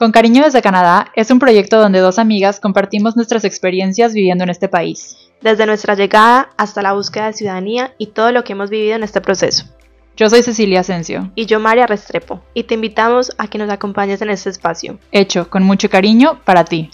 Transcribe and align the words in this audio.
Con 0.00 0.12
Cariño 0.12 0.42
desde 0.42 0.62
Canadá 0.62 1.12
es 1.14 1.30
un 1.30 1.38
proyecto 1.38 1.78
donde 1.78 1.98
dos 1.98 2.18
amigas 2.18 2.58
compartimos 2.58 3.16
nuestras 3.16 3.44
experiencias 3.44 4.14
viviendo 4.14 4.44
en 4.44 4.48
este 4.48 4.66
país. 4.66 5.18
Desde 5.42 5.66
nuestra 5.66 5.94
llegada 5.94 6.48
hasta 6.56 6.80
la 6.80 6.94
búsqueda 6.94 7.26
de 7.26 7.34
ciudadanía 7.34 7.92
y 7.98 8.06
todo 8.06 8.32
lo 8.32 8.42
que 8.42 8.54
hemos 8.54 8.70
vivido 8.70 8.96
en 8.96 9.02
este 9.02 9.20
proceso. 9.20 9.66
Yo 10.16 10.30
soy 10.30 10.42
Cecilia 10.42 10.80
Asensio. 10.80 11.30
Y 11.34 11.44
yo 11.44 11.60
María 11.60 11.86
Restrepo. 11.86 12.40
Y 12.54 12.62
te 12.62 12.76
invitamos 12.76 13.32
a 13.36 13.48
que 13.48 13.58
nos 13.58 13.68
acompañes 13.68 14.22
en 14.22 14.30
este 14.30 14.48
espacio. 14.48 14.98
Hecho 15.12 15.50
con 15.50 15.64
mucho 15.64 15.90
cariño 15.90 16.40
para 16.46 16.64
ti. 16.64 16.90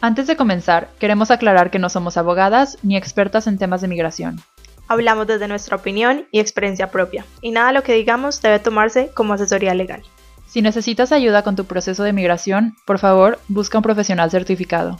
Antes 0.00 0.28
de 0.28 0.36
comenzar, 0.36 0.88
queremos 0.98 1.30
aclarar 1.30 1.70
que 1.70 1.78
no 1.78 1.90
somos 1.90 2.16
abogadas 2.16 2.78
ni 2.82 2.96
expertas 2.96 3.46
en 3.46 3.58
temas 3.58 3.82
de 3.82 3.88
migración. 3.88 4.40
Hablamos 4.88 5.26
desde 5.26 5.46
nuestra 5.46 5.76
opinión 5.76 6.26
y 6.30 6.40
experiencia 6.40 6.90
propia, 6.90 7.26
y 7.42 7.50
nada 7.50 7.66
de 7.66 7.74
lo 7.74 7.82
que 7.82 7.92
digamos 7.92 8.40
debe 8.40 8.60
tomarse 8.60 9.10
como 9.12 9.34
asesoría 9.34 9.74
legal. 9.74 10.04
Si 10.46 10.62
necesitas 10.62 11.12
ayuda 11.12 11.42
con 11.42 11.56
tu 11.56 11.64
proceso 11.64 12.04
de 12.04 12.12
migración, 12.12 12.76
por 12.86 12.98
favor, 12.98 13.40
busca 13.48 13.78
un 13.78 13.82
profesional 13.82 14.30
certificado. 14.30 14.98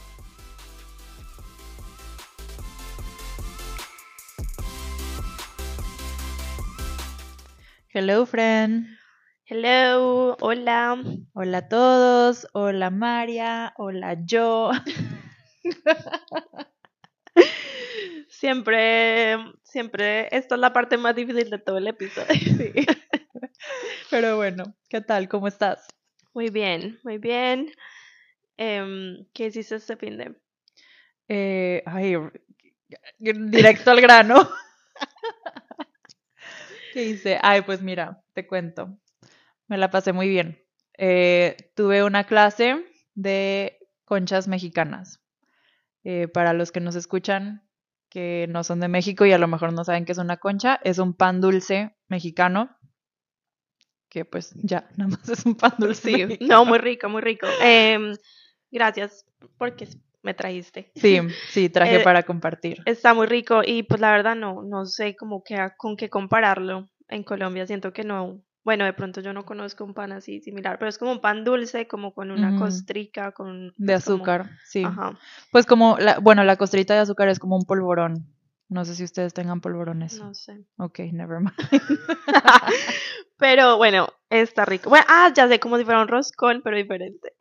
Hello, 7.89 8.25
friend. 8.25 8.85
Hello, 9.45 10.35
hola. 10.41 11.01
Hola 11.33 11.57
a 11.57 11.67
todos. 11.69 12.47
Hola, 12.53 12.91
María. 12.91 13.73
Hola, 13.77 14.17
yo. 14.25 14.71
siempre, 18.29 19.37
siempre, 19.63 20.27
esta 20.35 20.55
es 20.55 20.61
la 20.61 20.73
parte 20.73 20.97
más 20.97 21.15
difícil 21.15 21.49
de 21.49 21.57
todo 21.57 21.77
el 21.77 21.87
episodio. 21.87 22.27
Sí. 22.29 22.85
Pero 24.09 24.37
bueno, 24.37 24.75
¿qué 24.89 25.01
tal? 25.01 25.27
¿Cómo 25.27 25.47
estás? 25.47 25.87
Muy 26.33 26.49
bien, 26.49 26.99
muy 27.03 27.17
bien. 27.17 27.71
Em, 28.57 29.25
¿Qué 29.33 29.47
hiciste 29.47 29.75
este 29.75 29.97
fin 29.97 30.17
de? 30.17 30.35
Eh, 31.27 31.83
ay, 31.85 32.15
directo 33.19 33.91
al 33.91 34.01
grano. 34.01 34.49
¿Qué 36.93 37.03
hice? 37.03 37.39
Ay, 37.41 37.61
pues 37.61 37.81
mira, 37.81 38.23
te 38.33 38.47
cuento. 38.47 38.97
Me 39.67 39.77
la 39.77 39.89
pasé 39.89 40.13
muy 40.13 40.29
bien. 40.29 40.63
Eh, 40.97 41.57
tuve 41.75 42.03
una 42.03 42.25
clase 42.25 42.83
de 43.13 43.79
conchas 44.05 44.47
mexicanas. 44.47 45.21
Eh, 46.03 46.27
para 46.27 46.53
los 46.53 46.71
que 46.71 46.79
nos 46.79 46.95
escuchan, 46.95 47.67
que 48.09 48.47
no 48.49 48.63
son 48.63 48.79
de 48.79 48.87
México 48.87 49.25
y 49.25 49.33
a 49.33 49.37
lo 49.37 49.47
mejor 49.47 49.73
no 49.73 49.83
saben 49.83 50.05
qué 50.05 50.13
es 50.13 50.17
una 50.17 50.37
concha, 50.37 50.79
es 50.83 50.99
un 50.99 51.13
pan 51.13 51.41
dulce 51.41 51.95
mexicano 52.07 52.76
que 54.09 54.25
pues 54.25 54.53
ya, 54.55 54.87
nada 54.97 55.11
más 55.11 55.29
es 55.29 55.45
un 55.45 55.55
pan 55.55 55.73
dulce. 55.77 56.37
no, 56.41 56.65
muy 56.65 56.77
rico, 56.79 57.09
muy 57.09 57.21
rico. 57.21 57.47
Em, 57.61 58.15
gracias 58.71 59.25
porque 59.57 59.87
me 60.23 60.33
trajiste. 60.33 60.91
Sí, 60.95 61.19
sí, 61.49 61.69
traje 61.69 61.97
eh, 61.97 62.03
para 62.03 62.23
compartir. 62.23 62.77
Está 62.85 63.13
muy 63.13 63.27
rico 63.27 63.61
y 63.65 63.83
pues 63.83 64.01
la 64.01 64.11
verdad 64.11 64.35
no, 64.35 64.61
no 64.63 64.85
sé 64.85 65.15
cómo 65.15 65.43
que, 65.43 65.57
con 65.77 65.95
qué 65.95 66.09
compararlo 66.09 66.89
en 67.07 67.23
Colombia. 67.23 67.65
Siento 67.65 67.93
que 67.93 68.03
no, 68.03 68.43
bueno, 68.63 68.83
de 68.83 68.93
pronto 68.93 69.21
yo 69.21 69.31
no 69.31 69.45
conozco 69.45 69.85
un 69.85 69.93
pan 69.93 70.11
así 70.11 70.41
similar, 70.41 70.77
pero 70.77 70.89
es 70.89 70.97
como 70.97 71.11
un 71.13 71.21
pan 71.21 71.45
dulce, 71.45 71.87
como 71.87 72.13
con 72.13 72.31
una 72.31 72.59
costrica, 72.59 73.31
con... 73.31 73.67
De 73.77 73.93
pues, 73.93 73.97
azúcar, 73.99 74.49
sí. 74.65 74.83
Ajá. 74.83 75.17
Pues 75.51 75.65
como, 75.65 75.97
la, 75.97 76.19
bueno, 76.19 76.43
la 76.43 76.57
costrita 76.57 76.93
de 76.93 76.99
azúcar 76.99 77.29
es 77.29 77.39
como 77.39 77.55
un 77.55 77.65
polvorón. 77.65 78.27
No 78.69 78.83
sé 78.83 78.95
si 78.95 79.05
ustedes 79.05 79.33
tengan 79.33 79.61
polvorones. 79.61 80.19
No 80.19 80.33
sé. 80.33 80.65
Ok, 80.77 80.99
never 81.13 81.39
mind. 81.39 81.53
pero 83.37 83.77
bueno, 83.77 84.07
está 84.29 84.65
rico. 84.65 84.89
Bueno, 84.89 85.05
ah, 85.07 85.31
ya 85.33 85.47
sé, 85.47 85.59
como 85.59 85.77
si 85.77 85.85
fuera 85.85 86.01
un 86.01 86.07
roscón, 86.07 86.61
pero 86.63 86.77
diferente. 86.77 87.33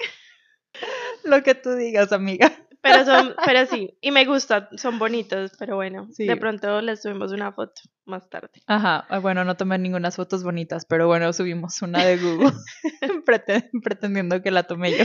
Lo 1.24 1.42
que 1.42 1.54
tú 1.54 1.72
digas, 1.74 2.12
amiga. 2.12 2.52
Pero 2.80 3.04
son, 3.04 3.34
pero 3.44 3.66
sí, 3.66 3.96
y 4.00 4.10
me 4.10 4.24
gusta, 4.24 4.68
son 4.76 4.98
bonitos, 4.98 5.52
pero 5.58 5.76
bueno, 5.76 6.08
de 6.16 6.36
pronto 6.36 6.80
les 6.80 7.02
subimos 7.02 7.32
una 7.32 7.52
foto 7.52 7.82
más 8.04 8.28
tarde. 8.30 8.50
Ajá, 8.66 9.06
ah, 9.08 9.18
bueno, 9.18 9.44
no 9.44 9.56
tomé 9.56 9.78
ninguna 9.78 10.10
fotos 10.10 10.44
bonitas, 10.44 10.86
pero 10.86 11.06
bueno, 11.06 11.32
subimos 11.32 11.82
una 11.82 12.04
de 12.04 12.18
Google 12.18 12.52
pretendiendo 13.82 14.42
que 14.42 14.50
la 14.50 14.62
tomé 14.64 14.96
yo. 14.96 15.04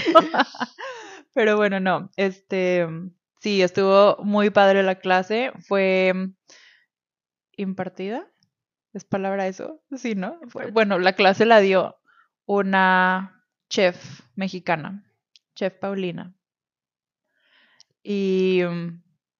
pero 1.33 1.57
bueno, 1.57 1.79
no, 1.79 2.11
este, 2.17 2.87
Sí, 3.41 3.63
estuvo 3.63 4.17
muy 4.23 4.51
padre 4.51 4.83
la 4.83 4.99
clase. 4.99 5.51
Fue 5.67 6.13
impartida. 7.57 8.30
¿Es 8.93 9.05
palabra 9.05 9.47
eso? 9.47 9.81
Sí, 9.95 10.15
¿no? 10.15 10.39
bueno, 10.73 10.99
la 10.99 11.13
clase 11.13 11.45
la 11.45 11.59
dio 11.59 11.97
una 12.45 13.45
chef 13.69 14.21
mexicana, 14.35 15.03
chef 15.55 15.73
Paulina. 15.75 16.35
Y 18.03 18.61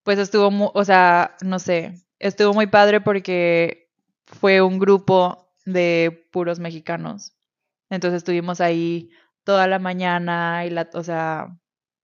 pues 0.04 0.20
estuvo, 0.20 0.52
muy, 0.52 0.70
o 0.74 0.86
sea, 0.86 1.36
no 1.44 1.60
sé, 1.60 1.96
estuvo 2.20 2.54
muy 2.54 2.68
padre 2.68 3.02
porque 3.02 3.92
fue 4.26 4.62
un 4.62 4.80
grupo 4.80 5.54
de 5.66 6.28
puros 6.32 6.60
mexicanos. 6.60 7.34
Entonces 7.90 8.20
estuvimos 8.20 8.62
ahí 8.62 9.10
toda 9.44 9.68
la 9.68 9.80
mañana 9.80 10.66
y 10.66 10.70
la, 10.70 10.90
o 10.94 11.04
sea, 11.04 11.60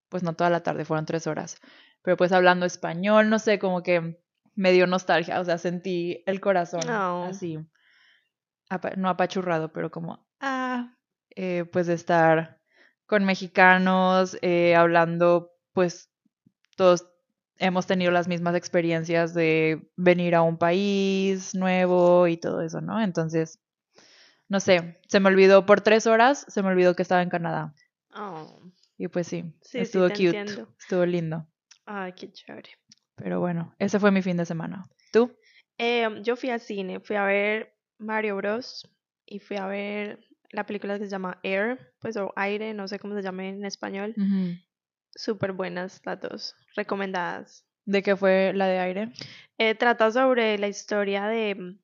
pues 0.10 0.24
no 0.24 0.34
toda 0.34 0.50
la 0.50 0.64
tarde, 0.64 0.84
fueron 0.84 1.06
tres 1.06 1.28
horas 1.28 1.62
pero 2.08 2.16
pues 2.16 2.32
hablando 2.32 2.66
español, 2.66 3.30
no 3.30 3.38
sé, 3.38 3.60
como 3.60 3.84
que 3.84 4.18
me 4.58 4.72
dio 4.72 4.88
nostalgia, 4.88 5.40
o 5.40 5.46
sea, 5.46 5.58
sentí 5.58 6.24
el 6.26 6.42
corazón 6.42 6.90
así, 6.90 7.60
no 8.98 9.10
apachurrado, 9.10 9.72
pero 9.72 9.92
como, 9.92 10.28
ah, 10.42 10.96
eh, 11.36 11.66
pues 11.72 11.88
de 11.88 11.94
estar 11.94 12.60
con 13.06 13.24
mexicanos, 13.24 14.38
eh, 14.42 14.76
hablando, 14.76 15.52
pues 15.74 16.12
todos 16.76 17.08
hemos 17.60 17.86
tenido 17.86 18.12
las 18.12 18.28
mismas 18.28 18.56
experiencias 18.56 19.34
de 19.36 19.90
venir 19.96 20.34
a 20.34 20.42
un 20.42 20.58
país 20.58 21.54
nuevo 21.54 22.28
y 22.28 22.38
todo 22.38 22.62
eso, 22.62 22.82
¿no? 22.82 23.00
Entonces, 23.02 23.60
no 24.50 24.60
sé, 24.60 25.00
se 25.08 25.20
me 25.20 25.30
olvidó 25.30 25.68
por 25.68 25.82
tres 25.82 26.08
horas, 26.08 26.46
se 26.50 26.64
me 26.64 26.70
olvidó 26.70 26.96
que 26.96 27.04
estaba 27.04 27.22
en 27.22 27.30
Canadá. 27.30 27.76
Oh. 28.16 28.60
Y 28.98 29.08
pues 29.08 29.28
sí, 29.28 29.54
estuvo 29.74 30.10
cute, 30.10 30.66
estuvo 30.80 31.06
lindo. 31.06 31.48
Ay, 31.86 32.14
qué 32.14 32.32
chévere. 32.32 32.72
Pero 33.18 33.40
bueno, 33.40 33.74
ese 33.80 34.00
fue 34.00 34.12
mi 34.12 34.22
fin 34.22 34.38
de 34.38 34.46
semana. 34.46 34.86
¿Tú? 35.12 35.36
Em, 35.78 36.24
yo 36.24 36.36
fui 36.36 36.50
al 36.50 36.60
cine, 36.60 37.00
fui 37.00 37.16
a 37.16 37.24
ver 37.26 37.76
Mario 37.98 38.38
Bros. 38.38 38.90
y 39.26 39.40
fui 39.40 39.58
a 39.58 39.68
ver 39.68 40.20
la 40.52 40.66
película 40.66 40.98
que 40.98 41.06
se 41.06 41.12
llama 41.12 41.40
Air, 41.44 41.94
pues 42.00 42.16
o 42.16 42.32
Aire, 42.36 42.74
no 42.74 42.88
sé 42.88 43.00
cómo 43.00 43.16
se 43.16 43.22
llama 43.22 43.46
en 43.46 43.66
español. 43.66 44.16
Súper 45.14 45.52
buenas 45.52 46.02
las 46.06 46.22
dos, 46.22 46.56
recomendadas. 46.76 47.66
¿De 47.86 48.02
qué 48.04 48.16
fue 48.16 48.54
la 48.54 48.68
de 48.68 48.80
Aire? 48.80 49.12
Eh, 49.58 49.76
trata 49.76 50.12
sobre 50.12 50.58
la 50.58 50.68
historia 50.68 51.28
de, 51.28 51.76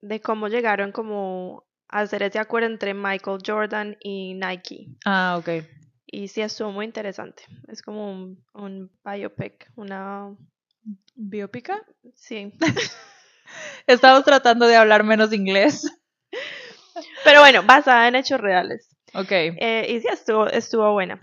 de 0.00 0.20
cómo 0.20 0.48
llegaron 0.48 0.90
como 0.92 1.66
a 1.88 2.00
hacer 2.00 2.22
ese 2.22 2.38
acuerdo 2.38 2.68
entre 2.68 2.94
Michael 2.94 3.38
Jordan 3.46 3.96
y 4.00 4.34
Nike. 4.34 4.88
Ah, 5.04 5.36
ok. 5.38 5.64
Y 6.10 6.28
sí 6.28 6.40
estuvo 6.40 6.72
muy 6.72 6.86
interesante. 6.86 7.42
Es 7.68 7.82
como 7.82 8.10
un, 8.10 8.44
un 8.54 8.90
biopic, 9.04 9.70
una... 9.76 10.34
¿Biopica? 11.14 11.84
Sí. 12.14 12.52
Estamos 13.86 14.24
tratando 14.24 14.66
de 14.66 14.76
hablar 14.76 15.04
menos 15.04 15.32
inglés. 15.34 15.84
Pero 17.24 17.40
bueno, 17.40 17.62
basada 17.62 18.08
en 18.08 18.14
hechos 18.14 18.40
reales. 18.40 18.88
Ok. 19.14 19.30
Eh, 19.30 19.86
y 19.90 20.00
sí, 20.00 20.08
estuvo, 20.10 20.46
estuvo 20.46 20.92
buena. 20.92 21.20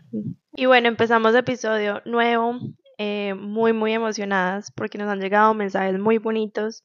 Y 0.53 0.68
bueno, 0.68 0.88
empezamos 0.88 1.34
episodio 1.34 2.01
nuevo, 2.06 2.59
eh, 3.00 3.34
muy, 3.34 3.74
muy 3.74 3.94
emocionadas 3.94 4.72
porque 4.72 5.00
nos 5.00 5.09
han 5.09 5.19
llegado 5.19 5.53
mensajes 5.53 5.97
muy 6.00 6.19
bonitos 6.19 6.84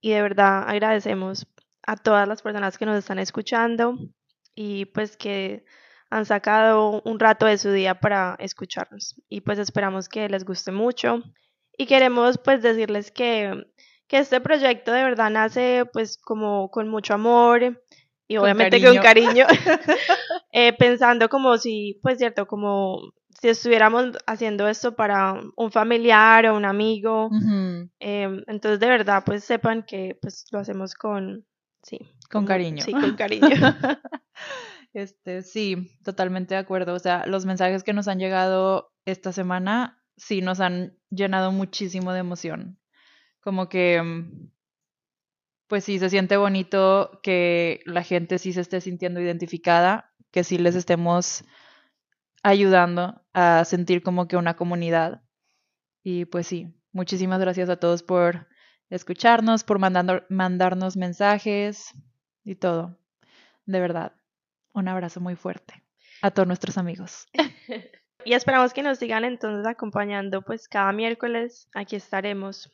y 0.00 0.10
de 0.12 0.22
verdad 0.22 0.64
agradecemos 0.66 1.46
a 1.86 1.96
todas 1.96 2.26
las 2.26 2.42
personas 2.42 2.78
que 2.78 2.86
nos 2.86 2.96
están 2.96 3.18
escuchando 3.18 3.98
y 4.54 4.86
pues 4.86 5.16
que 5.16 5.64
han 6.12 6.26
sacado 6.26 7.00
un 7.06 7.18
rato 7.18 7.46
de 7.46 7.56
su 7.56 7.72
día 7.72 7.98
para 7.98 8.36
escucharnos 8.38 9.16
y 9.30 9.40
pues 9.40 9.58
esperamos 9.58 10.10
que 10.10 10.28
les 10.28 10.44
guste 10.44 10.70
mucho. 10.70 11.22
Y 11.78 11.86
queremos 11.86 12.36
pues 12.36 12.60
decirles 12.60 13.10
que, 13.10 13.66
que 14.08 14.18
este 14.18 14.42
proyecto 14.42 14.92
de 14.92 15.04
verdad 15.04 15.30
nace 15.30 15.86
pues 15.90 16.18
como 16.18 16.70
con 16.70 16.88
mucho 16.88 17.14
amor 17.14 17.80
y 18.28 18.36
obviamente 18.36 18.82
con 18.84 18.94
cariño, 18.98 19.46
eh, 20.52 20.74
pensando 20.74 21.30
como 21.30 21.56
si 21.56 21.98
pues 22.02 22.18
cierto 22.18 22.46
como 22.46 23.14
si 23.40 23.48
estuviéramos 23.48 24.18
haciendo 24.26 24.68
esto 24.68 24.94
para 24.94 25.40
un 25.56 25.72
familiar 25.72 26.44
o 26.44 26.56
un 26.58 26.66
amigo. 26.66 27.30
Em, 28.00 28.44
entonces 28.48 28.78
de 28.80 28.86
verdad 28.86 29.22
pues 29.24 29.44
sepan 29.44 29.82
que 29.82 30.18
pues 30.20 30.44
lo 30.50 30.58
hacemos 30.58 30.94
con 30.94 31.46
sí 31.82 31.98
con 32.30 32.44
cariño. 32.44 32.84
sí 32.84 32.92
con 32.92 33.16
cariño 33.16 33.48
Este, 34.94 35.42
sí, 35.42 35.90
totalmente 36.04 36.54
de 36.54 36.60
acuerdo. 36.60 36.94
O 36.94 36.98
sea, 36.98 37.26
los 37.26 37.46
mensajes 37.46 37.82
que 37.82 37.92
nos 37.92 38.08
han 38.08 38.18
llegado 38.18 38.92
esta 39.06 39.32
semana 39.32 40.02
sí 40.16 40.42
nos 40.42 40.60
han 40.60 40.98
llenado 41.10 41.52
muchísimo 41.52 42.12
de 42.12 42.20
emoción. 42.20 42.78
Como 43.40 43.68
que, 43.68 44.02
mm, 44.02 44.50
pues 45.68 45.84
sí, 45.84 45.98
se 45.98 46.10
siente 46.10 46.36
bonito 46.36 47.20
que 47.22 47.80
la 47.86 48.02
gente 48.02 48.38
sí 48.38 48.52
se 48.52 48.60
esté 48.60 48.80
sintiendo 48.80 49.20
identificada 49.20 50.10
que 50.30 50.44
sí 50.44 50.58
les 50.58 50.74
estemos 50.74 51.44
ayudando 52.42 53.22
a 53.32 53.64
sentir 53.64 54.02
como 54.02 54.28
que 54.28 54.36
una 54.36 54.56
comunidad. 54.56 55.22
Y 56.04 56.26
pues 56.26 56.46
sí, 56.46 56.74
muchísimas 56.92 57.40
gracias 57.40 57.68
a 57.68 57.76
todos 57.76 58.02
por 58.02 58.48
escucharnos, 58.90 59.64
por 59.64 59.78
mandando, 59.78 60.24
mandarnos 60.28 60.96
mensajes 60.96 61.94
y 62.44 62.56
todo. 62.56 62.98
De 63.66 63.80
verdad, 63.80 64.14
un 64.72 64.88
abrazo 64.88 65.20
muy 65.20 65.36
fuerte 65.36 65.82
a 66.22 66.30
todos 66.30 66.46
nuestros 66.46 66.78
amigos. 66.78 67.26
y 68.24 68.34
esperamos 68.34 68.72
que 68.72 68.82
nos 68.82 68.98
sigan 68.98 69.24
entonces 69.24 69.66
acompañando, 69.66 70.42
pues 70.42 70.68
cada 70.68 70.92
miércoles 70.92 71.68
aquí 71.74 71.96
estaremos 71.96 72.70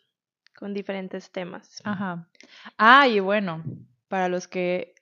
con 0.55 0.75
diferentes 0.75 1.31
temas. 1.31 1.81
Ajá. 1.85 2.29
Ah, 2.77 3.06
y 3.09 3.21
bueno, 3.21 3.62
para 4.09 4.29
los 4.29 4.49
que 4.49 4.95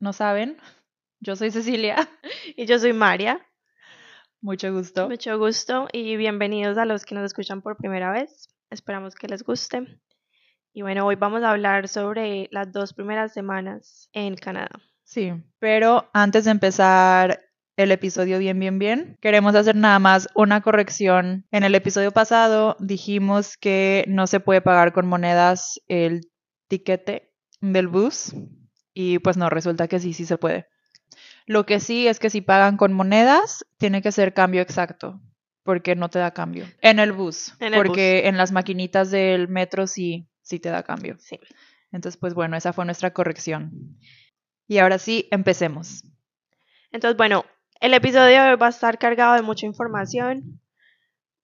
no 0.00 0.12
saben, 0.12 0.56
yo 1.20 1.36
soy 1.36 1.50
Cecilia. 1.50 2.08
Y 2.56 2.66
yo 2.66 2.78
soy 2.78 2.92
María. 2.92 3.40
Mucho 4.40 4.72
gusto. 4.72 5.08
Mucho 5.08 5.38
gusto 5.38 5.88
y 5.92 6.16
bienvenidos 6.16 6.76
a 6.76 6.84
los 6.84 7.04
que 7.04 7.14
nos 7.14 7.24
escuchan 7.24 7.62
por 7.62 7.76
primera 7.76 8.10
vez. 8.10 8.48
Esperamos 8.68 9.14
que 9.14 9.28
les 9.28 9.44
guste. 9.44 10.00
Y 10.72 10.82
bueno, 10.82 11.06
hoy 11.06 11.14
vamos 11.14 11.42
a 11.44 11.50
hablar 11.50 11.86
sobre 11.86 12.48
las 12.50 12.72
dos 12.72 12.94
primeras 12.94 13.32
semanas 13.32 14.08
en 14.12 14.34
Canadá. 14.34 14.80
Sí, 15.12 15.30
pero 15.58 16.08
antes 16.14 16.46
de 16.46 16.52
empezar 16.52 17.38
el 17.76 17.92
episodio 17.92 18.38
bien, 18.38 18.58
bien, 18.58 18.78
bien, 18.78 19.18
queremos 19.20 19.54
hacer 19.54 19.76
nada 19.76 19.98
más 19.98 20.26
una 20.34 20.62
corrección. 20.62 21.44
En 21.50 21.64
el 21.64 21.74
episodio 21.74 22.12
pasado 22.12 22.78
dijimos 22.80 23.58
que 23.58 24.06
no 24.08 24.26
se 24.26 24.40
puede 24.40 24.62
pagar 24.62 24.94
con 24.94 25.06
monedas 25.06 25.78
el 25.86 26.22
tiquete 26.66 27.30
del 27.60 27.88
bus 27.88 28.34
y 28.94 29.18
pues 29.18 29.36
no, 29.36 29.50
resulta 29.50 29.86
que 29.86 30.00
sí, 30.00 30.14
sí 30.14 30.24
se 30.24 30.38
puede. 30.38 30.66
Lo 31.44 31.66
que 31.66 31.78
sí 31.78 32.08
es 32.08 32.18
que 32.18 32.30
si 32.30 32.40
pagan 32.40 32.78
con 32.78 32.94
monedas, 32.94 33.66
tiene 33.76 34.00
que 34.00 34.12
ser 34.12 34.32
cambio 34.32 34.62
exacto, 34.62 35.20
porque 35.62 35.94
no 35.94 36.08
te 36.08 36.20
da 36.20 36.30
cambio. 36.30 36.64
En 36.80 36.98
el 36.98 37.12
bus, 37.12 37.54
porque 37.74 38.28
en 38.28 38.38
las 38.38 38.50
maquinitas 38.50 39.10
del 39.10 39.48
metro 39.48 39.86
sí, 39.86 40.26
sí 40.40 40.58
te 40.58 40.70
da 40.70 40.82
cambio. 40.82 41.16
Sí. 41.18 41.38
Entonces, 41.92 42.18
pues 42.18 42.32
bueno, 42.32 42.56
esa 42.56 42.72
fue 42.72 42.86
nuestra 42.86 43.12
corrección. 43.12 43.98
Y 44.72 44.78
ahora 44.78 44.98
sí, 44.98 45.28
empecemos. 45.30 46.02
Entonces, 46.92 47.18
bueno, 47.18 47.44
el 47.78 47.92
episodio 47.92 48.56
va 48.56 48.68
a 48.68 48.70
estar 48.70 48.96
cargado 48.96 49.34
de 49.34 49.42
mucha 49.42 49.66
información, 49.66 50.62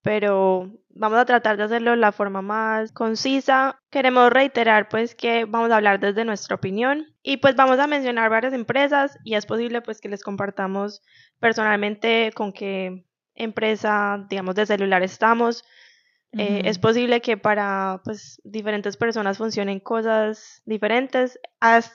pero 0.01 0.73
vamos 0.89 1.19
a 1.19 1.27
tratar 1.27 1.59
de 1.59 1.65
hacerlo 1.65 1.91
de 1.91 1.99
la 1.99 2.13
forma 2.13 2.41
más 2.41 2.91
concisa. 2.91 3.83
Queremos 3.91 4.33
reiterar 4.33 4.89
pues 4.89 5.15
que 5.15 5.45
vamos 5.45 5.71
a 5.71 5.77
hablar 5.77 6.01
desde 6.01 6.25
nuestra 6.25 6.57
opinión 6.57 7.05
y 7.23 7.37
pues 7.37 7.55
vamos 7.55 7.79
a 7.79 7.87
mencionar 7.87 8.31
varias 8.31 8.55
empresas 8.55 9.19
y 9.25 9.35
es 9.35 9.45
posible 9.45 9.83
pues 9.83 10.01
que 10.01 10.09
les 10.09 10.23
compartamos 10.23 11.03
personalmente 11.39 12.33
con 12.35 12.55
qué 12.55 13.05
empresa, 13.35 14.25
digamos, 14.31 14.55
de 14.55 14.65
celular 14.65 15.03
estamos. 15.03 15.65
Eh, 16.33 16.63
es 16.67 16.79
posible 16.79 17.23
que 17.23 17.39
para 17.39 18.03
pues 18.05 18.41
diferentes 18.45 18.99
personas 18.99 19.39
funcionen 19.39 19.81
cosas 19.81 20.63
diferentes. 20.67 21.41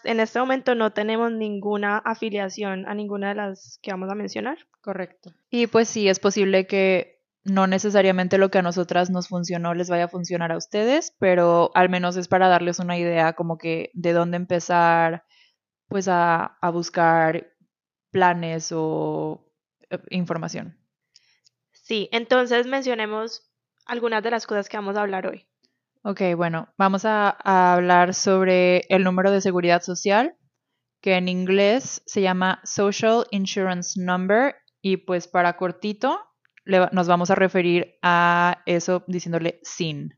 en 0.03 0.19
este 0.19 0.39
momento 0.39 0.73
no 0.73 0.91
tenemos 0.91 1.31
ninguna 1.31 1.99
afiliación 1.99 2.87
a 2.87 2.95
ninguna 2.95 3.29
de 3.29 3.35
las 3.35 3.79
que 3.81 3.91
vamos 3.91 4.09
a 4.09 4.15
mencionar. 4.15 4.57
Correcto. 4.81 5.31
Y 5.49 5.67
pues 5.67 5.87
sí, 5.87 6.09
es 6.09 6.19
posible 6.19 6.65
que 6.65 7.21
no 7.43 7.67
necesariamente 7.67 8.37
lo 8.37 8.49
que 8.49 8.59
a 8.59 8.63
nosotras 8.63 9.09
nos 9.09 9.27
funcionó 9.27 9.73
les 9.73 9.89
vaya 9.89 10.05
a 10.05 10.09
funcionar 10.09 10.51
a 10.51 10.57
ustedes, 10.57 11.15
pero 11.19 11.71
al 11.75 11.89
menos 11.89 12.15
es 12.15 12.27
para 12.27 12.47
darles 12.47 12.79
una 12.79 12.97
idea 12.97 13.33
como 13.33 13.57
que 13.57 13.91
de 13.93 14.13
dónde 14.13 14.37
empezar 14.37 15.25
pues 15.89 16.07
a, 16.09 16.57
buscar 16.73 17.53
planes 18.09 18.71
o 18.73 19.45
eh, 19.89 19.99
información. 20.09 20.77
Sí, 21.71 22.09
entonces 22.11 22.65
mencionemos 22.65 23.52
algunas 23.85 24.23
de 24.23 24.31
las 24.31 24.47
cosas 24.47 24.69
que 24.69 24.77
vamos 24.77 24.95
a 24.95 25.01
hablar 25.01 25.27
hoy. 25.27 25.47
Ok, 26.03 26.21
bueno, 26.35 26.67
vamos 26.77 27.05
a, 27.05 27.35
a 27.43 27.73
hablar 27.73 28.13
sobre 28.13 28.85
el 28.89 29.03
número 29.03 29.31
de 29.31 29.41
seguridad 29.41 29.81
social, 29.81 30.35
que 31.01 31.15
en 31.15 31.27
inglés 31.27 32.01
se 32.05 32.21
llama 32.21 32.61
Social 32.63 33.25
Insurance 33.31 33.99
Number 34.01 34.55
y 34.81 34.97
pues 34.97 35.27
para 35.27 35.55
cortito 35.57 36.19
nos 36.65 37.07
vamos 37.07 37.29
a 37.29 37.35
referir 37.35 37.95
a 38.01 38.61
eso 38.65 39.03
diciéndole 39.07 39.59
SIN. 39.63 40.17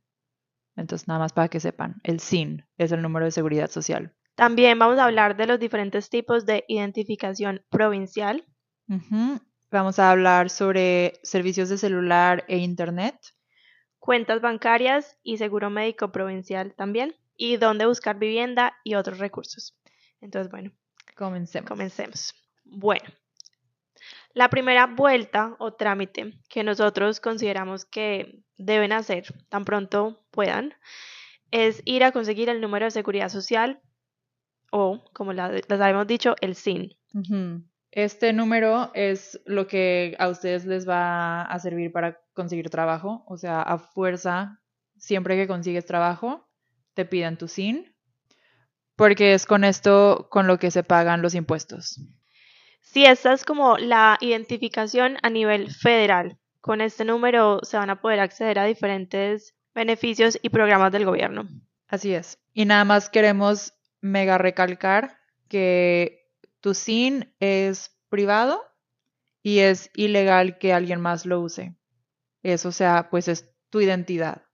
Entonces, 0.76 1.08
nada 1.08 1.22
más 1.22 1.34
para 1.34 1.48
que 1.48 1.60
sepan, 1.60 1.96
el 2.04 2.20
SIN 2.20 2.66
es 2.78 2.92
el 2.92 3.02
número 3.02 3.26
de 3.26 3.32
seguridad 3.32 3.70
social. 3.70 4.14
También 4.36 4.78
vamos 4.78 5.00
a 5.00 5.06
hablar 5.06 5.38
de 5.38 5.48
los 5.48 5.60
diferentes 5.60 6.10
tipos 6.10 6.46
de 6.46 6.66
identificación 6.68 7.64
provincial. 7.70 8.46
Vamos 9.72 10.00
a 10.00 10.12
hablar 10.12 10.50
sobre 10.50 11.14
servicios 11.24 11.70
de 11.70 11.78
celular 11.78 12.44
e 12.48 12.58
internet. 12.58 13.16
Cuentas 14.06 14.40
bancarias 14.40 15.18
y 15.24 15.38
seguro 15.38 15.72
médico 15.72 16.12
provincial 16.12 16.76
también. 16.76 17.16
Y 17.36 17.58
dónde 17.58 17.88
buscar 17.88 18.20
vivienda 18.20 18.78
y 18.84 18.94
otros 18.94 19.18
recursos. 19.18 19.76
Entonces, 20.22 20.52
bueno. 20.52 20.72
Comencemos. 21.18 21.68
Comencemos. 21.68 22.36
Bueno, 22.66 23.10
la 24.36 24.50
primera 24.50 24.86
vuelta 24.86 25.56
o 25.58 25.74
trámite 25.74 26.34
que 26.50 26.64
nosotros 26.64 27.20
consideramos 27.20 27.86
que 27.86 28.44
deben 28.58 28.92
hacer 28.92 29.26
tan 29.50 29.66
pronto 29.66 30.24
puedan 30.30 30.76
es 31.50 31.82
ir 31.86 32.04
a 32.04 32.12
conseguir 32.12 32.50
el 32.50 32.62
número 32.62 32.86
de 32.86 32.92
seguridad 32.92 33.30
social 33.30 33.82
o, 34.70 35.04
como 35.14 35.34
les 35.34 35.64
habíamos 35.72 36.06
dicho, 36.06 36.36
el 36.42 36.54
SIN. 36.54 36.96
Este 37.96 38.34
número 38.34 38.92
es 38.94 39.40
lo 39.46 39.68
que 39.68 40.18
a 40.20 40.28
ustedes 40.28 40.66
les 40.66 40.88
va 40.88 41.44
a 41.44 41.60
servir 41.60 41.94
para 41.94 42.20
conseguir 42.34 42.70
trabajo. 42.70 43.24
O 43.26 43.38
sea, 43.38 43.62
a 43.62 43.78
fuerza, 43.78 44.62
siempre 44.98 45.38
que 45.38 45.48
consigues 45.48 45.86
trabajo, 45.86 46.46
te 46.94 47.06
piden 47.06 47.38
tu 47.38 47.48
SIN, 47.48 47.96
porque 48.98 49.34
es 49.34 49.46
con 49.46 49.64
esto 49.64 50.28
con 50.30 50.46
lo 50.46 50.60
que 50.60 50.72
se 50.72 50.84
pagan 50.84 51.22
los 51.22 51.36
impuestos. 51.36 52.02
Sí, 52.82 53.06
esta 53.06 53.32
es 53.32 53.46
como 53.46 53.78
la 53.78 54.18
identificación 54.20 55.18
a 55.24 55.30
nivel 55.30 55.72
federal. 55.72 56.38
Con 56.60 56.82
este 56.82 57.06
número 57.06 57.62
se 57.64 57.78
van 57.78 57.90
a 57.90 58.02
poder 58.02 58.20
acceder 58.20 58.60
a 58.60 58.66
diferentes 58.66 59.56
beneficios 59.74 60.38
y 60.42 60.50
programas 60.50 60.92
del 60.92 61.06
gobierno. 61.06 61.48
Así 61.88 62.14
es. 62.14 62.40
Y 62.54 62.66
nada 62.66 62.84
más 62.84 63.10
queremos 63.10 63.74
mega 64.02 64.38
recalcar 64.38 65.18
que 65.48 66.25
tu 66.66 66.74
SIN 66.74 67.32
es 67.40 67.96
privado 68.10 68.60
y 69.44 69.60
es 69.60 69.92
ilegal 69.94 70.58
que 70.58 70.74
alguien 70.74 71.00
más 71.00 71.28
lo 71.28 71.40
use. 71.40 71.78
Eso, 72.42 72.70
o 72.70 72.72
sea, 72.72 73.10
pues 73.12 73.28
es 73.28 73.54
tu 73.70 73.82
identidad. 73.82 74.48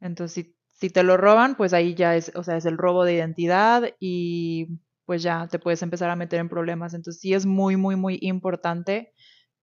Entonces, 0.00 0.32
si, 0.32 0.56
si 0.70 0.90
te 0.90 1.02
lo 1.02 1.16
roban, 1.16 1.56
pues 1.56 1.72
ahí 1.72 1.96
ya 1.96 2.14
es, 2.14 2.30
o 2.36 2.44
sea, 2.44 2.56
es 2.56 2.66
el 2.66 2.78
robo 2.78 3.04
de 3.04 3.14
identidad 3.14 3.82
y 3.98 4.78
pues 5.06 5.24
ya 5.24 5.48
te 5.48 5.58
puedes 5.58 5.82
empezar 5.82 6.08
a 6.08 6.14
meter 6.14 6.38
en 6.38 6.48
problemas. 6.48 6.94
Entonces 6.94 7.20
sí 7.20 7.34
es 7.34 7.46
muy, 7.46 7.76
muy, 7.76 7.96
muy 7.96 8.20
importante 8.22 9.12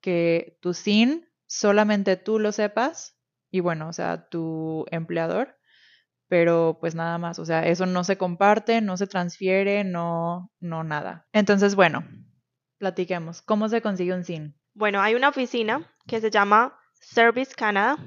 que 0.01 0.57
tu 0.59 0.73
SIN 0.73 1.25
solamente 1.45 2.17
tú 2.17 2.37
lo 2.37 2.51
sepas 2.51 3.17
y 3.49 3.61
bueno, 3.61 3.87
o 3.87 3.93
sea, 3.93 4.27
tu 4.27 4.83
empleador, 4.91 5.55
pero 6.27 6.77
pues 6.79 6.95
nada 6.95 7.17
más, 7.17 7.39
o 7.39 7.45
sea, 7.45 7.65
eso 7.65 7.85
no 7.85 8.03
se 8.03 8.17
comparte, 8.17 8.81
no 8.81 8.97
se 8.97 9.07
transfiere, 9.07 9.83
no, 9.83 10.51
no 10.59 10.83
nada. 10.83 11.27
Entonces, 11.31 11.75
bueno, 11.75 12.05
platiquemos. 12.77 13.41
¿Cómo 13.41 13.69
se 13.69 13.81
consigue 13.81 14.13
un 14.13 14.23
SIN? 14.23 14.55
Bueno, 14.73 15.01
hay 15.01 15.15
una 15.15 15.29
oficina 15.29 15.89
que 16.05 16.21
se 16.21 16.29
llama 16.29 16.77
Service 16.93 17.53
Canada, 17.55 17.97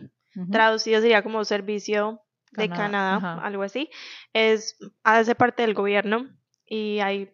traducido 0.50 1.00
sería 1.00 1.23
como 1.23 1.45
Servicio 1.45 2.21
de 2.53 2.69
Canadá, 2.69 3.41
algo 3.43 3.62
así. 3.62 3.91
Es, 4.33 4.77
hace 5.03 5.35
parte 5.35 5.62
del 5.62 5.75
gobierno 5.75 6.29
y 6.67 7.00
hay 7.00 7.33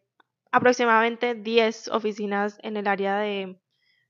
aproximadamente 0.52 1.34
10 1.34 1.88
oficinas 1.88 2.58
en 2.62 2.76
el 2.76 2.86
área 2.86 3.18
de 3.18 3.60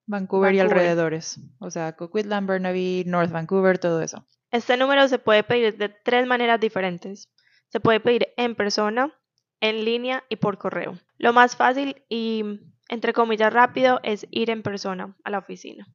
Vancouver, 0.06 0.54
y 0.54 0.60
alrededores. 0.60 1.40
O 1.58 1.70
sea, 1.70 1.96
Coquitlam, 1.96 2.46
Burnaby, 2.46 3.04
North 3.06 3.32
Vancouver, 3.32 3.78
todo 3.78 4.02
eso. 4.02 4.24
Este 4.50 4.76
número 4.76 5.08
se 5.08 5.18
puede 5.18 5.42
pedir 5.42 5.76
de 5.76 5.88
tres 5.88 6.26
maneras 6.26 6.60
diferentes. 6.60 7.32
Se 7.68 7.80
puede 7.80 8.00
pedir 8.00 8.28
en 8.36 8.54
persona, 8.54 9.12
en 9.60 9.84
línea 9.84 10.24
y 10.28 10.36
por 10.36 10.58
correo. 10.58 10.98
Lo 11.18 11.32
más 11.32 11.56
fácil 11.56 12.04
y, 12.08 12.44
entre 12.88 13.12
comillas, 13.12 13.52
rápido 13.52 14.00
es 14.02 14.26
ir 14.30 14.50
en 14.50 14.62
persona 14.62 15.16
a 15.24 15.30
la 15.30 15.38
oficina. 15.38 15.86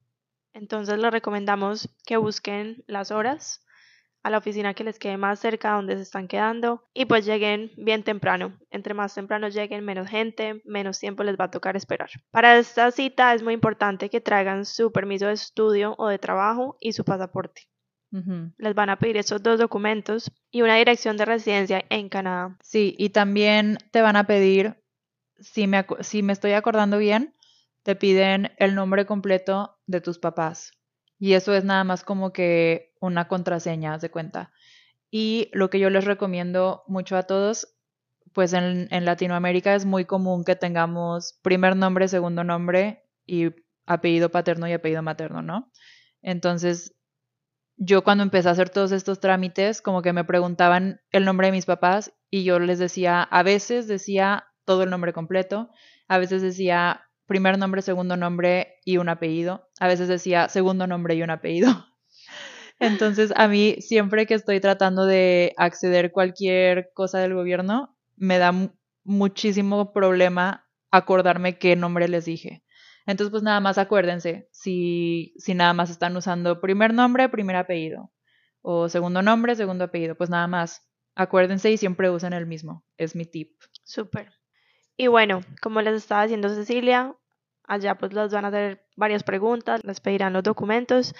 Entonces 0.52 0.98
les 0.98 1.10
recomendamos 1.10 1.88
que 2.04 2.18
busquen 2.18 2.84
las 2.86 3.10
horas 3.10 3.64
a 4.22 4.30
la 4.30 4.38
oficina 4.38 4.74
que 4.74 4.84
les 4.84 4.98
quede 4.98 5.16
más 5.16 5.40
cerca 5.40 5.72
donde 5.72 5.96
se 5.96 6.02
están 6.02 6.28
quedando 6.28 6.84
y 6.94 7.06
pues 7.06 7.24
lleguen 7.24 7.72
bien 7.76 8.04
temprano. 8.04 8.56
Entre 8.70 8.94
más 8.94 9.14
temprano 9.14 9.48
lleguen, 9.48 9.84
menos 9.84 10.08
gente, 10.08 10.62
menos 10.64 10.98
tiempo 10.98 11.24
les 11.24 11.36
va 11.36 11.46
a 11.46 11.50
tocar 11.50 11.76
esperar. 11.76 12.10
Para 12.30 12.58
esta 12.58 12.90
cita 12.90 13.34
es 13.34 13.42
muy 13.42 13.54
importante 13.54 14.10
que 14.10 14.20
traigan 14.20 14.64
su 14.64 14.92
permiso 14.92 15.26
de 15.26 15.32
estudio 15.32 15.94
o 15.98 16.08
de 16.08 16.18
trabajo 16.18 16.76
y 16.80 16.92
su 16.92 17.04
pasaporte. 17.04 17.71
Les 18.58 18.74
van 18.74 18.90
a 18.90 18.98
pedir 18.98 19.16
esos 19.16 19.42
dos 19.42 19.58
documentos 19.58 20.30
y 20.50 20.60
una 20.60 20.76
dirección 20.76 21.16
de 21.16 21.24
residencia 21.24 21.82
en 21.88 22.10
Canadá. 22.10 22.58
Sí, 22.62 22.94
y 22.98 23.10
también 23.10 23.78
te 23.90 24.02
van 24.02 24.16
a 24.16 24.26
pedir, 24.26 24.76
si 25.40 25.66
me, 25.66 25.86
si 26.00 26.22
me 26.22 26.34
estoy 26.34 26.52
acordando 26.52 26.98
bien, 26.98 27.34
te 27.82 27.96
piden 27.96 28.52
el 28.58 28.74
nombre 28.74 29.06
completo 29.06 29.78
de 29.86 30.00
tus 30.02 30.18
papás. 30.18 30.72
Y 31.18 31.32
eso 31.32 31.54
es 31.54 31.64
nada 31.64 31.84
más 31.84 32.04
como 32.04 32.32
que 32.32 32.92
una 33.00 33.28
contraseña, 33.28 33.96
de 33.96 34.10
cuenta. 34.10 34.52
Y 35.10 35.48
lo 35.52 35.70
que 35.70 35.78
yo 35.78 35.88
les 35.88 36.04
recomiendo 36.04 36.82
mucho 36.86 37.16
a 37.16 37.22
todos, 37.22 37.76
pues 38.32 38.52
en, 38.52 38.88
en 38.90 39.04
Latinoamérica 39.04 39.74
es 39.74 39.84
muy 39.84 40.04
común 40.04 40.44
que 40.44 40.56
tengamos 40.56 41.38
primer 41.42 41.76
nombre, 41.76 42.08
segundo 42.08 42.44
nombre 42.44 43.04
y 43.26 43.50
apellido 43.86 44.30
paterno 44.30 44.68
y 44.68 44.72
apellido 44.72 45.02
materno, 45.02 45.42
¿no? 45.42 45.70
Entonces, 46.22 46.94
yo 47.76 48.04
cuando 48.04 48.22
empecé 48.22 48.48
a 48.48 48.52
hacer 48.52 48.70
todos 48.70 48.92
estos 48.92 49.20
trámites, 49.20 49.82
como 49.82 50.02
que 50.02 50.12
me 50.12 50.24
preguntaban 50.24 51.00
el 51.10 51.24
nombre 51.24 51.48
de 51.48 51.52
mis 51.52 51.66
papás 51.66 52.12
y 52.30 52.44
yo 52.44 52.58
les 52.58 52.78
decía, 52.78 53.22
a 53.22 53.42
veces 53.42 53.88
decía 53.88 54.46
todo 54.64 54.82
el 54.82 54.90
nombre 54.90 55.12
completo, 55.12 55.70
a 56.08 56.18
veces 56.18 56.42
decía 56.42 57.08
primer 57.26 57.58
nombre, 57.58 57.82
segundo 57.82 58.16
nombre 58.16 58.78
y 58.84 58.98
un 58.98 59.08
apellido, 59.08 59.68
a 59.80 59.88
veces 59.88 60.08
decía 60.08 60.48
segundo 60.48 60.86
nombre 60.86 61.14
y 61.14 61.22
un 61.22 61.30
apellido. 61.30 61.86
Entonces, 62.78 63.32
a 63.36 63.48
mí 63.48 63.76
siempre 63.80 64.26
que 64.26 64.34
estoy 64.34 64.60
tratando 64.60 65.06
de 65.06 65.54
acceder 65.56 66.12
cualquier 66.12 66.90
cosa 66.94 67.20
del 67.20 67.34
gobierno, 67.34 67.96
me 68.16 68.38
da 68.38 68.52
muchísimo 69.04 69.92
problema 69.92 70.68
acordarme 70.90 71.58
qué 71.58 71.76
nombre 71.76 72.08
les 72.08 72.24
dije. 72.24 72.62
Entonces, 73.06 73.30
pues 73.30 73.42
nada 73.42 73.60
más 73.60 73.78
acuérdense 73.78 74.48
si, 74.52 75.34
si 75.36 75.54
nada 75.54 75.72
más 75.74 75.90
están 75.90 76.16
usando 76.16 76.60
primer 76.60 76.94
nombre, 76.94 77.28
primer 77.28 77.56
apellido, 77.56 78.12
o 78.60 78.88
segundo 78.88 79.22
nombre, 79.22 79.56
segundo 79.56 79.84
apellido, 79.84 80.14
pues 80.14 80.30
nada 80.30 80.46
más. 80.46 80.88
Acuérdense 81.14 81.70
y 81.70 81.76
siempre 81.76 82.08
usen 82.08 82.32
el 82.32 82.46
mismo. 82.46 82.86
Es 82.96 83.14
mi 83.14 83.26
tip. 83.26 83.50
Súper. 83.84 84.32
Y 84.96 85.08
bueno, 85.08 85.42
como 85.60 85.82
les 85.82 85.94
estaba 85.94 86.22
diciendo 86.22 86.48
Cecilia, 86.48 87.14
allá 87.64 87.96
pues 87.96 88.12
les 88.12 88.32
van 88.32 88.44
a 88.44 88.48
hacer 88.48 88.86
varias 88.96 89.22
preguntas, 89.22 89.82
les 89.84 90.00
pedirán 90.00 90.32
los 90.32 90.42
documentos 90.42 91.14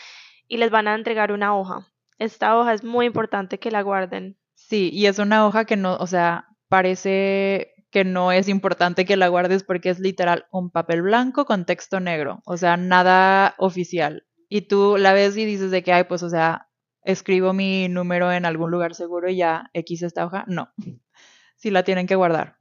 y 0.48 0.56
les 0.58 0.70
van 0.70 0.88
a 0.88 0.94
entregar 0.94 1.32
una 1.32 1.56
hoja. 1.56 1.88
Esta 2.18 2.56
hoja 2.56 2.74
es 2.74 2.84
muy 2.84 3.06
importante 3.06 3.58
que 3.58 3.70
la 3.70 3.82
guarden. 3.82 4.38
Sí, 4.54 4.90
y 4.92 5.06
es 5.06 5.18
una 5.18 5.46
hoja 5.46 5.64
que 5.64 5.76
no, 5.76 5.96
o 5.96 6.06
sea, 6.06 6.46
parece 6.68 7.71
que 7.92 8.04
no 8.04 8.32
es 8.32 8.48
importante 8.48 9.04
que 9.04 9.16
la 9.16 9.28
guardes 9.28 9.62
porque 9.62 9.90
es 9.90 10.00
literal 10.00 10.46
un 10.50 10.70
papel 10.70 11.02
blanco 11.02 11.44
con 11.44 11.66
texto 11.66 12.00
negro, 12.00 12.40
o 12.46 12.56
sea, 12.56 12.78
nada 12.78 13.54
oficial. 13.58 14.26
Y 14.48 14.62
tú 14.62 14.96
la 14.98 15.12
ves 15.12 15.36
y 15.36 15.44
dices 15.44 15.70
de 15.70 15.82
que, 15.82 15.92
ay, 15.92 16.04
pues, 16.04 16.22
o 16.22 16.30
sea, 16.30 16.68
escribo 17.04 17.52
mi 17.52 17.88
número 17.88 18.32
en 18.32 18.46
algún 18.46 18.70
lugar 18.70 18.94
seguro 18.94 19.28
y 19.28 19.36
ya 19.36 19.70
X 19.74 20.02
esta 20.02 20.24
hoja. 20.24 20.44
No, 20.48 20.72
sí 21.56 21.70
la 21.70 21.84
tienen 21.84 22.06
que 22.06 22.16
guardar. 22.16 22.56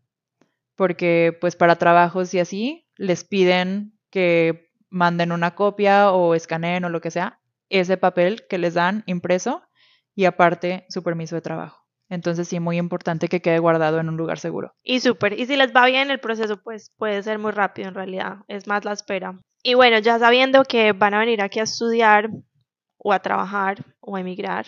Porque, 0.75 1.37
pues, 1.39 1.55
para 1.55 1.77
trabajos 1.77 2.33
y 2.33 2.39
así, 2.39 2.89
les 2.97 3.23
piden 3.23 3.97
que 4.09 4.69
manden 4.89 5.31
una 5.31 5.55
copia 5.55 6.11
o 6.11 6.35
escaneen 6.35 6.83
o 6.83 6.89
lo 6.89 6.99
que 6.99 7.11
sea, 7.11 7.39
ese 7.69 7.95
papel 7.95 8.45
que 8.49 8.57
les 8.57 8.73
dan 8.73 9.03
impreso 9.05 9.63
y 10.13 10.25
aparte 10.25 10.85
su 10.89 11.03
permiso 11.03 11.35
de 11.35 11.41
trabajo. 11.41 11.80
Entonces 12.11 12.49
sí, 12.49 12.59
muy 12.59 12.77
importante 12.77 13.29
que 13.29 13.41
quede 13.41 13.59
guardado 13.59 13.99
en 14.01 14.09
un 14.09 14.17
lugar 14.17 14.37
seguro. 14.37 14.73
Y 14.83 14.99
súper. 14.99 15.39
Y 15.39 15.45
si 15.45 15.55
les 15.55 15.73
va 15.73 15.85
bien 15.85 16.11
el 16.11 16.19
proceso, 16.19 16.61
pues 16.61 16.91
puede 16.97 17.23
ser 17.23 17.39
muy 17.39 17.51
rápido 17.51 17.87
en 17.87 17.95
realidad. 17.95 18.39
Es 18.49 18.67
más 18.67 18.83
la 18.83 18.91
espera. 18.91 19.39
Y 19.63 19.75
bueno, 19.75 19.97
ya 19.99 20.19
sabiendo 20.19 20.65
que 20.65 20.91
van 20.91 21.13
a 21.13 21.19
venir 21.19 21.41
aquí 21.41 21.61
a 21.61 21.63
estudiar 21.63 22.29
o 22.97 23.13
a 23.13 23.19
trabajar 23.19 23.85
o 24.01 24.17
a 24.17 24.19
emigrar, 24.19 24.65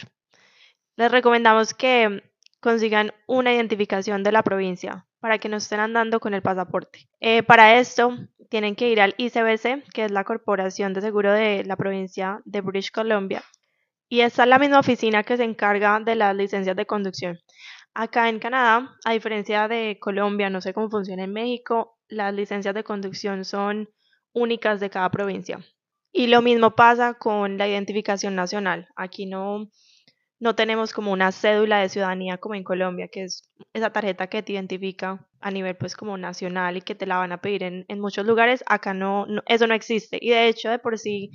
les 0.95 1.11
recomendamos 1.11 1.73
que 1.73 2.23
consigan 2.61 3.11
una 3.27 3.53
identificación 3.53 4.23
de 4.23 4.31
la 4.31 4.41
provincia 4.41 5.05
para 5.19 5.37
que 5.37 5.49
no 5.49 5.57
estén 5.57 5.81
andando 5.81 6.21
con 6.21 6.33
el 6.33 6.41
pasaporte. 6.41 7.09
Eh, 7.19 7.43
para 7.43 7.77
esto 7.77 8.17
tienen 8.49 8.77
que 8.77 8.87
ir 8.87 9.01
al 9.01 9.15
ICBC, 9.17 9.83
que 9.93 10.05
es 10.05 10.11
la 10.11 10.23
Corporación 10.23 10.93
de 10.93 11.01
Seguro 11.01 11.33
de 11.33 11.65
la 11.65 11.75
provincia 11.75 12.39
de 12.45 12.61
British 12.61 12.91
Columbia, 12.91 13.43
y 14.13 14.21
esta 14.21 14.43
es 14.43 14.49
la 14.49 14.59
misma 14.59 14.77
oficina 14.77 15.23
que 15.23 15.37
se 15.37 15.43
encarga 15.43 15.99
de 15.99 16.13
las 16.13 16.35
licencias 16.35 16.75
de 16.75 16.85
conducción. 16.85 17.39
Acá 17.95 18.29
en 18.29 18.37
Canadá, 18.37 18.95
a 19.03 19.11
diferencia 19.11 19.67
de 19.67 19.97
Colombia, 19.99 20.51
no 20.51 20.61
sé 20.61 20.71
cómo 20.71 20.87
funciona 20.87 21.23
en 21.23 21.33
México, 21.33 21.97
las 22.09 22.31
licencias 22.31 22.75
de 22.75 22.83
conducción 22.83 23.43
son 23.43 23.89
únicas 24.31 24.79
de 24.79 24.91
cada 24.91 25.09
provincia. 25.09 25.65
Y 26.11 26.27
lo 26.27 26.43
mismo 26.43 26.75
pasa 26.75 27.15
con 27.15 27.57
la 27.57 27.67
identificación 27.67 28.35
nacional. 28.35 28.87
Aquí 28.95 29.25
no, 29.25 29.71
no 30.39 30.53
tenemos 30.53 30.93
como 30.93 31.11
una 31.11 31.31
cédula 31.31 31.79
de 31.79 31.89
ciudadanía 31.89 32.37
como 32.37 32.53
en 32.53 32.63
Colombia, 32.63 33.07
que 33.11 33.23
es 33.23 33.51
esa 33.73 33.89
tarjeta 33.89 34.27
que 34.27 34.43
te 34.43 34.53
identifica 34.53 35.27
a 35.41 35.49
nivel 35.49 35.75
pues 35.75 35.95
como 35.95 36.19
nacional 36.19 36.77
y 36.77 36.81
que 36.81 36.93
te 36.93 37.07
la 37.07 37.17
van 37.17 37.31
a 37.31 37.41
pedir 37.41 37.63
en, 37.63 37.83
en 37.87 37.99
muchos 37.99 38.27
lugares. 38.27 38.63
Acá 38.67 38.93
no, 38.93 39.25
eso 39.47 39.65
no 39.65 39.73
existe. 39.73 40.19
Y 40.21 40.29
de 40.29 40.49
hecho, 40.49 40.69
de 40.69 40.77
por 40.77 40.99
sí, 40.99 41.31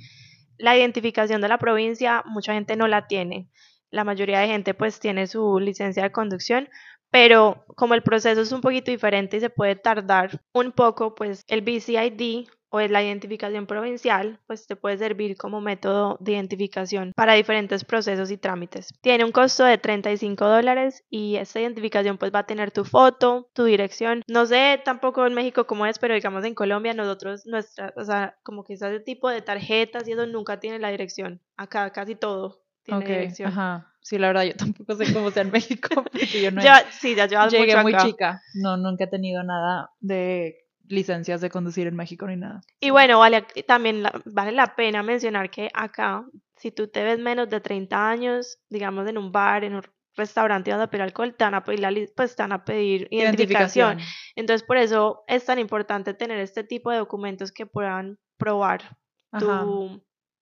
la 0.59 0.77
identificación 0.77 1.41
de 1.41 1.47
la 1.47 1.57
provincia, 1.57 2.23
mucha 2.25 2.53
gente 2.53 2.75
no 2.75 2.87
la 2.87 3.07
tiene. 3.07 3.49
La 3.89 4.03
mayoría 4.03 4.39
de 4.39 4.47
gente 4.47 4.73
pues 4.75 4.99
tiene 4.99 5.25
su 5.25 5.59
licencia 5.59 6.03
de 6.03 6.11
conducción, 6.11 6.69
pero 7.09 7.65
como 7.75 7.95
el 7.95 8.03
proceso 8.03 8.41
es 8.41 8.51
un 8.51 8.61
poquito 8.61 8.91
diferente 8.91 9.37
y 9.37 9.39
se 9.39 9.49
puede 9.49 9.75
tardar 9.75 10.41
un 10.53 10.71
poco, 10.71 11.15
pues 11.15 11.43
el 11.47 11.61
BCID 11.61 12.47
o 12.69 12.79
es 12.79 12.91
la 12.91 13.03
identificación 13.03 13.65
provincial, 13.65 14.39
pues 14.47 14.67
te 14.67 14.75
puede 14.75 14.97
servir 14.97 15.37
como 15.37 15.61
método 15.61 16.17
de 16.19 16.33
identificación 16.33 17.13
para 17.15 17.33
diferentes 17.33 17.83
procesos 17.83 18.31
y 18.31 18.37
trámites. 18.37 18.93
Tiene 19.01 19.25
un 19.25 19.31
costo 19.31 19.63
de 19.63 19.77
35 19.77 20.45
dólares 20.45 21.03
y 21.09 21.35
esta 21.35 21.59
identificación 21.59 22.17
pues 22.17 22.33
va 22.33 22.39
a 22.39 22.45
tener 22.45 22.71
tu 22.71 22.85
foto, 22.85 23.49
tu 23.53 23.65
dirección. 23.65 24.23
No 24.27 24.45
sé 24.45 24.81
tampoco 24.83 25.25
en 25.25 25.33
México 25.33 25.65
cómo 25.65 25.85
es, 25.85 25.99
pero 25.99 26.13
digamos 26.13 26.45
en 26.45 26.55
Colombia 26.55 26.93
nosotros, 26.93 27.45
nuestra, 27.45 27.93
o 27.95 28.03
sea, 28.03 28.37
como 28.43 28.63
que 28.63 28.73
ese 28.73 28.99
tipo 28.99 29.29
de 29.29 29.41
tarjetas 29.41 30.07
y 30.07 30.13
eso 30.13 30.25
nunca 30.25 30.59
tiene 30.59 30.79
la 30.79 30.89
dirección. 30.89 31.41
Acá 31.57 31.91
casi 31.91 32.15
todo 32.15 32.61
tiene 32.83 33.05
dirección. 33.05 33.49
Ajá. 33.49 33.85
Sí, 34.01 34.17
la 34.17 34.27
verdad, 34.27 34.43
yo 34.43 34.55
tampoco 34.55 34.95
sé 34.95 35.13
cómo 35.13 35.29
sea 35.29 35.43
en 35.43 35.51
México, 35.51 35.89
porque 36.11 36.41
yo 36.41 36.51
no 36.51 36.61
sí, 36.91 37.15
ya 37.15 37.27
llegué 37.47 37.75
mucho 37.75 37.83
muy 37.83 37.97
chica. 37.97 38.41
No, 38.55 38.77
nunca 38.77 39.03
he 39.03 39.07
tenido 39.07 39.43
nada 39.43 39.91
de 39.99 40.68
licencias 40.89 41.39
de 41.39 41.49
conducir 41.49 41.87
en 41.87 41.95
México 41.95 42.27
ni 42.27 42.35
nada. 42.35 42.61
Y 42.79 42.89
bueno, 42.89 43.19
vale, 43.19 43.45
también 43.67 44.03
vale 44.25 44.51
la 44.51 44.75
pena 44.75 45.03
mencionar 45.03 45.49
que 45.49 45.69
acá, 45.73 46.25
si 46.57 46.71
tú 46.71 46.87
te 46.87 47.03
ves 47.03 47.19
menos 47.19 47.49
de 47.49 47.61
30 47.61 48.09
años, 48.09 48.59
digamos 48.69 49.07
en 49.07 49.17
un 49.17 49.31
bar, 49.31 49.63
en 49.63 49.75
un 49.75 49.83
restaurante 50.15 50.71
donde 50.71 50.87
pedir 50.87 51.03
alcohol, 51.03 51.35
te 51.35 51.45
van 51.45 51.53
a 51.53 51.63
pedir, 51.63 52.11
pues, 52.15 52.35
te 52.35 52.43
van 52.43 52.51
a 52.51 52.65
pedir 52.65 53.07
identificación. 53.11 53.99
Entonces, 54.35 54.65
por 54.65 54.77
eso 54.77 55.23
es 55.27 55.45
tan 55.45 55.59
importante 55.59 56.13
tener 56.13 56.39
este 56.39 56.63
tipo 56.63 56.91
de 56.91 56.97
documentos 56.97 57.51
que 57.51 57.65
puedan 57.65 58.19
probar 58.37 58.97
tu 59.37 60.01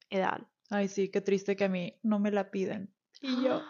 edad. 0.10 0.42
Ay, 0.70 0.88
sí, 0.88 1.10
qué 1.10 1.22
triste 1.22 1.56
que 1.56 1.66
a 1.66 1.70
mí 1.70 2.00
no 2.04 2.20
me 2.20 2.32
la 2.32 2.50
piden. 2.50 2.94
Y 3.20 3.44
yo, 3.44 3.64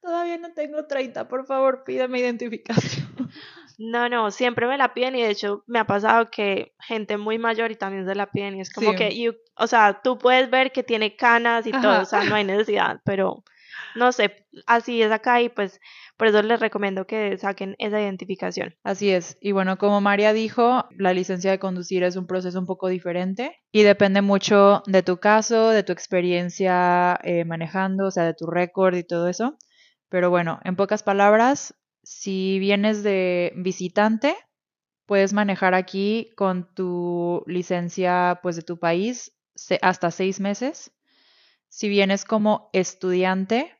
todavía 0.00 0.38
no 0.38 0.54
tengo 0.54 0.86
30, 0.86 1.28
por 1.28 1.44
favor, 1.44 1.84
pídame 1.84 2.20
identificación. 2.20 3.06
No, 3.78 4.08
no, 4.08 4.30
siempre 4.30 4.66
me 4.66 4.78
la 4.78 4.94
piden 4.94 5.16
y 5.16 5.22
de 5.22 5.30
hecho 5.30 5.64
me 5.66 5.78
ha 5.78 5.86
pasado 5.86 6.30
que 6.30 6.74
gente 6.80 7.16
muy 7.16 7.38
mayor 7.38 7.70
y 7.70 7.76
también 7.76 8.06
se 8.06 8.14
la 8.14 8.30
piden 8.30 8.56
y 8.56 8.60
es 8.60 8.72
como 8.72 8.94
que, 8.94 9.32
o 9.56 9.66
sea, 9.66 10.00
tú 10.02 10.18
puedes 10.18 10.50
ver 10.50 10.72
que 10.72 10.82
tiene 10.82 11.16
canas 11.16 11.66
y 11.66 11.72
todo, 11.72 12.02
o 12.02 12.04
sea, 12.04 12.24
no 12.24 12.34
hay 12.34 12.44
necesidad, 12.44 13.00
pero 13.04 13.42
no 13.94 14.12
sé, 14.12 14.46
así 14.66 15.02
es 15.02 15.12
acá 15.12 15.40
y 15.40 15.48
pues 15.48 15.80
por 16.16 16.28
eso 16.28 16.42
les 16.42 16.60
recomiendo 16.60 17.06
que 17.06 17.36
saquen 17.38 17.74
esa 17.78 18.00
identificación. 18.00 18.76
Así 18.84 19.10
es. 19.10 19.36
Y 19.40 19.52
bueno, 19.52 19.78
como 19.78 20.00
María 20.00 20.32
dijo, 20.32 20.84
la 20.96 21.12
licencia 21.12 21.50
de 21.50 21.58
conducir 21.58 22.04
es 22.04 22.16
un 22.16 22.26
proceso 22.26 22.58
un 22.58 22.66
poco 22.66 22.88
diferente 22.88 23.60
y 23.72 23.82
depende 23.82 24.22
mucho 24.22 24.82
de 24.86 25.02
tu 25.02 25.18
caso, 25.18 25.70
de 25.70 25.82
tu 25.82 25.92
experiencia 25.92 27.18
eh, 27.24 27.44
manejando, 27.44 28.06
o 28.06 28.10
sea, 28.10 28.24
de 28.24 28.34
tu 28.34 28.46
récord 28.46 28.94
y 28.94 29.04
todo 29.04 29.28
eso. 29.28 29.56
Pero 30.08 30.30
bueno, 30.30 30.60
en 30.64 30.76
pocas 30.76 31.02
palabras, 31.02 31.74
si 32.04 32.58
vienes 32.58 33.02
de 33.02 33.52
visitante, 33.56 34.36
puedes 35.06 35.32
manejar 35.32 35.74
aquí 35.74 36.30
con 36.36 36.72
tu 36.74 37.42
licencia 37.46 38.40
pues 38.42 38.56
de 38.56 38.62
tu 38.62 38.78
país 38.78 39.32
hasta 39.82 40.10
seis 40.10 40.40
meses. 40.40 40.92
Si 41.68 41.88
vienes 41.88 42.24
como 42.24 42.70
estudiante, 42.72 43.72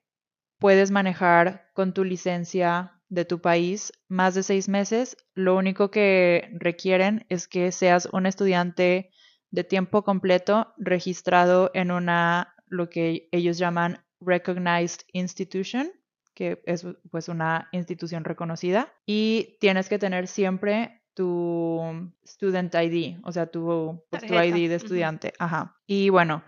puedes 0.58 0.90
manejar 0.90 1.70
con 1.74 1.92
tu 1.92 2.04
licencia 2.04 3.00
de 3.08 3.24
tu 3.24 3.40
país 3.40 3.92
más 4.08 4.34
de 4.34 4.42
seis 4.42 4.68
meses. 4.68 5.16
Lo 5.34 5.56
único 5.56 5.90
que 5.90 6.48
requieren 6.54 7.26
es 7.28 7.46
que 7.46 7.70
seas 7.72 8.08
un 8.12 8.26
estudiante 8.26 9.10
de 9.50 9.64
tiempo 9.64 10.02
completo 10.02 10.74
registrado 10.78 11.70
en 11.74 11.90
una, 11.90 12.56
lo 12.66 12.88
que 12.90 13.28
ellos 13.30 13.58
llaman 13.58 14.04
Recognized 14.20 15.02
Institution, 15.12 15.92
que 16.34 16.62
es 16.66 16.86
pues 17.10 17.28
una 17.28 17.68
institución 17.72 18.24
reconocida 18.24 18.92
y 19.06 19.56
tienes 19.60 19.88
que 19.88 19.98
tener 19.98 20.26
siempre 20.26 21.02
tu 21.14 22.12
student 22.26 22.74
ID, 22.74 23.18
o 23.24 23.32
sea, 23.32 23.46
tu, 23.46 24.04
pues, 24.10 24.26
tu 24.26 24.34
ID 24.34 24.68
de 24.68 24.74
estudiante. 24.74 25.32
Ajá. 25.38 25.78
Y 25.86 26.10
bueno, 26.10 26.44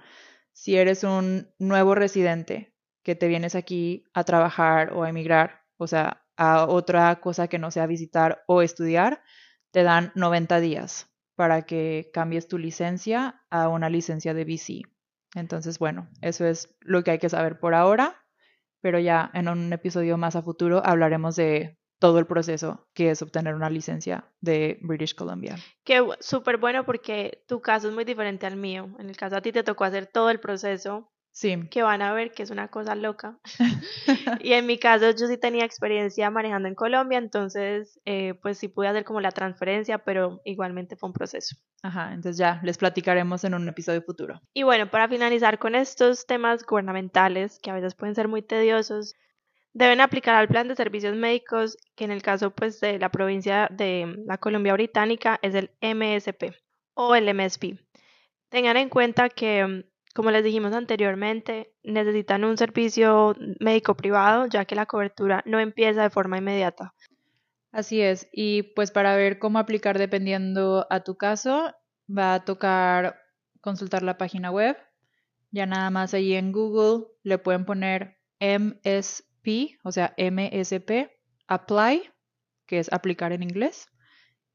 si 0.52 0.76
eres 0.76 1.04
un 1.04 1.48
nuevo 1.58 1.94
residente 1.94 2.74
que 3.02 3.14
te 3.14 3.28
vienes 3.28 3.54
aquí 3.54 4.04
a 4.12 4.24
trabajar 4.24 4.92
o 4.92 5.04
a 5.04 5.08
emigrar, 5.08 5.62
o 5.76 5.86
sea, 5.86 6.24
a 6.36 6.66
otra 6.66 7.20
cosa 7.20 7.48
que 7.48 7.58
no 7.58 7.70
sea 7.70 7.86
visitar 7.86 8.42
o 8.46 8.62
estudiar, 8.62 9.22
te 9.70 9.84
dan 9.84 10.12
90 10.14 10.60
días 10.60 11.08
para 11.36 11.62
que 11.62 12.10
cambies 12.12 12.48
tu 12.48 12.58
licencia 12.58 13.42
a 13.50 13.68
una 13.68 13.88
licencia 13.88 14.34
de 14.34 14.44
VC. 14.44 14.82
Entonces, 15.34 15.78
bueno, 15.78 16.08
eso 16.22 16.46
es 16.46 16.74
lo 16.80 17.04
que 17.04 17.12
hay 17.12 17.18
que 17.18 17.28
saber 17.28 17.60
por 17.60 17.74
ahora, 17.74 18.25
pero 18.80 18.98
ya 18.98 19.30
en 19.34 19.48
un 19.48 19.72
episodio 19.72 20.16
más 20.16 20.36
a 20.36 20.42
futuro 20.42 20.82
hablaremos 20.84 21.36
de 21.36 21.78
todo 21.98 22.18
el 22.18 22.26
proceso 22.26 22.86
que 22.94 23.10
es 23.10 23.22
obtener 23.22 23.54
una 23.54 23.70
licencia 23.70 24.30
de 24.40 24.78
British 24.82 25.14
Columbia. 25.14 25.56
Que 25.84 26.06
súper 26.20 26.58
bueno 26.58 26.84
porque 26.84 27.42
tu 27.48 27.60
caso 27.60 27.88
es 27.88 27.94
muy 27.94 28.04
diferente 28.04 28.46
al 28.46 28.56
mío. 28.56 28.94
En 28.98 29.08
el 29.08 29.16
caso 29.16 29.36
a 29.36 29.40
ti 29.40 29.52
te 29.52 29.62
tocó 29.62 29.84
hacer 29.84 30.06
todo 30.06 30.30
el 30.30 30.40
proceso 30.40 31.10
Sí. 31.36 31.68
que 31.70 31.82
van 31.82 32.00
a 32.00 32.14
ver 32.14 32.32
que 32.32 32.42
es 32.42 32.50
una 32.50 32.68
cosa 32.68 32.94
loca. 32.94 33.38
y 34.40 34.54
en 34.54 34.64
mi 34.64 34.78
caso 34.78 35.10
yo 35.10 35.26
sí 35.26 35.36
tenía 35.36 35.66
experiencia 35.66 36.30
manejando 36.30 36.66
en 36.66 36.74
Colombia, 36.74 37.18
entonces 37.18 38.00
eh, 38.06 38.32
pues 38.40 38.56
sí 38.56 38.68
pude 38.68 38.88
hacer 38.88 39.04
como 39.04 39.20
la 39.20 39.30
transferencia, 39.30 39.98
pero 39.98 40.40
igualmente 40.46 40.96
fue 40.96 41.10
un 41.10 41.12
proceso. 41.12 41.54
Ajá, 41.82 42.14
entonces 42.14 42.38
ya 42.38 42.58
les 42.64 42.78
platicaremos 42.78 43.44
en 43.44 43.52
un 43.52 43.68
episodio 43.68 44.00
futuro. 44.00 44.40
Y 44.54 44.62
bueno, 44.62 44.90
para 44.90 45.08
finalizar 45.08 45.58
con 45.58 45.74
estos 45.74 46.24
temas 46.24 46.64
gubernamentales, 46.64 47.58
que 47.58 47.70
a 47.70 47.74
veces 47.74 47.94
pueden 47.94 48.14
ser 48.14 48.28
muy 48.28 48.40
tediosos, 48.40 49.14
deben 49.74 50.00
aplicar 50.00 50.36
al 50.36 50.48
plan 50.48 50.68
de 50.68 50.74
servicios 50.74 51.14
médicos, 51.16 51.76
que 51.96 52.04
en 52.04 52.12
el 52.12 52.22
caso 52.22 52.52
pues 52.52 52.80
de 52.80 52.98
la 52.98 53.10
provincia 53.10 53.68
de 53.70 54.24
la 54.24 54.38
Colombia 54.38 54.72
Británica 54.72 55.38
es 55.42 55.54
el 55.54 55.70
MSP 55.82 56.56
o 56.94 57.14
el 57.14 57.34
MSP. 57.34 57.78
Tengan 58.48 58.78
en 58.78 58.88
cuenta 58.88 59.28
que 59.28 59.84
como 60.16 60.30
les 60.30 60.42
dijimos 60.42 60.72
anteriormente, 60.72 61.74
necesitan 61.82 62.42
un 62.44 62.56
servicio 62.56 63.36
médico 63.60 63.94
privado, 63.94 64.46
ya 64.46 64.64
que 64.64 64.74
la 64.74 64.86
cobertura 64.86 65.42
no 65.44 65.60
empieza 65.60 66.02
de 66.02 66.10
forma 66.10 66.38
inmediata. 66.38 66.94
Así 67.70 68.00
es, 68.00 68.26
y 68.32 68.62
pues 68.62 68.90
para 68.90 69.14
ver 69.14 69.38
cómo 69.38 69.58
aplicar 69.58 69.98
dependiendo 69.98 70.86
a 70.88 71.00
tu 71.00 71.18
caso, 71.18 71.74
va 72.08 72.32
a 72.32 72.44
tocar 72.46 73.20
consultar 73.60 74.02
la 74.02 74.16
página 74.16 74.50
web. 74.50 74.78
Ya 75.50 75.66
nada 75.66 75.90
más 75.90 76.14
ahí 76.14 76.34
en 76.34 76.50
Google 76.50 77.08
le 77.22 77.36
pueden 77.36 77.66
poner 77.66 78.16
MSP, 78.40 79.78
o 79.84 79.92
sea, 79.92 80.14
MSP, 80.16 81.10
apply, 81.46 82.10
que 82.64 82.78
es 82.78 82.90
aplicar 82.90 83.32
en 83.32 83.42
inglés. 83.42 83.88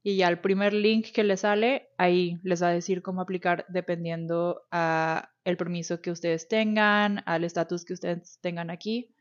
Y 0.02 0.16
ya 0.16 0.28
el 0.28 0.40
primer 0.40 0.72
link 0.72 1.12
que 1.12 1.22
les 1.22 1.40
sale, 1.40 1.90
ahí 1.96 2.38
les 2.42 2.62
va 2.62 2.68
a 2.68 2.72
decir 2.72 3.02
cómo 3.02 3.20
aplicar 3.20 3.64
dependiendo 3.68 4.62
a 4.72 5.30
el 5.44 5.56
permiso 5.56 6.00
que 6.00 6.10
ustedes 6.10 6.48
tengan, 6.48 7.22
al 7.26 7.44
estatus 7.44 7.84
que 7.84 7.92
ustedes 7.92 8.38
tengan 8.40 8.70
aquí. 8.70 9.14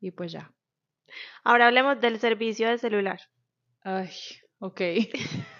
Y 0.00 0.10
pues 0.10 0.32
ya. 0.32 0.52
Ahora 1.44 1.68
hablemos 1.68 2.00
del 2.00 2.18
servicio 2.18 2.68
de 2.68 2.78
celular. 2.78 3.20
Ay, 3.82 4.10
ok. 4.58 4.80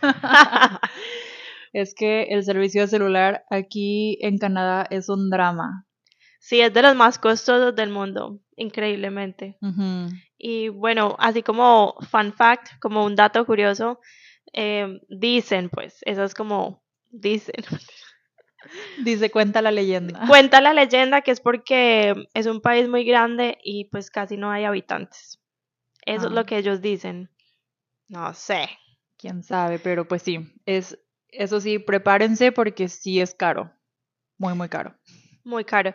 es 1.72 1.94
que 1.94 2.24
el 2.24 2.42
servicio 2.44 2.82
de 2.82 2.88
celular 2.88 3.44
aquí 3.50 4.18
en 4.22 4.38
Canadá 4.38 4.86
es 4.90 5.08
un 5.08 5.30
drama. 5.30 5.86
Sí, 6.40 6.60
es 6.60 6.74
de 6.74 6.82
los 6.82 6.96
más 6.96 7.20
costosos 7.20 7.76
del 7.76 7.90
mundo, 7.90 8.40
increíblemente. 8.56 9.56
Y 10.36 10.70
bueno, 10.70 11.14
así 11.20 11.44
como 11.44 11.94
fun 12.10 12.32
fact, 12.32 12.80
como 12.80 13.04
un 13.04 13.14
dato 13.14 13.46
curioso, 13.46 14.00
eh, 14.52 15.00
dicen, 15.08 15.70
pues, 15.70 15.98
eso 16.02 16.24
es 16.24 16.34
como, 16.34 16.82
dicen, 17.10 17.54
Dice, 19.04 19.30
cuenta 19.30 19.60
la 19.60 19.72
leyenda. 19.72 20.20
cuenta 20.28 20.60
la 20.60 20.72
leyenda 20.72 21.22
que 21.22 21.32
es 21.32 21.40
porque 21.40 22.14
es 22.34 22.46
un 22.46 22.60
país 22.60 22.88
muy 22.88 23.04
grande 23.04 23.58
y 23.64 23.86
pues 23.86 24.10
casi 24.10 24.36
no 24.36 24.50
hay 24.52 24.64
habitantes. 24.64 25.40
Eso 26.06 26.26
es 26.26 26.32
Ah. 26.32 26.34
lo 26.34 26.44
que 26.46 26.58
ellos 26.58 26.80
dicen. 26.80 27.28
No 28.08 28.32
sé. 28.34 28.68
Quién 29.16 29.42
sabe, 29.42 29.78
pero 29.78 30.06
pues 30.06 30.22
sí, 30.22 30.52
es, 30.66 30.98
eso 31.28 31.60
sí, 31.60 31.78
prepárense 31.78 32.52
porque 32.52 32.88
sí 32.88 33.20
es 33.20 33.34
caro. 33.34 33.72
Muy, 34.38 34.54
muy 34.54 34.68
caro. 34.68 34.94
Muy 35.44 35.64
caro. 35.64 35.92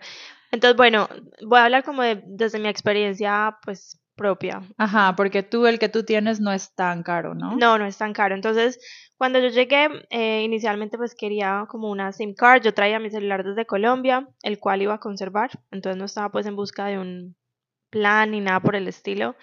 Entonces, 0.52 0.76
bueno, 0.78 1.08
voy 1.46 1.60
a 1.60 1.66
hablar 1.66 1.84
como 1.84 2.04
de- 2.04 2.22
desde 2.26 2.60
mi 2.60 2.68
experiencia, 2.70 3.58
pues, 3.64 4.00
propia. 4.18 4.62
Ajá, 4.78 5.16
porque 5.16 5.44
tú, 5.44 5.66
el 5.66 5.80
que 5.80 5.88
tú 5.88 6.04
tienes 6.04 6.42
no 6.42 6.52
es 6.52 6.76
tan 6.76 7.04
caro, 7.04 7.34
¿no? 7.34 7.56
No, 7.56 7.78
no 7.78 7.86
es 7.86 7.98
tan 7.98 8.12
caro. 8.12 8.36
Entonces, 8.36 8.80
cuando 9.16 9.40
yo 9.40 9.48
llegué, 9.48 9.88
eh, 10.10 10.42
inicialmente 10.44 10.98
pues 10.98 11.16
quería 11.16 11.66
como 11.70 11.90
una 11.90 12.12
SIM 12.12 12.34
card. 12.34 12.64
Yo 12.64 12.74
traía 12.74 13.00
mi 13.00 13.10
celular 13.10 13.46
desde 13.46 13.66
Colombia, 13.66 14.28
el 14.44 14.60
cual 14.60 14.82
iba 14.82 14.96
a 14.96 15.00
conservar. 15.00 15.52
Entonces 15.72 15.98
no 15.98 16.06
estaba 16.06 16.30
pues 16.30 16.46
en 16.46 16.58
busca 16.58 16.88
de 16.88 17.00
un 17.00 17.38
plan 17.90 18.32
ni 18.32 18.42
nada 18.42 18.60
por 18.60 18.76
el 18.76 18.90
estilo. 18.90 19.38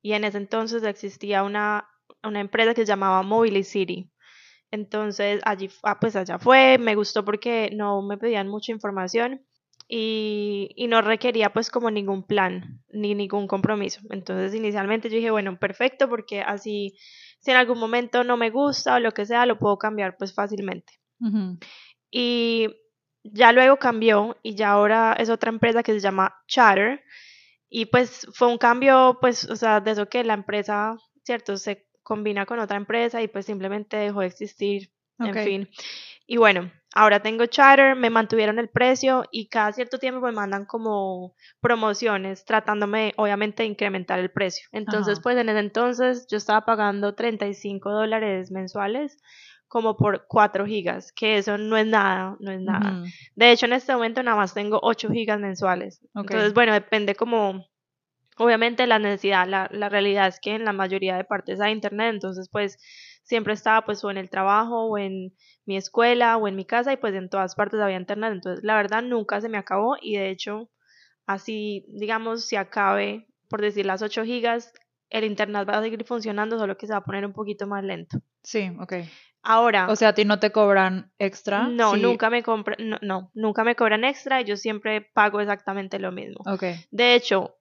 Y 0.00 0.14
en 0.14 0.24
ese 0.24 0.38
entonces 0.38 0.82
existía 0.84 1.42
una, 1.42 1.88
una 2.22 2.40
empresa 2.40 2.72
que 2.72 2.82
se 2.82 2.86
llamaba 2.86 3.22
Mobilicity. 3.22 4.10
Entonces 4.70 5.42
allí, 5.44 5.68
ah, 5.82 6.00
pues 6.00 6.16
allá 6.16 6.38
fue, 6.38 6.78
me 6.78 6.94
gustó 6.94 7.24
porque 7.24 7.70
no 7.74 8.00
me 8.00 8.16
pedían 8.16 8.48
mucha 8.48 8.72
información 8.72 9.44
y, 9.94 10.70
y 10.74 10.88
no 10.88 11.02
requería 11.02 11.52
pues 11.52 11.70
como 11.70 11.90
ningún 11.90 12.22
plan 12.22 12.80
ni 12.88 13.14
ningún 13.14 13.46
compromiso. 13.46 14.00
Entonces 14.08 14.54
inicialmente 14.54 15.10
yo 15.10 15.16
dije, 15.16 15.30
bueno, 15.30 15.58
perfecto 15.58 16.08
porque 16.08 16.40
así 16.40 16.96
si 17.40 17.50
en 17.50 17.58
algún 17.58 17.78
momento 17.78 18.24
no 18.24 18.38
me 18.38 18.48
gusta 18.48 18.94
o 18.94 19.00
lo 19.00 19.12
que 19.12 19.26
sea, 19.26 19.44
lo 19.44 19.58
puedo 19.58 19.76
cambiar 19.76 20.16
pues 20.16 20.32
fácilmente. 20.32 20.94
Y 22.10 22.68
ya 23.22 23.52
luego 23.52 23.76
cambió 23.76 24.38
y 24.42 24.54
ya 24.54 24.70
ahora 24.70 25.14
es 25.18 25.28
otra 25.28 25.50
empresa 25.50 25.82
que 25.82 25.92
se 25.92 26.00
llama 26.00 26.36
Chatter. 26.48 27.04
Y 27.68 27.86
pues 27.86 28.26
fue 28.32 28.48
un 28.48 28.56
cambio, 28.56 29.18
pues, 29.20 29.44
o 29.44 29.56
sea, 29.56 29.80
de 29.80 29.90
eso 29.90 30.08
que 30.08 30.24
la 30.24 30.34
empresa, 30.34 30.96
¿cierto? 31.22 31.58
Se 31.58 31.86
combina 32.02 32.46
con 32.46 32.60
otra 32.60 32.78
empresa 32.78 33.20
y 33.20 33.28
pues 33.28 33.44
simplemente 33.44 33.98
dejó 33.98 34.20
de 34.20 34.26
existir, 34.28 34.90
en 35.18 35.34
fin. 35.34 35.68
Y 36.32 36.38
bueno, 36.38 36.72
ahora 36.94 37.20
tengo 37.20 37.44
Chatter, 37.44 37.94
me 37.94 38.08
mantuvieron 38.08 38.58
el 38.58 38.70
precio 38.70 39.24
y 39.30 39.48
cada 39.50 39.70
cierto 39.74 39.98
tiempo 39.98 40.22
me 40.22 40.32
mandan 40.32 40.64
como 40.64 41.34
promociones 41.60 42.46
tratándome, 42.46 43.12
obviamente, 43.18 43.64
de 43.64 43.68
incrementar 43.68 44.18
el 44.18 44.30
precio. 44.30 44.66
Entonces, 44.72 45.16
Ajá. 45.18 45.22
pues 45.24 45.36
en 45.36 45.50
ese 45.50 45.58
entonces 45.58 46.26
yo 46.30 46.38
estaba 46.38 46.64
pagando 46.64 47.14
35 47.14 47.90
dólares 47.90 48.50
mensuales 48.50 49.18
como 49.68 49.98
por 49.98 50.24
4 50.26 50.64
gigas, 50.64 51.12
que 51.12 51.36
eso 51.36 51.58
no 51.58 51.76
es 51.76 51.86
nada, 51.86 52.34
no 52.40 52.50
es 52.50 52.62
nada. 52.62 53.02
De 53.34 53.50
hecho, 53.50 53.66
en 53.66 53.74
este 53.74 53.92
momento 53.92 54.22
nada 54.22 54.38
más 54.38 54.54
tengo 54.54 54.80
8 54.82 55.10
gigas 55.10 55.38
mensuales. 55.38 56.00
Entonces, 56.14 56.54
bueno, 56.54 56.72
depende 56.72 57.14
como, 57.14 57.66
obviamente 58.38 58.86
la 58.86 58.98
necesidad, 58.98 59.46
la, 59.46 59.68
la 59.70 59.90
realidad 59.90 60.28
es 60.28 60.40
que 60.40 60.54
en 60.54 60.64
la 60.64 60.72
mayoría 60.72 61.14
de 61.14 61.24
partes 61.24 61.60
hay 61.60 61.74
internet, 61.74 62.14
entonces 62.14 62.48
pues 62.50 62.78
siempre 63.22 63.54
estaba 63.54 63.82
pues 63.84 64.02
o 64.04 64.10
en 64.10 64.16
el 64.18 64.30
trabajo 64.30 64.84
o 64.86 64.98
en 64.98 65.34
mi 65.64 65.76
escuela 65.76 66.36
o 66.36 66.48
en 66.48 66.56
mi 66.56 66.64
casa 66.64 66.92
y 66.92 66.96
pues 66.96 67.14
en 67.14 67.28
todas 67.28 67.54
partes 67.54 67.80
había 67.80 67.96
internet. 67.96 68.32
Entonces, 68.32 68.64
la 68.64 68.76
verdad 68.76 69.02
nunca 69.02 69.40
se 69.40 69.48
me 69.48 69.58
acabó 69.58 69.96
y 70.00 70.16
de 70.16 70.30
hecho, 70.30 70.70
así 71.26 71.84
digamos, 71.88 72.44
si 72.46 72.56
acabe, 72.56 73.26
por 73.48 73.60
decir 73.60 73.86
las 73.86 74.02
8 74.02 74.24
gigas, 74.24 74.72
el 75.10 75.24
internet 75.24 75.68
va 75.68 75.78
a 75.78 75.82
seguir 75.82 76.04
funcionando, 76.04 76.58
solo 76.58 76.76
que 76.76 76.86
se 76.86 76.92
va 76.92 77.00
a 77.00 77.04
poner 77.04 77.24
un 77.26 77.32
poquito 77.32 77.66
más 77.66 77.84
lento. 77.84 78.18
Sí, 78.42 78.70
ok. 78.80 78.94
Ahora, 79.44 79.88
O 79.90 79.96
sea, 79.96 80.10
a 80.10 80.14
ti 80.14 80.24
no 80.24 80.38
te 80.38 80.52
cobran 80.52 81.12
extra. 81.18 81.66
no, 81.66 81.94
Sí. 81.94 82.00
nunca 82.00 82.30
me 82.30 82.42
compra, 82.44 82.76
no, 82.78 82.96
no, 83.02 83.30
nunca 83.34 83.64
me 83.64 83.74
cobran 83.74 84.04
extra 84.04 84.40
y 84.40 84.44
yo 84.44 84.56
siempre 84.56 85.00
pago 85.14 85.40
exactamente 85.40 85.98
lo 85.98 86.12
mismo. 86.12 86.40
Ok. 86.46 86.62
De 86.90 87.14
hecho, 87.14 87.56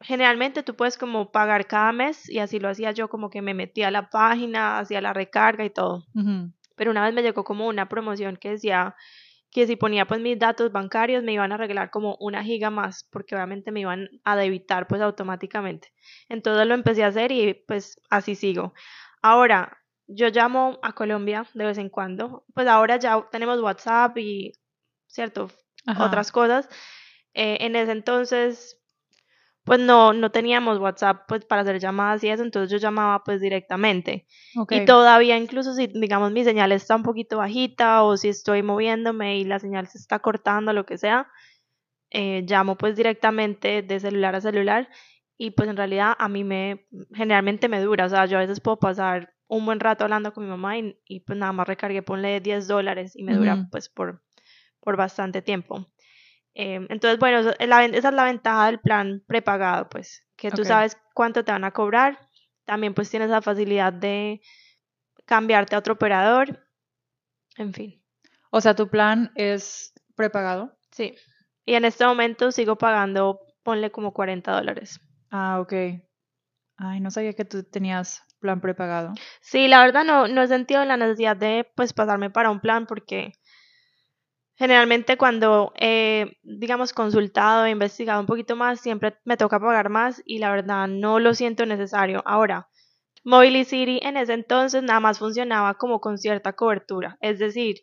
generalmente 0.00 0.62
tú 0.62 0.76
puedes 0.76 0.96
como 0.96 1.30
pagar 1.30 1.66
cada 1.66 1.92
mes 1.92 2.28
y 2.28 2.38
así 2.38 2.58
lo 2.58 2.68
hacía 2.68 2.92
yo, 2.92 3.08
como 3.08 3.30
que 3.30 3.42
me 3.42 3.54
metía 3.54 3.88
a 3.88 3.90
la 3.90 4.10
página, 4.10 4.78
hacía 4.78 5.00
la 5.00 5.12
recarga 5.12 5.64
y 5.64 5.70
todo. 5.70 6.04
Pero 6.76 6.90
una 6.90 7.04
vez 7.04 7.14
me 7.14 7.22
llegó 7.22 7.44
como 7.44 7.66
una 7.66 7.88
promoción 7.88 8.36
que 8.36 8.50
decía 8.50 8.94
que 9.50 9.66
si 9.66 9.76
ponía 9.76 10.06
pues 10.06 10.20
mis 10.20 10.38
datos 10.38 10.70
bancarios 10.72 11.24
me 11.24 11.32
iban 11.32 11.52
a 11.52 11.56
regalar 11.56 11.90
como 11.90 12.16
una 12.20 12.44
giga 12.44 12.70
más, 12.70 13.08
porque 13.10 13.34
obviamente 13.34 13.72
me 13.72 13.80
iban 13.80 14.08
a 14.24 14.36
debitar 14.36 14.86
pues 14.86 15.00
automáticamente. 15.00 15.92
Entonces 16.28 16.66
lo 16.66 16.74
empecé 16.74 17.04
a 17.04 17.08
hacer 17.08 17.32
y 17.32 17.54
pues 17.54 18.00
así 18.10 18.34
sigo. 18.34 18.74
Ahora, 19.22 19.78
yo 20.06 20.28
llamo 20.28 20.78
a 20.82 20.92
Colombia 20.92 21.46
de 21.54 21.66
vez 21.66 21.78
en 21.78 21.90
cuando, 21.90 22.44
pues 22.54 22.66
ahora 22.66 22.96
ya 22.98 23.28
tenemos 23.30 23.60
WhatsApp 23.60 24.16
y, 24.18 24.52
¿cierto? 25.06 25.50
Ajá. 25.86 26.04
otras 26.04 26.30
cosas. 26.32 26.68
Eh, 27.34 27.58
en 27.60 27.76
ese 27.76 27.92
entonces, 27.92 28.78
pues 29.68 29.80
no, 29.80 30.14
no 30.14 30.30
teníamos 30.30 30.78
WhatsApp 30.78 31.24
pues 31.28 31.44
para 31.44 31.60
hacer 31.62 31.78
llamadas 31.78 32.24
y 32.24 32.30
eso, 32.30 32.42
entonces 32.42 32.70
yo 32.70 32.78
llamaba 32.78 33.22
pues 33.22 33.40
directamente. 33.40 34.26
Y 34.70 34.84
todavía 34.86 35.36
incluso 35.36 35.74
si 35.74 35.88
digamos 35.88 36.32
mi 36.32 36.42
señal 36.42 36.72
está 36.72 36.96
un 36.96 37.02
poquito 37.02 37.36
bajita 37.36 38.02
o 38.02 38.16
si 38.16 38.28
estoy 38.28 38.62
moviéndome 38.62 39.38
y 39.38 39.44
la 39.44 39.58
señal 39.58 39.86
se 39.86 39.98
está 39.98 40.20
cortando, 40.20 40.72
lo 40.72 40.86
que 40.86 40.96
sea, 40.96 41.28
eh, 42.10 42.44
llamo 42.48 42.78
pues 42.78 42.96
directamente 42.96 43.82
de 43.82 44.00
celular 44.00 44.34
a 44.34 44.40
celular 44.40 44.88
y 45.36 45.50
pues 45.50 45.68
en 45.68 45.76
realidad 45.76 46.14
a 46.18 46.28
mí 46.28 46.44
me 46.44 46.86
generalmente 47.14 47.68
me 47.68 47.80
dura, 47.80 48.06
o 48.06 48.08
sea, 48.08 48.24
yo 48.24 48.38
a 48.38 48.40
veces 48.40 48.60
puedo 48.60 48.78
pasar 48.78 49.34
un 49.48 49.66
buen 49.66 49.80
rato 49.80 50.04
hablando 50.04 50.32
con 50.32 50.44
mi 50.44 50.50
mamá 50.50 50.78
y, 50.78 50.98
y, 51.04 51.20
pues 51.20 51.38
nada 51.38 51.52
más 51.52 51.68
recargué, 51.68 52.02
ponle 52.02 52.40
10 52.40 52.68
dólares 52.68 53.16
y 53.16 53.22
me 53.22 53.34
dura 53.34 53.68
pues 53.70 53.88
por, 53.88 54.22
por 54.80 54.96
bastante 54.96 55.42
tiempo. 55.42 55.86
Eh, 56.60 56.74
entonces, 56.90 57.20
bueno, 57.20 57.38
eso- 57.38 57.54
la 57.66 57.84
esa 57.84 58.08
es 58.08 58.14
la 58.14 58.24
ventaja 58.24 58.66
del 58.66 58.80
plan 58.80 59.22
prepagado, 59.28 59.88
pues, 59.88 60.26
que 60.36 60.50
tú 60.50 60.64
sabes 60.64 60.98
cuánto 61.14 61.44
te 61.44 61.52
van 61.52 61.62
a 61.64 61.70
cobrar. 61.70 62.18
También 62.64 62.94
pues 62.94 63.08
tienes 63.08 63.30
la 63.30 63.40
facilidad 63.40 63.92
de 63.92 64.40
cambiarte 65.24 65.76
a 65.76 65.78
otro 65.78 65.94
operador 65.94 66.64
en 67.56 67.72
fin. 67.72 68.02
O 68.50 68.60
sea, 68.60 68.74
tu 68.74 68.88
plan 68.88 69.30
es 69.34 69.92
prepagado. 70.16 70.76
Sí. 70.90 71.14
Y 71.64 71.74
en 71.74 71.84
este 71.84 72.06
momento 72.06 72.50
sigo 72.50 72.76
pagando, 72.76 73.40
ponle 73.62 73.90
como 73.90 74.12
40 74.12 74.52
dólares. 74.52 75.00
Ah, 75.30 75.60
ok. 75.60 75.72
Ay, 76.76 77.00
no 77.00 77.10
sabía 77.10 77.34
que 77.34 77.44
tú 77.44 77.62
tenías 77.64 78.22
plan 78.40 78.60
prepagado. 78.60 79.12
Sí, 79.40 79.68
la 79.68 79.80
verdad 79.80 80.04
no, 80.04 80.28
no 80.28 80.42
he 80.42 80.48
sentido 80.48 80.84
la 80.84 80.96
necesidad 80.96 81.36
de 81.36 81.68
pues 81.74 81.92
pasarme 81.92 82.30
para 82.30 82.50
un 82.50 82.60
plan 82.60 82.86
porque 82.86 83.32
generalmente 84.58 85.16
cuando 85.16 85.72
he, 85.76 86.36
digamos, 86.42 86.92
consultado 86.92 87.64
e 87.64 87.70
investigado 87.70 88.20
un 88.20 88.26
poquito 88.26 88.56
más, 88.56 88.80
siempre 88.80 89.16
me 89.24 89.36
toca 89.36 89.60
pagar 89.60 89.88
más 89.88 90.20
y 90.24 90.38
la 90.38 90.50
verdad 90.50 90.88
no 90.88 91.20
lo 91.20 91.32
siento 91.32 91.64
necesario. 91.64 92.22
Ahora, 92.26 92.68
Mobilicity 93.24 94.00
en 94.02 94.16
ese 94.16 94.32
entonces 94.32 94.82
nada 94.82 95.00
más 95.00 95.18
funcionaba 95.18 95.74
como 95.74 96.00
con 96.00 96.18
cierta 96.18 96.54
cobertura. 96.54 97.18
Es 97.20 97.38
decir, 97.38 97.76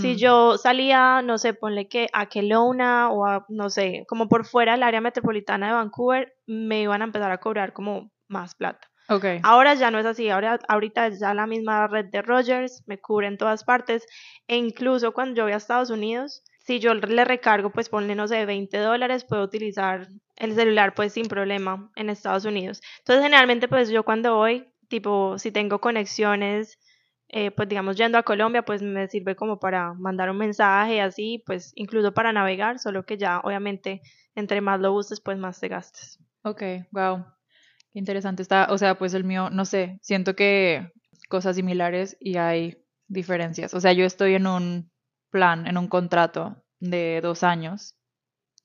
si 0.00 0.16
yo 0.16 0.58
salía, 0.58 1.22
no 1.22 1.38
sé, 1.38 1.54
ponle 1.54 1.88
que 1.88 2.08
a 2.12 2.26
Kelowna 2.26 3.10
o 3.10 3.24
a, 3.24 3.46
no 3.48 3.70
sé, 3.70 4.04
como 4.06 4.28
por 4.28 4.44
fuera 4.44 4.72
del 4.72 4.82
área 4.82 5.00
metropolitana 5.00 5.68
de 5.68 5.72
Vancouver, 5.72 6.34
me 6.46 6.82
iban 6.82 7.02
a 7.02 7.06
empezar 7.06 7.30
a 7.30 7.38
cobrar 7.38 7.72
como 7.72 8.12
más 8.28 8.54
plata. 8.54 8.89
Ok. 9.10 9.24
Ahora 9.42 9.74
ya 9.74 9.90
no 9.90 9.98
es 9.98 10.06
así, 10.06 10.30
ahora 10.30 10.60
ahorita 10.68 11.08
es 11.08 11.18
ya 11.18 11.34
la 11.34 11.48
misma 11.48 11.88
red 11.88 12.06
de 12.06 12.22
Rogers, 12.22 12.84
me 12.86 13.00
cubre 13.00 13.26
en 13.26 13.38
todas 13.38 13.64
partes 13.64 14.06
e 14.46 14.56
incluso 14.56 15.12
cuando 15.12 15.34
yo 15.34 15.42
voy 15.42 15.52
a 15.52 15.56
Estados 15.56 15.90
Unidos, 15.90 16.44
si 16.64 16.78
yo 16.78 16.94
le 16.94 17.24
recargo, 17.24 17.70
pues 17.70 17.88
ponle, 17.88 18.14
no 18.14 18.28
sé, 18.28 18.46
20 18.46 18.78
dólares, 18.78 19.24
puedo 19.24 19.42
utilizar 19.42 20.06
el 20.36 20.54
celular 20.54 20.94
pues 20.94 21.14
sin 21.14 21.26
problema 21.26 21.90
en 21.96 22.08
Estados 22.08 22.44
Unidos. 22.44 22.80
Entonces 23.00 23.24
generalmente 23.24 23.66
pues 23.66 23.90
yo 23.90 24.04
cuando 24.04 24.36
voy, 24.36 24.68
tipo, 24.86 25.36
si 25.38 25.50
tengo 25.50 25.80
conexiones, 25.80 26.78
eh, 27.26 27.50
pues 27.50 27.68
digamos 27.68 27.96
yendo 27.96 28.16
a 28.16 28.22
Colombia, 28.22 28.62
pues 28.62 28.80
me 28.80 29.08
sirve 29.08 29.34
como 29.34 29.58
para 29.58 29.92
mandar 29.94 30.30
un 30.30 30.38
mensaje 30.38 31.00
así, 31.00 31.42
pues 31.44 31.72
incluso 31.74 32.14
para 32.14 32.32
navegar, 32.32 32.78
solo 32.78 33.04
que 33.04 33.18
ya 33.18 33.40
obviamente 33.40 34.02
entre 34.36 34.60
más 34.60 34.78
lo 34.78 34.92
uses, 34.92 35.20
pues 35.20 35.36
más 35.36 35.58
te 35.58 35.66
gastes. 35.66 36.20
Ok, 36.44 36.62
wow. 36.92 37.24
Qué 37.92 37.98
interesante 37.98 38.42
está. 38.42 38.68
O 38.70 38.78
sea, 38.78 38.96
pues 38.98 39.14
el 39.14 39.24
mío, 39.24 39.50
no 39.50 39.64
sé, 39.64 39.98
siento 40.02 40.36
que 40.36 40.92
cosas 41.28 41.56
similares 41.56 42.16
y 42.20 42.36
hay 42.36 42.78
diferencias. 43.08 43.74
O 43.74 43.80
sea, 43.80 43.92
yo 43.92 44.04
estoy 44.04 44.34
en 44.34 44.46
un 44.46 44.90
plan, 45.30 45.66
en 45.66 45.76
un 45.76 45.88
contrato 45.88 46.62
de 46.78 47.20
dos 47.22 47.42
años, 47.42 47.96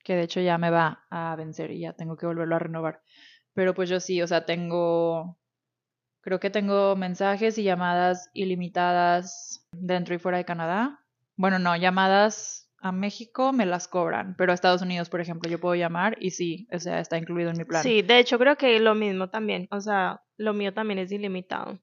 que 0.03 0.15
de 0.15 0.23
hecho 0.23 0.41
ya 0.41 0.57
me 0.57 0.69
va 0.69 1.05
a 1.09 1.35
vencer 1.35 1.71
y 1.71 1.81
ya 1.81 1.93
tengo 1.93 2.17
que 2.17 2.27
volverlo 2.27 2.55
a 2.55 2.59
renovar. 2.59 3.01
Pero 3.53 3.73
pues 3.73 3.89
yo 3.89 3.99
sí, 3.99 4.21
o 4.21 4.27
sea, 4.27 4.45
tengo, 4.45 5.38
creo 6.21 6.39
que 6.39 6.49
tengo 6.49 6.95
mensajes 6.95 7.57
y 7.57 7.63
llamadas 7.63 8.29
ilimitadas 8.33 9.65
dentro 9.71 10.13
y 10.15 10.19
fuera 10.19 10.38
de 10.38 10.45
Canadá. 10.45 10.99
Bueno, 11.35 11.59
no, 11.59 11.75
llamadas 11.75 12.64
a 12.86 12.91
México 12.91 13.52
me 13.52 13.65
las 13.65 13.88
cobran, 13.88 14.36
pero 14.38 14.52
a 14.52 14.56
Estados 14.56 14.84
Unidos, 14.84 15.10
por 15.10 15.19
ejemplo, 15.19 15.50
yo 15.50 15.60
puedo 15.60 15.74
llamar 15.74 16.17
y 16.19 16.30
sí, 16.30 16.67
o 16.71 16.80
sea, 16.80 17.00
está 17.00 17.17
incluido 17.17 17.50
en 17.50 17.58
mi 17.58 17.65
plan. 17.65 17.82
Sí, 17.82 18.04
de 18.04 18.19
hecho 18.19 18.38
creo 18.38 18.58
que 18.58 18.80
lo 18.80 18.93
mismo 18.93 19.28
también, 19.28 19.67
o 19.71 19.82
sea, 19.82 20.21
lo 20.38 20.54
mío 20.54 20.71
también 20.71 21.00
es 21.00 21.12
ilimitado. 21.12 21.80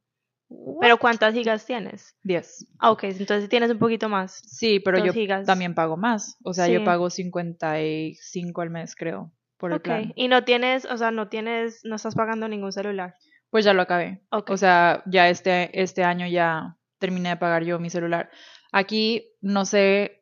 Pero 0.81 0.99
¿cuántas 0.99 1.35
gigas 1.35 1.67
tienes? 1.67 2.17
10. 2.23 2.69
Ah, 2.79 2.93
ok, 2.93 3.03
entonces 3.05 3.49
tienes 3.49 3.73
un 3.73 3.81
poquito 3.81 4.09
más. 4.09 4.43
Sí, 4.47 4.79
pero 4.79 4.99
Dos 4.99 5.09
yo 5.09 5.12
gigas. 5.12 5.45
también 5.45 5.75
pago 5.75 5.97
más. 5.97 6.37
O 6.45 6.53
sea, 6.53 6.69
yo 6.69 6.85
pago 6.85 7.11
55 7.11 8.61
al 8.61 8.71
mes, 8.71 8.95
creo, 8.95 9.33
por 9.57 9.73
el 9.73 9.81
plan. 9.81 10.12
y 10.15 10.29
no 10.29 10.45
tienes, 10.45 10.85
o 10.85 10.97
sea, 10.97 11.11
no 11.11 11.29
tienes, 11.29 11.81
no 11.83 11.97
estás 11.97 12.15
pagando 12.15 12.47
ningún 12.47 12.73
celular. 12.73 13.17
Pues 13.51 13.65
ya 13.65 13.73
lo 13.73 13.83
acabé. 13.83 14.23
Ok. 14.31 14.51
O 14.51 14.57
sea, 14.57 15.03
ya 15.07 15.29
este, 15.29 15.83
este 15.83 16.05
año 16.05 16.29
ya 16.29 16.77
terminé 16.99 17.31
de 17.31 17.37
pagar 17.38 17.65
yo 17.65 17.81
mi 17.81 17.91
celular. 17.91 18.31
Aquí 18.71 19.35
no 19.41 19.65
sé, 19.65 20.21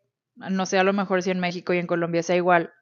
no 0.51 0.67
sé 0.67 0.79
a 0.79 0.85
lo 0.85 0.93
mejor 0.93 1.23
si 1.23 1.31
en 1.31 1.41
México 1.41 1.73
y 1.75 1.79
en 1.79 1.87
Colombia 1.87 2.23
sea 2.23 2.37
igual, 2.37 2.73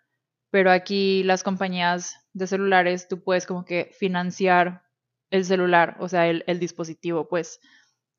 pero 0.51 0.71
aquí 0.71 1.23
las 1.25 1.43
compañías 1.43 2.17
de 2.33 2.47
celulares 2.47 3.09
tú 3.09 3.23
puedes 3.23 3.47
como 3.47 3.65
que 3.65 3.91
financiar 3.99 4.85
el 5.31 5.45
celular, 5.45 5.97
o 6.01 6.09
sea, 6.09 6.29
el, 6.29 6.45
el 6.47 6.59
dispositivo, 6.59 7.29
pues, 7.29 7.61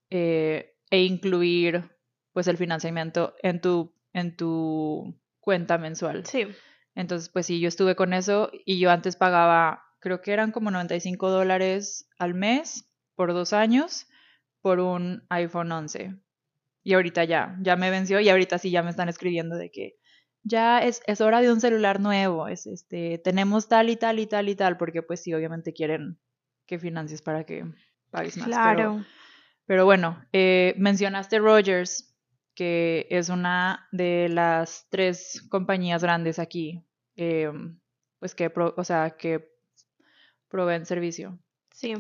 eh, 0.10 0.76
e 0.92 1.04
incluir 1.04 1.90
pues 2.34 2.48
el 2.48 2.58
financiamiento 2.58 3.36
en 3.42 3.62
tu, 3.62 3.94
en 4.14 4.36
tu 4.36 5.20
cuenta 5.40 5.78
mensual. 5.78 6.26
Sí, 6.26 6.48
Entonces, 6.96 7.30
pues 7.30 7.46
sí, 7.46 7.60
yo 7.60 7.68
estuve 7.68 7.96
con 7.96 8.14
eso 8.14 8.52
y 8.66 8.80
yo 8.80 8.92
antes 8.92 9.16
pagaba, 9.16 9.84
creo 10.00 10.22
que 10.22 10.34
eran 10.34 10.52
como 10.52 10.72
95 10.72 11.30
dólares 11.30 12.08
al 12.18 12.34
mes 12.34 12.90
por 13.16 13.34
dos 13.34 13.54
años 13.54 14.08
por 14.62 14.80
un 14.80 15.26
iPhone 15.30 15.72
11. 15.72 16.16
Y 16.90 16.94
ahorita 16.96 17.24
ya, 17.24 17.56
ya 17.62 17.76
me 17.76 17.92
venció 17.92 18.20
y 18.20 18.30
ahorita 18.30 18.58
sí 18.58 18.72
ya 18.72 18.82
me 18.82 18.90
están 18.90 19.10
escribiendo 19.10 19.56
de 19.58 19.70
que 19.70 20.00
ya 20.42 20.80
es, 20.80 21.04
es 21.06 21.22
hora 21.22 21.40
de 21.40 21.52
un 21.54 21.62
celular 21.62 22.00
nuevo, 22.00 22.48
es 22.48 22.66
este, 22.66 23.20
tenemos 23.20 23.68
tal 23.68 23.92
y 23.92 23.96
tal 23.96 24.18
y 24.18 24.26
tal 24.26 24.50
y 24.50 24.56
tal, 24.56 24.76
porque 24.76 25.04
pues 25.04 25.22
sí, 25.22 25.32
obviamente 25.36 25.72
quieren 25.72 26.18
que 26.66 26.80
financies 26.80 27.22
para 27.22 27.44
que 27.44 27.64
pagues 28.10 28.38
más. 28.38 28.48
pero- 28.48 28.56
claro. 28.56 29.06
pero 29.68 29.86
bueno, 29.86 30.26
eh, 30.34 30.74
mencionaste 30.78 31.38
Rogers, 31.38 32.18
que 32.56 33.06
es 33.12 33.30
una 33.30 33.88
de 33.92 34.28
las 34.30 34.88
tres 34.90 35.46
compañías 35.52 36.02
grandes 36.02 36.40
aquí, 36.40 36.84
eh, 37.18 37.52
pues 38.18 38.34
que, 38.34 38.50
pro- 38.50 38.74
o 38.78 38.84
sea, 38.84 39.12
que 39.12 39.48
proveen 40.48 40.88
servicio. 40.88 41.38
Sí. 41.72 41.92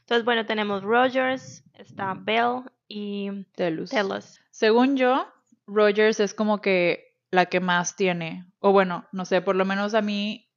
Entonces, 0.00 0.24
bueno, 0.24 0.46
tenemos 0.46 0.82
Rogers, 0.82 1.64
está 1.74 2.14
Bell 2.14 2.62
y 2.94 3.44
Telus. 3.54 3.90
Telus. 3.90 4.40
Según 4.50 4.96
yo, 4.96 5.26
Rogers 5.66 6.20
es 6.20 6.34
como 6.34 6.60
que 6.60 7.16
la 7.30 7.46
que 7.46 7.60
más 7.60 7.96
tiene, 7.96 8.44
o 8.58 8.72
bueno, 8.72 9.08
no 9.12 9.24
sé, 9.24 9.40
por 9.40 9.56
lo 9.56 9.64
menos 9.64 9.94
a 9.94 10.02
mí, 10.02 10.50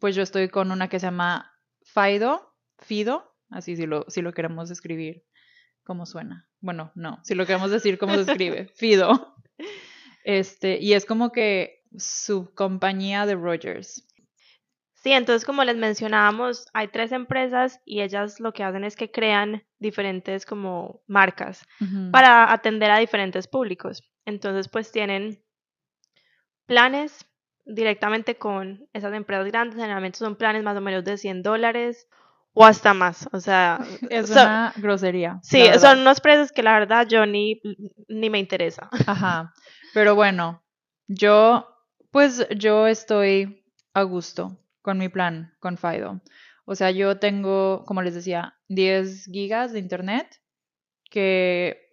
pues 0.00 0.16
yo 0.16 0.22
estoy 0.22 0.48
con 0.48 0.72
una 0.72 0.88
que 0.88 0.98
se 0.98 1.06
llama 1.06 1.54
Fido, 1.82 2.52
Fido, 2.80 3.32
así 3.50 3.76
si 3.76 3.86
lo, 3.86 4.04
si 4.08 4.20
lo 4.20 4.32
queremos 4.32 4.68
escribir, 4.72 5.24
¿cómo 5.84 6.06
suena? 6.06 6.48
Bueno, 6.60 6.90
no, 6.96 7.20
si 7.22 7.36
lo 7.36 7.46
queremos 7.46 7.70
decir, 7.70 7.98
¿cómo 7.98 8.14
se 8.14 8.32
escribe? 8.32 8.66
Fido. 8.74 9.36
Este, 10.24 10.78
y 10.80 10.94
es 10.94 11.04
como 11.04 11.30
que 11.30 11.84
su 11.96 12.52
compañía 12.52 13.26
de 13.26 13.36
Rogers. 13.36 14.04
Sí, 15.06 15.12
entonces 15.12 15.44
como 15.46 15.62
les 15.62 15.76
mencionábamos, 15.76 16.66
hay 16.72 16.88
tres 16.88 17.12
empresas 17.12 17.80
y 17.84 18.00
ellas 18.00 18.40
lo 18.40 18.52
que 18.52 18.64
hacen 18.64 18.82
es 18.82 18.96
que 18.96 19.12
crean 19.12 19.62
diferentes 19.78 20.44
como 20.44 21.00
marcas 21.06 21.64
para 22.10 22.52
atender 22.52 22.90
a 22.90 22.98
diferentes 22.98 23.46
públicos. 23.46 24.02
Entonces, 24.24 24.66
pues 24.66 24.90
tienen 24.90 25.40
planes 26.66 27.24
directamente 27.64 28.34
con 28.34 28.88
esas 28.92 29.14
empresas 29.14 29.46
grandes, 29.46 29.76
generalmente 29.76 30.18
son 30.18 30.34
planes 30.34 30.64
más 30.64 30.76
o 30.76 30.80
menos 30.80 31.04
de 31.04 31.16
100 31.18 31.44
dólares 31.44 32.08
o 32.52 32.64
hasta 32.66 32.92
más. 32.92 33.28
O 33.32 33.38
sea, 33.38 33.78
Es 34.10 34.26
son- 34.28 34.38
una 34.42 34.72
grosería. 34.74 35.38
sí, 35.44 35.62
son 35.78 36.00
unos 36.00 36.20
precios 36.20 36.50
que 36.50 36.64
la 36.64 36.80
verdad 36.80 37.06
yo 37.06 37.26
ni, 37.26 37.60
ni 38.08 38.28
me 38.28 38.40
interesa. 38.40 38.90
Ajá. 39.06 39.52
Pero 39.94 40.16
bueno, 40.16 40.64
yo, 41.06 41.68
pues 42.10 42.44
yo 42.56 42.88
estoy 42.88 43.62
a 43.94 44.02
gusto 44.02 44.58
con 44.86 44.98
mi 44.98 45.08
plan, 45.08 45.52
con 45.58 45.76
Fido. 45.76 46.20
O 46.64 46.76
sea, 46.76 46.92
yo 46.92 47.18
tengo, 47.18 47.84
como 47.86 48.02
les 48.02 48.14
decía, 48.14 48.54
10 48.68 49.24
gigas 49.24 49.72
de 49.72 49.80
internet, 49.80 50.40
que 51.10 51.90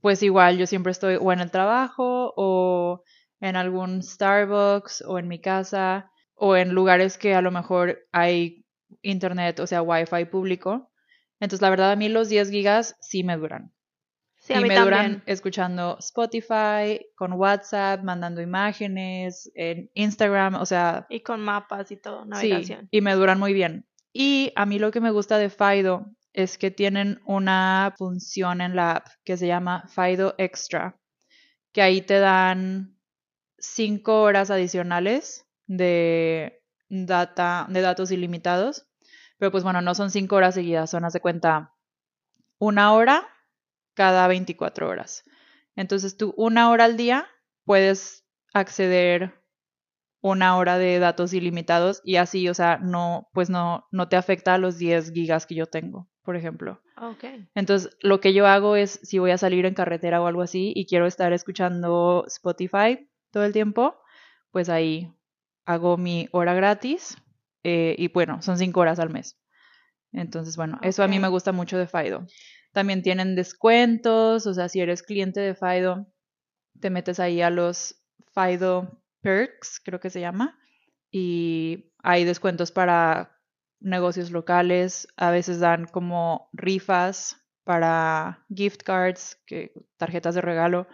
pues 0.00 0.20
igual 0.24 0.58
yo 0.58 0.66
siempre 0.66 0.90
estoy 0.90 1.18
o 1.20 1.32
en 1.32 1.38
el 1.38 1.52
trabajo 1.52 2.34
o 2.36 3.04
en 3.38 3.54
algún 3.54 4.02
Starbucks 4.02 5.04
o 5.06 5.20
en 5.20 5.28
mi 5.28 5.40
casa 5.40 6.10
o 6.34 6.56
en 6.56 6.70
lugares 6.70 7.16
que 7.16 7.36
a 7.36 7.42
lo 7.42 7.52
mejor 7.52 8.00
hay 8.10 8.66
internet, 9.02 9.60
o 9.60 9.68
sea, 9.68 9.80
wifi 9.82 10.24
público. 10.24 10.90
Entonces, 11.38 11.62
la 11.62 11.70
verdad, 11.70 11.92
a 11.92 11.96
mí 11.96 12.08
los 12.08 12.28
10 12.28 12.50
gigas 12.50 12.96
sí 13.00 13.22
me 13.22 13.36
duran 13.36 13.72
Sí, 14.50 14.54
a 14.54 14.60
y 14.60 14.62
me 14.68 14.74
también. 14.74 14.84
duran 14.84 15.22
escuchando 15.26 15.96
Spotify, 16.00 17.06
con 17.16 17.32
WhatsApp, 17.34 18.02
mandando 18.02 18.40
imágenes, 18.40 19.50
en 19.54 19.90
Instagram, 19.94 20.54
o 20.56 20.66
sea, 20.66 21.06
Y 21.08 21.20
con 21.20 21.40
mapas 21.40 21.90
y 21.90 21.96
todo, 21.96 22.22
sí, 22.24 22.28
navegación. 22.28 22.88
y 22.90 23.00
me 23.00 23.14
duran 23.14 23.38
muy 23.38 23.52
bien. 23.52 23.86
Y 24.12 24.52
a 24.56 24.66
mí 24.66 24.78
lo 24.78 24.90
que 24.90 25.00
me 25.00 25.10
gusta 25.12 25.38
de 25.38 25.50
Fido 25.50 26.06
es 26.32 26.58
que 26.58 26.70
tienen 26.70 27.20
una 27.24 27.94
función 27.96 28.60
en 28.60 28.74
la 28.76 28.92
app 28.96 29.06
que 29.24 29.36
se 29.36 29.46
llama 29.46 29.84
Fido 29.88 30.34
Extra, 30.38 30.98
que 31.72 31.82
ahí 31.82 32.02
te 32.02 32.18
dan 32.18 32.96
cinco 33.58 34.22
horas 34.22 34.50
adicionales 34.50 35.46
de 35.66 36.62
data, 36.88 37.66
de 37.68 37.80
datos 37.80 38.10
ilimitados. 38.10 38.86
Pero 39.38 39.50
pues 39.52 39.62
bueno, 39.64 39.80
no 39.80 39.94
son 39.94 40.10
cinco 40.10 40.36
horas 40.36 40.54
seguidas, 40.54 40.90
son, 40.90 41.04
haz 41.04 41.12
de 41.14 41.20
cuenta, 41.20 41.74
una 42.58 42.92
hora 42.92 43.26
cada 44.00 44.26
24 44.28 44.88
horas. 44.88 45.24
Entonces 45.76 46.16
tú 46.16 46.32
una 46.38 46.70
hora 46.70 46.86
al 46.86 46.96
día 46.96 47.28
puedes 47.66 48.24
acceder 48.54 49.34
una 50.22 50.56
hora 50.56 50.78
de 50.78 50.98
datos 50.98 51.34
ilimitados 51.34 52.00
y 52.02 52.16
así, 52.16 52.48
o 52.48 52.54
sea, 52.54 52.78
no, 52.78 53.28
pues 53.34 53.50
no, 53.50 53.86
no 53.90 54.08
te 54.08 54.16
afecta 54.16 54.54
a 54.54 54.58
los 54.58 54.78
10 54.78 55.12
gigas 55.12 55.44
que 55.44 55.54
yo 55.54 55.66
tengo. 55.66 56.08
por 56.22 56.34
ejemplo. 56.34 56.80
Ok. 56.96 57.24
Entonces, 57.54 57.94
lo 58.00 58.20
que 58.20 58.32
yo 58.32 58.46
hago 58.46 58.74
es, 58.74 59.00
si 59.02 59.18
voy 59.18 59.32
a 59.32 59.38
salir 59.38 59.66
en 59.66 59.74
carretera 59.74 60.22
o 60.22 60.26
algo 60.26 60.40
así 60.40 60.72
y 60.74 60.86
quiero 60.86 61.06
estar 61.06 61.34
escuchando 61.34 62.24
Spotify 62.26 63.06
todo 63.30 63.44
el 63.44 63.52
tiempo, 63.52 63.96
pues 64.50 64.70
ahí 64.70 65.12
hago 65.66 65.98
mi 65.98 66.26
hora 66.32 66.54
gratis 66.54 67.18
eh, 67.64 67.94
y 67.98 68.08
bueno, 68.08 68.40
son 68.40 68.56
cinco 68.56 68.80
horas 68.80 68.98
al 68.98 69.10
mes. 69.10 69.38
Entonces, 70.12 70.56
bueno, 70.56 70.78
eso 70.80 71.02
a 71.02 71.08
mí 71.08 71.18
me 71.18 71.28
gusta 71.28 71.52
mucho 71.52 71.76
de 71.76 71.86
Fido. 71.86 72.26
También 72.72 73.02
tienen 73.02 73.34
descuentos, 73.34 74.46
o 74.46 74.54
sea, 74.54 74.68
si 74.68 74.80
eres 74.80 75.02
cliente 75.02 75.40
de 75.40 75.54
Fido, 75.54 76.06
te 76.80 76.90
metes 76.90 77.18
ahí 77.20 77.42
a 77.42 77.50
los 77.50 78.02
Fido 78.32 79.02
Perks, 79.22 79.80
creo 79.84 80.00
que 80.00 80.10
se 80.10 80.20
llama, 80.20 80.58
y 81.10 81.92
hay 82.02 82.24
descuentos 82.24 82.70
para 82.70 83.36
negocios 83.80 84.30
locales, 84.30 85.08
a 85.16 85.30
veces 85.30 85.58
dan 85.58 85.86
como 85.86 86.48
rifas 86.52 87.36
para 87.64 88.44
gift 88.54 88.82
cards, 88.82 89.40
que, 89.46 89.72
tarjetas 89.96 90.34
de 90.34 90.40
regalo 90.40 90.86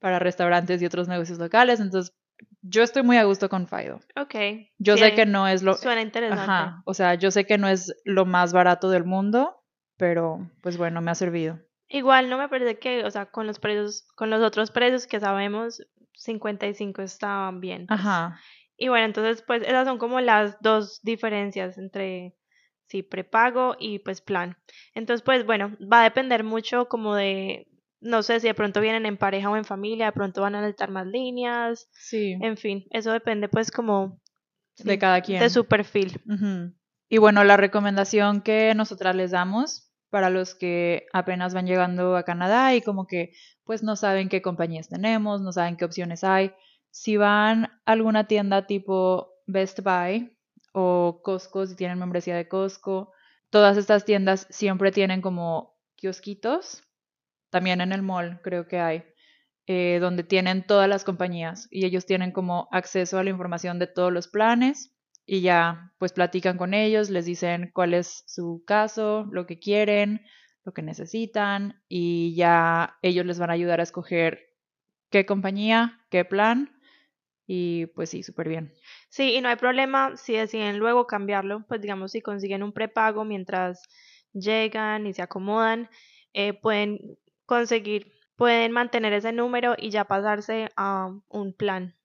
para 0.00 0.18
restaurantes 0.18 0.82
y 0.82 0.86
otros 0.86 1.08
negocios 1.08 1.38
locales, 1.38 1.80
entonces 1.80 2.14
yo 2.62 2.82
estoy 2.82 3.02
muy 3.02 3.16
a 3.16 3.24
gusto 3.24 3.48
con 3.48 3.66
Fido. 3.66 4.00
Ok. 4.16 4.34
Yo 4.78 4.96
Sí, 4.96 5.04
sé 5.04 5.14
que 5.14 5.26
no 5.26 5.48
es 5.48 5.62
lo 5.62 5.74
Suena 5.74 6.02
interesante. 6.02 6.42
Ajá, 6.42 6.82
o 6.84 6.94
sea, 6.94 7.14
yo 7.14 7.30
sé 7.30 7.46
que 7.46 7.58
no 7.58 7.68
es 7.68 7.94
lo 8.04 8.26
más 8.26 8.52
barato 8.52 8.90
del 8.90 9.04
mundo, 9.04 9.57
pero 9.98 10.50
pues 10.62 10.78
bueno, 10.78 11.02
me 11.02 11.10
ha 11.10 11.14
servido. 11.14 11.58
Igual 11.88 12.30
no 12.30 12.38
me 12.38 12.48
parece 12.48 12.78
que, 12.78 13.04
o 13.04 13.10
sea, 13.10 13.26
con 13.26 13.46
los 13.46 13.58
precios, 13.58 14.06
con 14.14 14.30
los 14.30 14.42
otros 14.42 14.70
precios 14.70 15.06
que 15.06 15.20
sabemos, 15.20 15.82
55 16.14 17.02
estaban 17.02 17.60
bien. 17.60 17.86
pues. 17.86 18.00
Ajá, 18.00 18.40
Y 18.76 18.88
bueno, 18.88 19.06
entonces, 19.06 19.42
pues 19.46 19.62
esas 19.62 19.86
son 19.86 19.98
como 19.98 20.20
las 20.20 20.60
dos 20.60 21.00
diferencias 21.02 21.78
entre, 21.78 22.34
sí, 22.88 23.02
prepago 23.02 23.76
y 23.78 23.98
pues 24.00 24.20
plan. 24.20 24.56
Entonces, 24.94 25.22
pues 25.22 25.44
bueno, 25.44 25.76
va 25.80 26.00
a 26.00 26.04
depender 26.04 26.44
mucho 26.44 26.88
como 26.88 27.14
de, 27.14 27.66
no 28.00 28.22
sé 28.22 28.38
si 28.40 28.46
de 28.46 28.54
pronto 28.54 28.80
vienen 28.80 29.06
en 29.06 29.16
pareja 29.16 29.50
o 29.50 29.56
en 29.56 29.64
familia, 29.64 30.06
de 30.06 30.12
pronto 30.12 30.42
van 30.42 30.54
a 30.54 30.60
necesitar 30.60 30.90
más 30.90 31.06
líneas, 31.06 31.88
sí, 31.92 32.36
en 32.40 32.56
fin, 32.56 32.84
eso 32.90 33.12
depende 33.12 33.48
pues 33.48 33.70
como 33.70 34.20
de 34.76 34.98
cada 34.98 35.20
quien. 35.22 35.40
de 35.40 35.50
su 35.50 35.64
perfil. 35.64 36.20
Y 37.08 37.18
bueno, 37.18 37.42
la 37.44 37.56
recomendación 37.56 38.42
que 38.42 38.74
nosotras 38.74 39.16
les 39.16 39.30
damos 39.30 39.87
para 40.10 40.30
los 40.30 40.54
que 40.54 41.06
apenas 41.12 41.54
van 41.54 41.66
llegando 41.66 42.16
a 42.16 42.22
Canadá 42.22 42.74
y 42.74 42.82
como 42.82 43.06
que 43.06 43.32
pues 43.64 43.82
no 43.82 43.96
saben 43.96 44.28
qué 44.28 44.40
compañías 44.42 44.88
tenemos, 44.88 45.40
no 45.40 45.52
saben 45.52 45.76
qué 45.76 45.84
opciones 45.84 46.24
hay, 46.24 46.52
si 46.90 47.16
van 47.16 47.64
a 47.64 47.92
alguna 47.92 48.26
tienda 48.26 48.66
tipo 48.66 49.34
Best 49.46 49.80
Buy 49.80 50.36
o 50.72 51.20
Costco, 51.22 51.66
si 51.66 51.76
tienen 51.76 51.98
membresía 51.98 52.36
de 52.36 52.48
Costco, 52.48 53.12
todas 53.50 53.76
estas 53.76 54.04
tiendas 54.04 54.46
siempre 54.50 54.92
tienen 54.92 55.20
como 55.20 55.76
kiosquitos, 55.96 56.84
también 57.50 57.80
en 57.80 57.92
el 57.92 58.02
mall 58.02 58.40
creo 58.42 58.66
que 58.66 58.78
hay, 58.78 59.04
eh, 59.66 59.98
donde 60.00 60.22
tienen 60.22 60.66
todas 60.66 60.88
las 60.88 61.04
compañías 61.04 61.68
y 61.70 61.84
ellos 61.84 62.06
tienen 62.06 62.32
como 62.32 62.68
acceso 62.70 63.18
a 63.18 63.24
la 63.24 63.30
información 63.30 63.78
de 63.78 63.86
todos 63.86 64.12
los 64.12 64.28
planes 64.28 64.94
y 65.30 65.42
ya 65.42 65.92
pues 65.98 66.14
platican 66.14 66.56
con 66.56 66.72
ellos, 66.72 67.10
les 67.10 67.26
dicen 67.26 67.70
cuál 67.74 67.92
es 67.92 68.24
su 68.26 68.64
caso, 68.66 69.28
lo 69.30 69.46
que 69.46 69.58
quieren, 69.58 70.22
lo 70.64 70.72
que 70.72 70.80
necesitan 70.80 71.82
y 71.86 72.34
ya 72.34 72.96
ellos 73.02 73.26
les 73.26 73.38
van 73.38 73.50
a 73.50 73.52
ayudar 73.52 73.78
a 73.78 73.82
escoger 73.82 74.54
qué 75.10 75.26
compañía, 75.26 76.00
qué 76.08 76.24
plan 76.24 76.80
y 77.46 77.86
pues 77.88 78.08
sí, 78.08 78.22
súper 78.22 78.48
bien. 78.48 78.72
Sí, 79.10 79.34
y 79.34 79.42
no 79.42 79.50
hay 79.50 79.56
problema 79.56 80.16
si 80.16 80.32
deciden 80.32 80.78
luego 80.78 81.06
cambiarlo, 81.06 81.62
pues 81.68 81.82
digamos 81.82 82.12
si 82.12 82.22
consiguen 82.22 82.62
un 82.62 82.72
prepago 82.72 83.26
mientras 83.26 83.82
llegan 84.32 85.06
y 85.06 85.12
se 85.12 85.20
acomodan, 85.20 85.90
eh, 86.32 86.54
pueden 86.54 87.18
conseguir, 87.44 88.12
pueden 88.34 88.72
mantener 88.72 89.12
ese 89.12 89.32
número 89.32 89.74
y 89.76 89.90
ya 89.90 90.06
pasarse 90.06 90.70
a 90.74 91.10
un 91.28 91.52
plan 91.52 91.97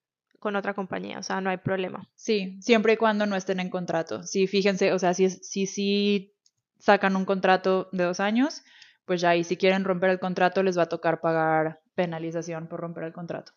con 0.44 0.58
otra 0.58 0.74
compañía, 0.74 1.20
o 1.20 1.24
sea, 1.24 1.40
no 1.40 1.50
hay 1.50 1.58
problema. 1.58 2.06
Sí, 2.16 2.58
siempre 2.60 2.94
y 2.94 2.98
cuando 2.98 3.26
no 3.26 3.38
estén 3.38 3.62
en 3.62 3.70
contrato. 3.70 4.24
Sí, 4.24 4.46
fíjense, 4.46 4.92
o 4.92 5.00
sea, 5.00 5.14
si 5.14 5.30
si 5.30 5.66
sí 5.66 6.36
sacan 6.80 7.16
un 7.16 7.24
contrato 7.24 7.88
de 7.94 8.04
dos 8.04 8.20
años, 8.20 8.62
pues 9.06 9.22
ya 9.22 9.30
ahí 9.30 9.46
si 9.46 9.56
quieren 9.56 9.86
romper 9.86 10.10
el 10.10 10.20
contrato 10.20 10.62
les 10.62 10.78
va 10.78 10.84
a 10.84 10.90
tocar 10.90 11.22
pagar 11.22 11.82
penalización 11.96 12.68
por 12.68 12.82
romper 12.82 13.06
el 13.06 13.14
contrato. 13.14 13.54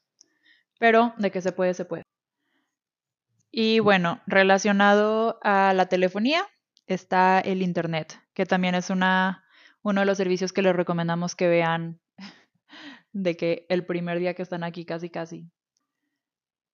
Pero 0.79 1.13
de 1.19 1.33
que 1.33 1.41
se 1.41 1.51
puede, 1.51 1.75
se 1.75 1.85
puede. 1.85 2.05
Y 3.51 3.81
bueno, 3.81 4.21
relacionado 4.29 5.41
a 5.43 5.73
la 5.75 5.87
telefonía 5.87 6.47
está 6.87 7.41
el 7.41 7.63
Internet, 7.63 8.17
que 8.33 8.47
también 8.47 8.77
es 8.77 8.91
una, 8.91 9.45
uno 9.83 10.03
de 10.03 10.07
los 10.07 10.19
servicios 10.19 10.53
que 10.53 10.63
les 10.63 10.77
recomendamos 10.77 11.35
que 11.35 11.49
vean 11.49 11.99
de 13.13 13.37
que 13.37 13.67
el 13.69 13.85
primer 13.85 14.21
día 14.21 14.35
que 14.35 14.43
están 14.43 14.63
aquí 14.63 14.85
casi 14.85 15.11
casi. 15.11 15.51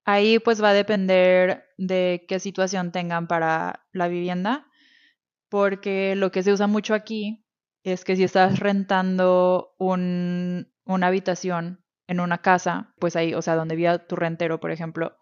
Ahí 0.04 0.38
pues 0.38 0.62
va 0.62 0.70
a 0.70 0.74
depender 0.74 1.64
de 1.78 2.24
qué 2.28 2.40
situación 2.40 2.92
tengan 2.92 3.28
para 3.28 3.86
la 3.92 4.08
vivienda, 4.08 4.66
porque 5.48 6.16
lo 6.16 6.32
que 6.32 6.42
se 6.42 6.52
usa 6.52 6.66
mucho 6.66 6.94
aquí 6.94 7.44
es 7.84 8.04
que 8.04 8.16
si 8.16 8.24
estás 8.24 8.58
rentando 8.58 9.74
un, 9.78 10.72
una 10.84 11.06
habitación 11.08 11.84
en 12.08 12.20
una 12.20 12.38
casa, 12.38 12.94
pues 12.98 13.16
ahí, 13.16 13.34
o 13.34 13.42
sea, 13.42 13.54
donde 13.54 13.76
viva 13.76 13.98
tu 13.98 14.16
rentero, 14.16 14.60
por 14.60 14.70
ejemplo, 14.70 15.16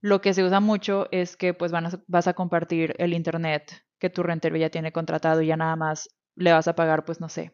lo 0.00 0.20
que 0.20 0.34
se 0.34 0.44
usa 0.44 0.60
mucho 0.60 1.08
es 1.10 1.36
que 1.36 1.54
pues 1.54 1.72
van 1.72 1.88
vas 2.06 2.28
a 2.28 2.34
compartir 2.34 2.94
el 2.98 3.12
internet 3.12 3.84
que 3.98 4.10
tu 4.10 4.22
rentero 4.22 4.56
ya 4.56 4.70
tiene 4.70 4.92
contratado 4.92 5.42
y 5.42 5.48
ya 5.48 5.56
nada 5.56 5.74
más 5.76 6.08
le 6.36 6.52
vas 6.52 6.68
a 6.68 6.76
pagar, 6.76 7.04
pues 7.04 7.20
no 7.20 7.28
sé, 7.28 7.52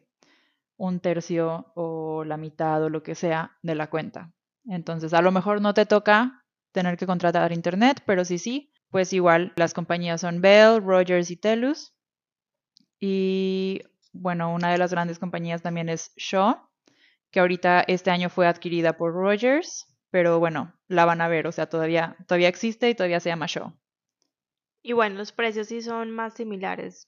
un 0.77 0.99
tercio 0.99 1.71
o 1.75 2.23
la 2.25 2.37
mitad 2.37 2.83
o 2.83 2.89
lo 2.89 3.01
que 3.01 3.15
sea 3.15 3.57
de 3.63 3.75
la 3.75 3.89
cuenta. 3.89 4.33
Entonces, 4.65 5.13
a 5.13 5.21
lo 5.21 5.31
mejor 5.31 5.61
no 5.61 5.73
te 5.73 5.85
toca 5.85 6.42
tener 6.73 6.97
que 6.97 7.05
contratar 7.05 7.53
internet, 7.53 8.03
pero 8.05 8.25
sí, 8.25 8.37
sí, 8.37 8.73
pues 8.89 9.13
igual 9.13 9.53
las 9.55 9.73
compañías 9.73 10.21
son 10.21 10.41
Bell, 10.41 10.83
Rogers 10.83 11.31
y 11.31 11.37
Telus. 11.37 11.93
Y 12.99 13.81
bueno, 14.11 14.53
una 14.53 14.71
de 14.71 14.77
las 14.77 14.91
grandes 14.91 15.19
compañías 15.19 15.61
también 15.61 15.87
es 15.87 16.13
Shaw, 16.17 16.57
que 17.31 17.39
ahorita 17.39 17.85
este 17.87 18.11
año 18.11 18.29
fue 18.29 18.47
adquirida 18.47 18.97
por 18.97 19.13
Rogers, 19.13 19.87
pero 20.09 20.39
bueno, 20.39 20.73
la 20.87 21.05
van 21.05 21.21
a 21.21 21.27
ver, 21.27 21.47
o 21.47 21.51
sea, 21.51 21.67
todavía, 21.67 22.17
todavía 22.27 22.49
existe 22.49 22.89
y 22.89 22.95
todavía 22.95 23.19
se 23.19 23.29
llama 23.29 23.47
Shaw. 23.47 23.73
Y 24.83 24.93
bueno, 24.93 25.15
los 25.15 25.31
precios 25.31 25.67
sí 25.67 25.81
son 25.81 26.11
más 26.11 26.33
similares. 26.33 27.07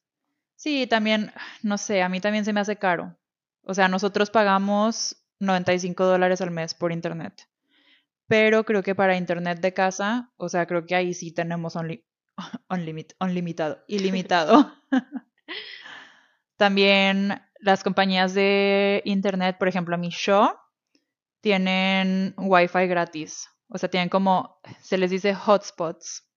Sí, 0.56 0.88
también, 0.88 1.32
no 1.62 1.78
sé, 1.78 2.02
a 2.02 2.10
mí 2.10 2.22
también 2.22 2.46
se 2.46 2.54
me 2.54 2.62
hace 2.62 2.78
caro. 2.78 3.18
O 3.64 3.74
sea, 3.74 3.88
nosotros 3.90 4.32
pagamos 4.32 5.18
95 5.40 6.06
dólares 6.06 6.42
al 6.42 6.52
mes 6.52 6.74
por 6.74 6.92
internet. 6.92 7.48
Pero 8.28 8.64
creo 8.66 8.84
que 8.84 8.96
para 8.96 9.18
internet 9.18 9.60
de 9.62 9.74
casa, 9.74 10.32
o 10.38 10.50
sea, 10.50 10.66
creo 10.66 10.86
que 10.86 10.96
ahí 10.96 11.14
sí 11.14 11.32
tenemos 11.34 11.76
unli- 11.76 12.04
unlimit- 12.70 13.16
unlimitado, 13.22 13.84
ilimitado. 13.88 14.74
También 16.58 17.42
las 17.60 17.84
compañías 17.84 18.34
de 18.34 19.02
internet, 19.06 19.58
por 19.58 19.68
ejemplo, 19.68 19.98
mi 19.98 20.10
Shaw, 20.10 20.50
tienen 21.42 22.34
wifi 22.38 22.88
gratis. 22.88 23.48
O 23.70 23.78
sea, 23.78 23.90
tienen 23.90 24.10
como, 24.10 24.60
se 24.82 24.98
les 24.98 25.12
dice 25.12 25.36
hotspots, 25.36 26.30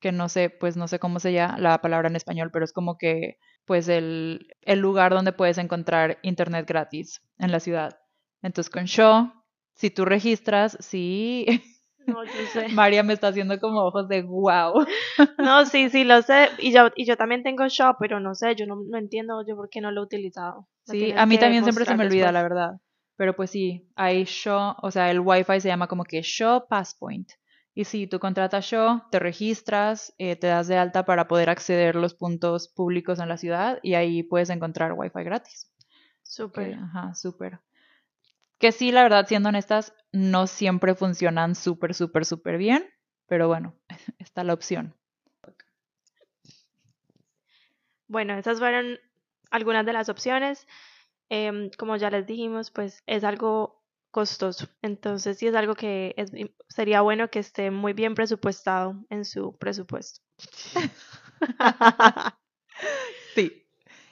que 0.00 0.12
no 0.12 0.28
sé, 0.28 0.50
pues 0.50 0.76
no 0.76 0.88
sé 0.88 0.98
cómo 1.00 1.20
se 1.20 1.32
llama 1.32 1.58
la 1.58 1.80
palabra 1.80 2.08
en 2.08 2.16
español, 2.16 2.50
pero 2.52 2.64
es 2.64 2.72
como 2.72 2.98
que, 2.98 3.38
pues 3.66 3.88
el, 3.88 4.48
el 4.62 4.80
lugar 4.80 5.12
donde 5.14 5.32
puedes 5.32 5.58
encontrar 5.58 6.18
internet 6.22 6.66
gratis 6.68 7.22
en 7.38 7.52
la 7.52 7.60
ciudad. 7.60 7.98
Entonces 8.42 8.70
con 8.70 8.84
Shaw, 8.86 9.32
si 9.80 9.90
tú 9.90 10.04
registras, 10.04 10.76
sí, 10.80 11.46
No, 12.06 12.24
yo 12.24 12.46
sé. 12.52 12.68
María 12.74 13.02
me 13.02 13.12
está 13.12 13.28
haciendo 13.28 13.58
como 13.58 13.80
ojos 13.80 14.08
de 14.08 14.22
wow. 14.22 14.86
No, 15.38 15.64
sí, 15.64 15.88
sí, 15.88 16.04
lo 16.04 16.20
sé. 16.22 16.48
Y 16.58 16.72
yo, 16.72 16.90
y 16.96 17.06
yo 17.06 17.16
también 17.16 17.42
tengo 17.42 17.66
Shop, 17.68 17.96
pero 17.98 18.20
no 18.20 18.34
sé, 18.34 18.54
yo 18.56 18.66
no, 18.66 18.76
no 18.86 18.98
entiendo 18.98 19.42
yo 19.46 19.56
por 19.56 19.70
qué 19.70 19.80
no 19.80 19.90
lo 19.90 20.02
he 20.02 20.04
utilizado. 20.04 20.68
Me 20.86 20.94
Sí, 20.94 21.12
a 21.16 21.24
mí 21.26 21.38
también 21.38 21.62
siempre 21.62 21.84
se 21.84 21.94
me 21.94 22.04
olvida, 22.04 22.26
después. 22.26 22.34
la 22.34 22.42
verdad. 22.42 22.70
Pero 23.16 23.36
pues 23.36 23.50
sí, 23.50 23.88
hay 23.96 24.24
Shaw, 24.24 24.76
o 24.82 24.90
sea, 24.90 25.10
el 25.10 25.20
Wi-Fi 25.20 25.60
se 25.60 25.68
llama 25.68 25.88
como 25.88 26.04
que 26.04 26.20
Shaw 26.22 26.68
Passpoint. 26.68 27.30
Y 27.74 27.84
si 27.84 28.06
tú 28.06 28.18
contratas 28.18 28.64
Shaw, 28.64 29.08
te 29.10 29.18
registras, 29.18 30.14
eh, 30.18 30.36
te 30.36 30.48
das 30.48 30.68
de 30.68 30.76
alta 30.76 31.04
para 31.04 31.28
poder 31.28 31.48
acceder 31.50 31.96
a 31.96 32.00
los 32.00 32.14
puntos 32.14 32.68
públicos 32.68 33.18
en 33.20 33.28
la 33.28 33.36
ciudad 33.36 33.78
y 33.82 33.94
ahí 33.94 34.22
puedes 34.22 34.50
encontrar 34.50 34.92
Wi-Fi 34.92 35.22
gratis. 35.22 35.70
Súper. 36.22 36.74
ajá, 36.74 37.14
súper. 37.14 37.60
Que 38.60 38.72
sí, 38.72 38.92
la 38.92 39.02
verdad, 39.02 39.26
siendo 39.26 39.48
honestas, 39.48 39.94
no 40.12 40.46
siempre 40.46 40.94
funcionan 40.94 41.54
súper, 41.54 41.94
súper, 41.94 42.26
súper 42.26 42.58
bien, 42.58 42.86
pero 43.26 43.48
bueno, 43.48 43.74
está 44.18 44.44
la 44.44 44.52
opción. 44.52 44.94
Bueno, 48.06 48.34
esas 48.34 48.58
fueron 48.58 48.98
algunas 49.50 49.86
de 49.86 49.92
las 49.94 50.08
opciones. 50.10 50.66
Em, 51.30 51.70
como 51.78 51.96
ya 51.96 52.10
les 52.10 52.26
dijimos, 52.26 52.70
pues 52.70 53.02
es 53.06 53.24
algo 53.24 53.82
costoso. 54.10 54.68
Entonces, 54.82 55.38
sí 55.38 55.46
es 55.46 55.54
algo 55.54 55.74
que 55.74 56.12
es, 56.18 56.30
sería 56.68 57.00
bueno 57.00 57.30
que 57.30 57.38
esté 57.38 57.70
muy 57.70 57.94
bien 57.94 58.14
presupuestado 58.14 58.96
en 59.08 59.24
su 59.24 59.56
presupuesto. 59.56 60.20
Sí. 63.34 63.66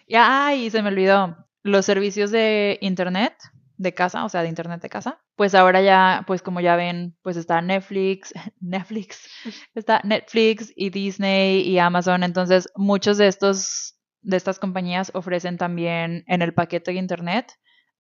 Ya, 0.07 0.47
ay, 0.47 0.71
se 0.71 0.83
me 0.83 0.89
olvidó. 0.89 1.37
Los 1.63 1.85
servicios 1.87 2.31
de 2.31 2.79
internet 2.81 3.35
de 3.79 3.95
casa, 3.95 4.25
o 4.25 4.29
sea, 4.29 4.43
de 4.43 4.49
internet 4.49 4.83
de 4.83 4.91
casa, 4.91 5.21
pues 5.37 5.55
ahora 5.55 5.81
ya, 5.81 6.25
pues 6.27 6.43
como 6.43 6.61
ya 6.61 6.77
ven, 6.77 7.17
pues 7.23 7.37
está 7.37 7.63
Netflix, 7.63 8.35
Netflix, 8.61 9.29
está 9.75 10.01
Netflix 10.05 10.73
y 10.77 10.91
Disney 10.91 11.61
y 11.63 11.79
Amazon, 11.79 12.25
entonces 12.25 12.69
muchos 12.77 13.17
de 13.19 13.29
estos, 13.29 13.99
de 14.21 14.37
estas 14.37 14.59
compañías 14.59 15.11
ofrecen 15.15 15.57
también 15.57 16.25
en 16.27 16.43
el 16.43 16.53
paquete 16.53 16.93
de 16.93 16.99
internet 16.99 17.53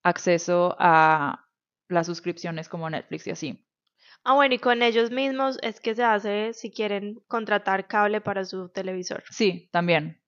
acceso 0.02 0.76
a 0.78 1.44
las 1.88 2.06
suscripciones 2.06 2.68
como 2.68 2.90
Netflix 2.90 3.26
y 3.26 3.30
así. 3.30 3.64
Ah, 4.24 4.34
bueno, 4.34 4.54
y 4.54 4.58
con 4.58 4.82
ellos 4.82 5.10
mismos 5.10 5.58
es 5.62 5.80
que 5.80 5.94
se 5.94 6.02
hace 6.02 6.52
si 6.52 6.70
quieren 6.70 7.20
contratar 7.28 7.86
cable 7.86 8.20
para 8.20 8.44
su 8.44 8.68
televisor. 8.68 9.22
Sí, 9.30 9.68
también. 9.72 10.20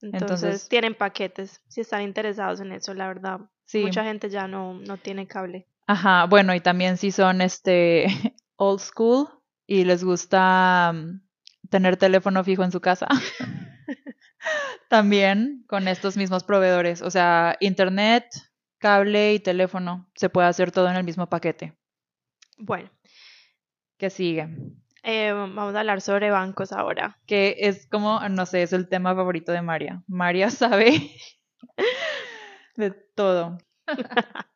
Entonces, 0.00 0.68
tienen 0.68 0.94
paquetes 0.94 1.62
si 1.68 1.80
están 1.80 2.02
interesados 2.02 2.60
en 2.60 2.72
eso, 2.72 2.94
la 2.94 3.08
verdad. 3.08 3.40
Sí. 3.68 3.82
Mucha 3.82 4.02
gente 4.02 4.30
ya 4.30 4.48
no, 4.48 4.74
no 4.74 4.96
tiene 4.96 5.26
cable. 5.26 5.66
Ajá, 5.86 6.24
bueno, 6.24 6.54
y 6.54 6.60
también 6.60 6.96
si 6.96 7.12
son 7.12 7.42
este 7.42 8.06
old 8.56 8.80
school 8.80 9.28
y 9.66 9.84
les 9.84 10.02
gusta 10.02 10.92
mm, 10.94 11.20
tener 11.68 11.98
teléfono 11.98 12.42
fijo 12.42 12.64
en 12.64 12.72
su 12.72 12.80
casa. 12.80 13.06
también 14.88 15.64
con 15.66 15.88
estos 15.88 16.16
mismos 16.16 16.44
proveedores, 16.44 17.02
o 17.02 17.10
sea, 17.10 17.56
internet, 17.60 18.24
cable 18.78 19.34
y 19.34 19.40
teléfono, 19.40 20.08
se 20.14 20.30
puede 20.30 20.48
hacer 20.48 20.72
todo 20.72 20.88
en 20.88 20.96
el 20.96 21.04
mismo 21.04 21.28
paquete. 21.28 21.74
Bueno. 22.56 22.90
¿Qué 23.98 24.10
sigue? 24.10 24.48
Eh, 25.02 25.32
vamos 25.32 25.74
a 25.74 25.80
hablar 25.80 26.00
sobre 26.00 26.30
bancos 26.30 26.72
ahora. 26.72 27.18
Que 27.26 27.56
es 27.58 27.86
como, 27.86 28.20
no 28.28 28.46
sé, 28.46 28.62
es 28.62 28.72
el 28.72 28.88
tema 28.88 29.14
favorito 29.14 29.52
de 29.52 29.62
María. 29.62 30.02
María 30.06 30.50
sabe 30.50 31.12
de 32.78 32.92
todo. 32.92 33.58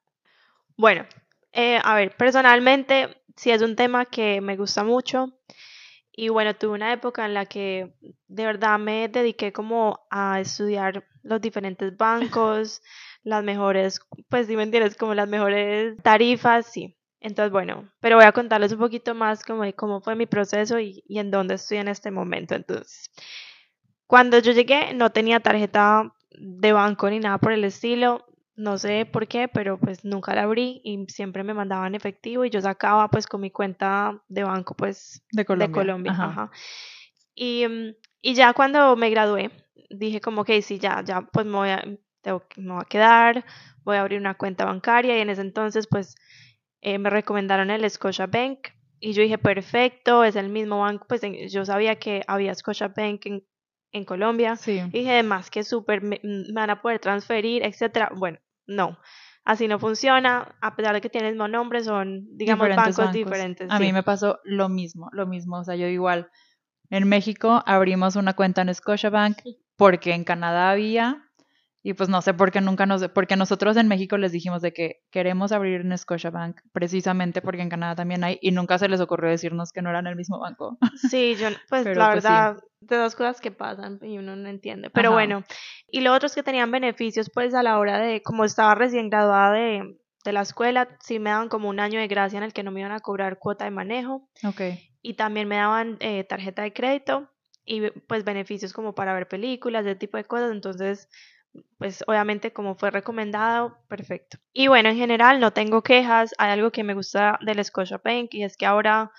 bueno, 0.76 1.04
eh, 1.52 1.78
a 1.82 1.94
ver, 1.94 2.16
personalmente 2.16 3.22
sí 3.36 3.50
es 3.50 3.62
un 3.62 3.76
tema 3.76 4.06
que 4.06 4.40
me 4.40 4.56
gusta 4.56 4.84
mucho. 4.84 5.38
Y 6.14 6.28
bueno, 6.28 6.54
tuve 6.54 6.74
una 6.74 6.92
época 6.92 7.24
en 7.24 7.34
la 7.34 7.46
que 7.46 7.94
de 8.28 8.44
verdad 8.44 8.78
me 8.78 9.08
dediqué 9.08 9.52
como 9.52 10.06
a 10.10 10.40
estudiar 10.40 11.06
los 11.22 11.40
diferentes 11.40 11.96
bancos, 11.96 12.82
las 13.24 13.42
mejores, 13.42 14.00
pues 14.28 14.46
si 14.46 14.56
me 14.56 14.62
entiendes, 14.64 14.96
como 14.96 15.14
las 15.14 15.28
mejores 15.28 15.96
tarifas, 16.02 16.66
sí. 16.66 16.96
Entonces, 17.18 17.52
bueno, 17.52 17.90
pero 18.00 18.16
voy 18.16 18.24
a 18.24 18.32
contarles 18.32 18.72
un 18.72 18.80
poquito 18.80 19.14
más 19.14 19.44
como 19.44 19.62
de 19.62 19.74
cómo 19.74 20.00
fue 20.00 20.16
mi 20.16 20.26
proceso 20.26 20.78
y, 20.80 21.02
y 21.06 21.18
en 21.18 21.30
dónde 21.30 21.54
estoy 21.54 21.78
en 21.78 21.88
este 21.88 22.10
momento. 22.10 22.54
Entonces, 22.54 23.10
cuando 24.06 24.38
yo 24.38 24.52
llegué 24.52 24.92
no 24.92 25.10
tenía 25.10 25.40
tarjeta 25.40 26.12
de 26.38 26.72
banco 26.72 27.08
ni 27.10 27.18
nada 27.18 27.38
por 27.38 27.52
el 27.52 27.64
estilo. 27.64 28.26
No 28.54 28.76
sé 28.76 29.06
por 29.06 29.28
qué, 29.28 29.48
pero 29.48 29.78
pues 29.78 30.04
nunca 30.04 30.34
la 30.34 30.42
abrí 30.42 30.80
y 30.84 31.06
siempre 31.08 31.42
me 31.42 31.54
mandaban 31.54 31.94
efectivo 31.94 32.44
y 32.44 32.50
yo 32.50 32.60
sacaba 32.60 33.08
pues 33.08 33.26
con 33.26 33.40
mi 33.40 33.50
cuenta 33.50 34.22
de 34.28 34.44
banco 34.44 34.74
pues 34.74 35.24
de 35.32 35.44
Colombia. 35.44 35.68
De 35.68 35.72
Colombia 35.72 36.12
ajá. 36.12 36.50
Y, 37.34 37.66
mm, 37.66 37.94
y, 38.20 38.34
ya 38.34 38.52
cuando 38.52 38.94
me 38.94 39.08
gradué 39.08 39.50
dije 39.88 40.20
como 40.20 40.44
que 40.44 40.60
sí, 40.60 40.78
ya, 40.78 41.02
ya 41.02 41.22
pues 41.22 41.46
me 41.46 41.52
voy, 41.52 41.70
a, 41.70 41.82
tengo, 42.20 42.44
me 42.56 42.74
voy 42.74 42.82
a 42.82 42.88
quedar, 42.88 43.44
voy 43.84 43.96
a 43.96 44.02
abrir 44.02 44.20
una 44.20 44.34
cuenta 44.34 44.66
bancaria 44.66 45.16
y 45.16 45.20
en 45.22 45.30
ese 45.30 45.40
entonces 45.40 45.86
pues 45.86 46.14
eh, 46.82 46.98
me 46.98 47.08
recomendaron 47.08 47.70
el 47.70 47.88
Scotia 47.88 48.26
Bank 48.26 48.68
y 49.00 49.14
yo 49.14 49.22
dije, 49.22 49.36
perfecto, 49.38 50.22
es 50.22 50.36
el 50.36 50.48
mismo 50.48 50.78
banco, 50.80 51.06
pues 51.08 51.22
yo 51.50 51.64
sabía 51.64 51.98
que 51.98 52.22
había 52.28 52.54
Scotia 52.54 52.86
Bank 52.86 53.26
en, 53.26 53.44
en 53.92 54.04
Colombia. 54.04 54.56
Sí. 54.56 54.80
Y 54.92 54.98
dije, 54.98 55.12
además 55.12 55.50
que 55.50 55.64
súper, 55.64 56.02
me, 56.02 56.20
van 56.52 56.70
a 56.70 56.82
poder 56.82 56.98
transferir, 56.98 57.62
etcétera. 57.64 58.10
Bueno, 58.14 58.38
no, 58.66 58.98
así 59.44 59.68
no 59.68 59.78
funciona, 59.78 60.56
a 60.60 60.76
pesar 60.76 60.94
de 60.94 61.00
que 61.00 61.08
tienen 61.08 61.28
el 61.28 61.34
mismo 61.34 61.48
nombre, 61.48 61.82
son, 61.82 62.26
digamos, 62.36 62.68
bancos, 62.74 63.12
diferentes. 63.12 63.70
A 63.70 63.78
mí 63.78 63.92
me 63.92 64.02
pasó 64.02 64.40
lo 64.44 64.68
mismo, 64.68 65.08
lo 65.12 65.26
mismo, 65.26 65.58
o 65.58 65.64
sea, 65.64 65.76
yo 65.76 65.86
igual, 65.86 66.30
en 66.90 67.08
México 67.08 67.62
abrimos 67.66 68.16
una 68.16 68.34
cuenta 68.34 68.62
en 68.62 68.74
Scotiabank 68.74 69.38
porque 69.76 70.12
en 70.12 70.24
Canadá 70.24 70.70
había 70.70 71.30
y 71.82 71.94
pues 71.94 72.08
no 72.08 72.22
sé 72.22 72.32
por 72.32 72.52
qué 72.52 72.60
nunca 72.60 72.86
nos, 72.86 73.08
porque 73.08 73.36
nosotros 73.36 73.76
en 73.76 73.88
México 73.88 74.16
les 74.16 74.30
dijimos 74.30 74.62
de 74.62 74.72
que 74.72 75.02
queremos 75.10 75.50
abrir 75.50 75.80
en 75.80 75.96
Scotiabank 75.98 76.60
precisamente 76.72 77.42
porque 77.42 77.62
en 77.62 77.68
Canadá 77.68 77.96
también 77.96 78.22
hay 78.22 78.38
y 78.40 78.52
nunca 78.52 78.78
se 78.78 78.88
les 78.88 79.00
ocurrió 79.00 79.30
decirnos 79.30 79.72
que 79.72 79.82
no 79.82 79.90
eran 79.90 80.06
el 80.06 80.16
mismo 80.16 80.38
banco. 80.38 80.78
Sí, 81.10 81.34
yo, 81.36 81.48
pues 81.68 81.84
la 81.84 82.12
pues, 82.12 82.24
verdad, 82.24 82.56
de 82.80 82.96
dos 82.96 83.16
cosas 83.16 83.40
que 83.40 83.50
pasan 83.50 83.98
y 84.02 84.18
uno 84.18 84.36
no 84.36 84.48
entiende. 84.48 84.90
Pero 84.90 85.10
bueno, 85.10 85.42
y 85.88 86.00
lo 86.00 86.14
otro 86.14 86.26
es 86.26 86.34
que 86.34 86.42
tenían 86.42 86.70
beneficios 86.70 87.30
pues 87.32 87.54
a 87.54 87.62
la 87.62 87.78
hora 87.78 87.98
de, 87.98 88.22
como 88.22 88.44
estaba 88.44 88.74
recién 88.74 89.10
graduada 89.10 89.52
de, 89.52 89.98
de 90.24 90.32
la 90.32 90.42
escuela, 90.42 90.96
sí 91.00 91.18
me 91.18 91.30
daban 91.30 91.48
como 91.48 91.68
un 91.68 91.80
año 91.80 91.98
de 91.98 92.06
gracia 92.06 92.36
en 92.36 92.44
el 92.44 92.52
que 92.52 92.62
no 92.62 92.70
me 92.70 92.80
iban 92.80 92.92
a 92.92 93.00
cobrar 93.00 93.38
cuota 93.38 93.64
de 93.64 93.72
manejo. 93.72 94.28
Ok. 94.44 94.60
Y 95.02 95.14
también 95.14 95.48
me 95.48 95.56
daban 95.56 95.96
eh, 95.98 96.22
tarjeta 96.24 96.62
de 96.62 96.72
crédito 96.72 97.28
y 97.64 97.90
pues 97.90 98.24
beneficios 98.24 98.72
como 98.72 98.94
para 98.94 99.14
ver 99.14 99.28
películas, 99.28 99.84
ese 99.84 99.96
tipo 99.96 100.16
de 100.16 100.24
cosas. 100.24 100.52
Entonces, 100.52 101.08
pues 101.78 102.02
obviamente 102.06 102.52
como 102.52 102.74
fue 102.74 102.90
recomendado, 102.90 103.78
perfecto. 103.88 104.38
Y 104.52 104.68
bueno, 104.68 104.88
en 104.88 104.96
general 104.96 105.40
no 105.40 105.52
tengo 105.52 105.82
quejas, 105.82 106.34
hay 106.38 106.50
algo 106.50 106.70
que 106.70 106.84
me 106.84 106.94
gusta 106.94 107.38
del 107.44 107.64
Scotiabank 107.64 108.34
y 108.34 108.44
es 108.44 108.56
que 108.56 108.66
ahora 108.66 109.12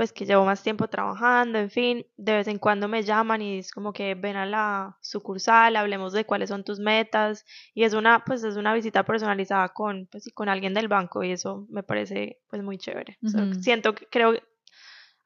pues 0.00 0.14
que 0.14 0.24
llevo 0.24 0.46
más 0.46 0.62
tiempo 0.62 0.88
trabajando, 0.88 1.58
en 1.58 1.68
fin, 1.68 2.06
de 2.16 2.32
vez 2.32 2.48
en 2.48 2.58
cuando 2.58 2.88
me 2.88 3.02
llaman 3.02 3.42
y 3.42 3.58
es 3.58 3.70
como 3.70 3.92
que 3.92 4.14
ven 4.14 4.36
a 4.36 4.46
la 4.46 4.96
sucursal, 5.02 5.76
hablemos 5.76 6.14
de 6.14 6.24
cuáles 6.24 6.48
son 6.48 6.64
tus 6.64 6.78
metas 6.78 7.44
y 7.74 7.84
es 7.84 7.92
una 7.92 8.24
pues 8.24 8.42
es 8.44 8.56
una 8.56 8.72
visita 8.72 9.04
personalizada 9.04 9.68
con 9.70 10.06
pues 10.10 10.30
con 10.32 10.48
alguien 10.48 10.72
del 10.72 10.88
banco 10.88 11.22
y 11.22 11.32
eso 11.32 11.66
me 11.68 11.82
parece 11.82 12.38
pues 12.48 12.62
muy 12.62 12.78
chévere. 12.78 13.18
siento 13.60 13.94
que 13.94 14.06
creo 14.06 14.34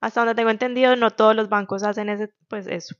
hasta 0.00 0.22
donde 0.22 0.35
tengo 0.35 0.50
entendido 0.50 0.96
no 0.96 1.11
todos 1.12 1.37
los 1.37 1.48
bancos 1.48 1.85
hacen 1.85 2.09
ese 2.09 2.35
pues 2.48 2.66
eso. 2.66 2.96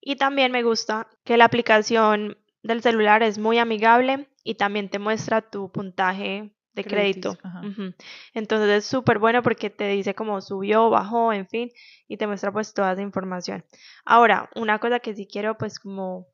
Y 0.00 0.16
también 0.16 0.52
me 0.52 0.62
gusta 0.62 1.08
que 1.24 1.36
la 1.36 1.46
aplicación 1.46 2.38
del 2.62 2.82
celular 2.82 3.22
es 3.22 3.38
muy 3.38 3.58
amigable 3.58 4.28
y 4.44 4.54
también 4.54 4.88
te 4.88 4.98
muestra 4.98 5.42
tu 5.42 5.70
puntaje 5.70 6.52
de 6.74 6.84
crédito. 6.84 7.36
Entonces 8.34 8.68
es 8.70 8.84
súper 8.84 9.18
bueno 9.18 9.42
porque 9.42 9.70
te 9.70 9.88
dice 9.88 10.14
cómo 10.14 10.40
subió, 10.40 10.90
bajó, 10.90 11.32
en 11.32 11.48
fin, 11.48 11.70
y 12.06 12.16
te 12.16 12.26
muestra 12.26 12.52
pues 12.52 12.72
toda 12.72 12.92
esa 12.92 13.02
información. 13.02 13.64
Ahora, 14.04 14.48
una 14.54 14.78
cosa 14.78 15.00
que 15.00 15.14
sí 15.14 15.26
quiero 15.26 15.58
pues 15.58 15.78
como 15.80 16.28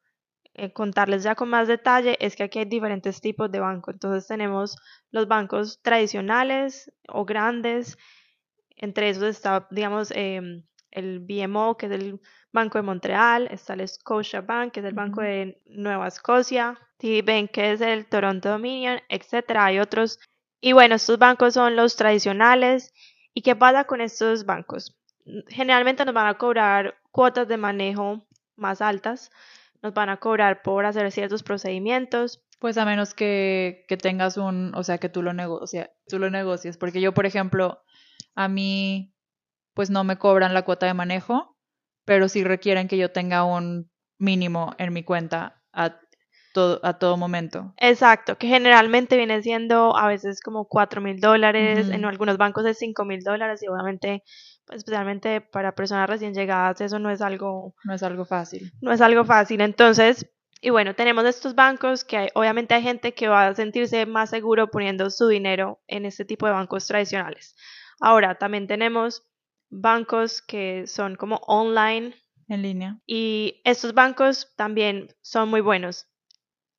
eh, 0.56 0.72
contarles 0.72 1.24
ya 1.24 1.34
con 1.34 1.48
más 1.48 1.66
detalle 1.66 2.16
es 2.20 2.36
que 2.36 2.44
aquí 2.44 2.60
hay 2.60 2.66
diferentes 2.66 3.20
tipos 3.20 3.50
de 3.50 3.60
bancos. 3.60 3.94
Entonces 3.94 4.26
tenemos 4.28 4.76
los 5.10 5.26
bancos 5.26 5.80
tradicionales 5.82 6.92
o 7.08 7.24
grandes, 7.24 7.98
entre 8.76 9.08
esos 9.08 9.24
está, 9.24 9.66
digamos, 9.70 10.12
em, 10.14 10.62
el 10.90 11.20
BMO, 11.20 11.76
que 11.76 11.86
es 11.86 11.92
el 11.92 12.20
Banco 12.54 12.78
de 12.78 12.82
Montreal, 12.82 13.48
está 13.50 13.74
el 13.74 13.86
Scotia 13.86 14.40
Bank, 14.40 14.72
que 14.72 14.80
es 14.80 14.86
el 14.86 14.94
Banco 14.94 15.20
de 15.20 15.60
Nueva 15.66 16.06
Escocia, 16.06 16.78
TD 16.98 17.24
Bank, 17.26 17.50
que 17.50 17.72
es 17.72 17.80
el 17.80 18.06
Toronto 18.06 18.48
Dominion, 18.48 19.00
etcétera. 19.08 19.66
Hay 19.66 19.80
otros. 19.80 20.20
Y 20.60 20.72
bueno, 20.72 20.94
estos 20.94 21.18
bancos 21.18 21.54
son 21.54 21.74
los 21.74 21.96
tradicionales. 21.96 22.94
¿Y 23.34 23.42
qué 23.42 23.56
pasa 23.56 23.84
con 23.84 24.00
estos 24.00 24.46
bancos? 24.46 24.96
Generalmente 25.48 26.04
nos 26.04 26.14
van 26.14 26.28
a 26.28 26.38
cobrar 26.38 26.94
cuotas 27.10 27.48
de 27.48 27.56
manejo 27.56 28.24
más 28.54 28.80
altas, 28.80 29.32
nos 29.82 29.92
van 29.92 30.08
a 30.08 30.18
cobrar 30.18 30.62
por 30.62 30.86
hacer 30.86 31.10
ciertos 31.10 31.42
procedimientos. 31.42 32.40
Pues 32.60 32.78
a 32.78 32.84
menos 32.84 33.14
que, 33.14 33.84
que 33.88 33.96
tengas 33.96 34.36
un, 34.36 34.72
o 34.76 34.84
sea, 34.84 34.98
que 34.98 35.08
tú 35.08 35.22
lo, 35.22 35.32
negocia, 35.32 35.90
tú 36.06 36.20
lo 36.20 36.30
negocies, 36.30 36.78
porque 36.78 37.00
yo, 37.00 37.12
por 37.12 37.26
ejemplo, 37.26 37.82
a 38.36 38.46
mí 38.46 39.12
pues 39.74 39.90
no 39.90 40.04
me 40.04 40.18
cobran 40.18 40.54
la 40.54 40.62
cuota 40.62 40.86
de 40.86 40.94
manejo, 40.94 41.53
pero 42.04 42.28
sí 42.28 42.44
requieren 42.44 42.88
que 42.88 42.96
yo 42.96 43.10
tenga 43.10 43.44
un 43.44 43.90
mínimo 44.18 44.74
en 44.78 44.92
mi 44.92 45.02
cuenta 45.02 45.62
a 45.72 45.98
todo, 46.52 46.80
a 46.84 46.98
todo 46.98 47.16
momento. 47.16 47.74
Exacto, 47.78 48.38
que 48.38 48.46
generalmente 48.46 49.16
viene 49.16 49.42
siendo 49.42 49.96
a 49.96 50.06
veces 50.06 50.40
como 50.40 50.66
cuatro 50.66 51.00
mil 51.00 51.20
dólares, 51.20 51.88
en 51.88 52.04
algunos 52.04 52.36
bancos 52.36 52.64
es 52.66 52.78
cinco 52.78 53.04
mil 53.04 53.22
dólares 53.22 53.62
y 53.62 53.68
obviamente, 53.68 54.22
pues, 54.64 54.78
especialmente 54.78 55.40
para 55.40 55.74
personas 55.74 56.08
recién 56.08 56.32
llegadas, 56.32 56.80
eso 56.80 56.98
no 56.98 57.10
es 57.10 57.20
algo... 57.20 57.74
No 57.84 57.92
es 57.94 58.02
algo 58.02 58.24
fácil. 58.24 58.72
No 58.80 58.92
es 58.92 59.00
algo 59.00 59.24
fácil, 59.24 59.60
entonces... 59.60 60.30
Y 60.60 60.70
bueno, 60.70 60.94
tenemos 60.94 61.26
estos 61.26 61.54
bancos 61.54 62.04
que 62.06 62.30
obviamente 62.34 62.72
hay 62.72 62.80
gente 62.80 63.12
que 63.12 63.28
va 63.28 63.48
a 63.48 63.54
sentirse 63.54 64.06
más 64.06 64.30
seguro 64.30 64.70
poniendo 64.70 65.10
su 65.10 65.28
dinero 65.28 65.82
en 65.88 66.06
este 66.06 66.24
tipo 66.24 66.46
de 66.46 66.52
bancos 66.52 66.86
tradicionales. 66.86 67.54
Ahora, 68.00 68.36
también 68.36 68.66
tenemos 68.66 69.28
bancos 69.80 70.42
que 70.42 70.86
son 70.86 71.16
como 71.16 71.36
online. 71.46 72.14
En 72.48 72.62
línea. 72.62 72.98
Y 73.06 73.60
estos 73.64 73.94
bancos 73.94 74.52
también 74.56 75.08
son 75.22 75.48
muy 75.48 75.60
buenos. 75.60 76.06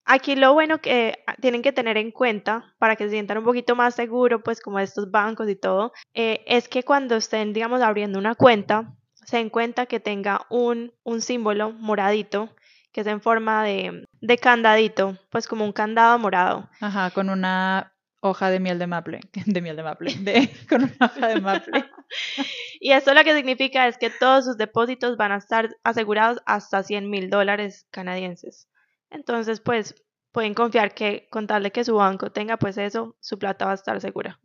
Aquí 0.05 0.35
lo 0.35 0.53
bueno 0.53 0.79
que 0.79 1.23
ah, 1.25 1.35
tienen 1.41 1.63
que 1.63 1.71
tener 1.71 1.97
en 1.97 2.11
cuenta 2.11 2.75
para 2.77 2.95
que 2.95 3.05
se 3.05 3.11
sientan 3.11 3.39
un 3.39 3.43
poquito 3.43 3.75
más 3.75 3.95
seguros, 3.95 4.41
pues 4.43 4.61
como 4.61 4.79
estos 4.79 5.09
bancos 5.09 5.49
y 5.49 5.55
todo, 5.55 5.93
eh, 6.13 6.43
es 6.45 6.67
que 6.69 6.83
cuando 6.83 7.15
estén, 7.15 7.53
digamos, 7.53 7.81
abriendo 7.81 8.19
una 8.19 8.35
cuenta, 8.35 8.93
se 9.25 9.37
den 9.37 9.49
cuenta 9.49 9.87
que 9.87 9.99
tenga 9.99 10.45
un, 10.49 10.93
un 11.03 11.21
símbolo 11.21 11.71
moradito 11.71 12.51
que 12.95 13.01
es 13.01 13.07
en 13.07 13.19
forma 13.19 13.61
de, 13.65 14.07
de 14.21 14.37
candadito, 14.37 15.17
pues 15.29 15.49
como 15.49 15.65
un 15.65 15.73
candado 15.73 16.17
morado. 16.17 16.69
Ajá, 16.79 17.11
con 17.11 17.29
una 17.29 17.91
hoja 18.21 18.49
de 18.49 18.61
miel 18.61 18.79
de 18.79 18.87
maple, 18.87 19.19
de 19.45 19.61
miel 19.61 19.75
de 19.75 19.83
maple, 19.83 20.15
de, 20.21 20.49
con 20.69 20.83
una 20.83 20.95
hoja 21.01 21.27
de 21.27 21.41
maple. 21.41 21.85
y 22.79 22.91
eso 22.91 23.13
lo 23.13 23.23
que 23.23 23.35
significa 23.35 23.87
es 23.87 23.97
que 23.97 24.09
todos 24.09 24.45
sus 24.45 24.57
depósitos 24.57 25.17
van 25.17 25.31
a 25.31 25.37
estar 25.37 25.75
asegurados 25.83 26.41
hasta 26.45 26.83
100 26.83 27.09
mil 27.09 27.29
dólares 27.29 27.87
canadienses. 27.91 28.67
Entonces, 29.09 29.59
pues 29.61 29.95
pueden 30.31 30.53
confiar 30.53 30.93
que 30.93 31.27
con 31.31 31.47
tal 31.47 31.63
de 31.63 31.71
que 31.71 31.85
su 31.85 31.95
banco 31.95 32.29
tenga 32.31 32.57
pues 32.57 32.77
eso, 32.77 33.15
su 33.21 33.39
plata 33.39 33.65
va 33.65 33.71
a 33.71 33.75
estar 33.75 34.01
segura. 34.01 34.39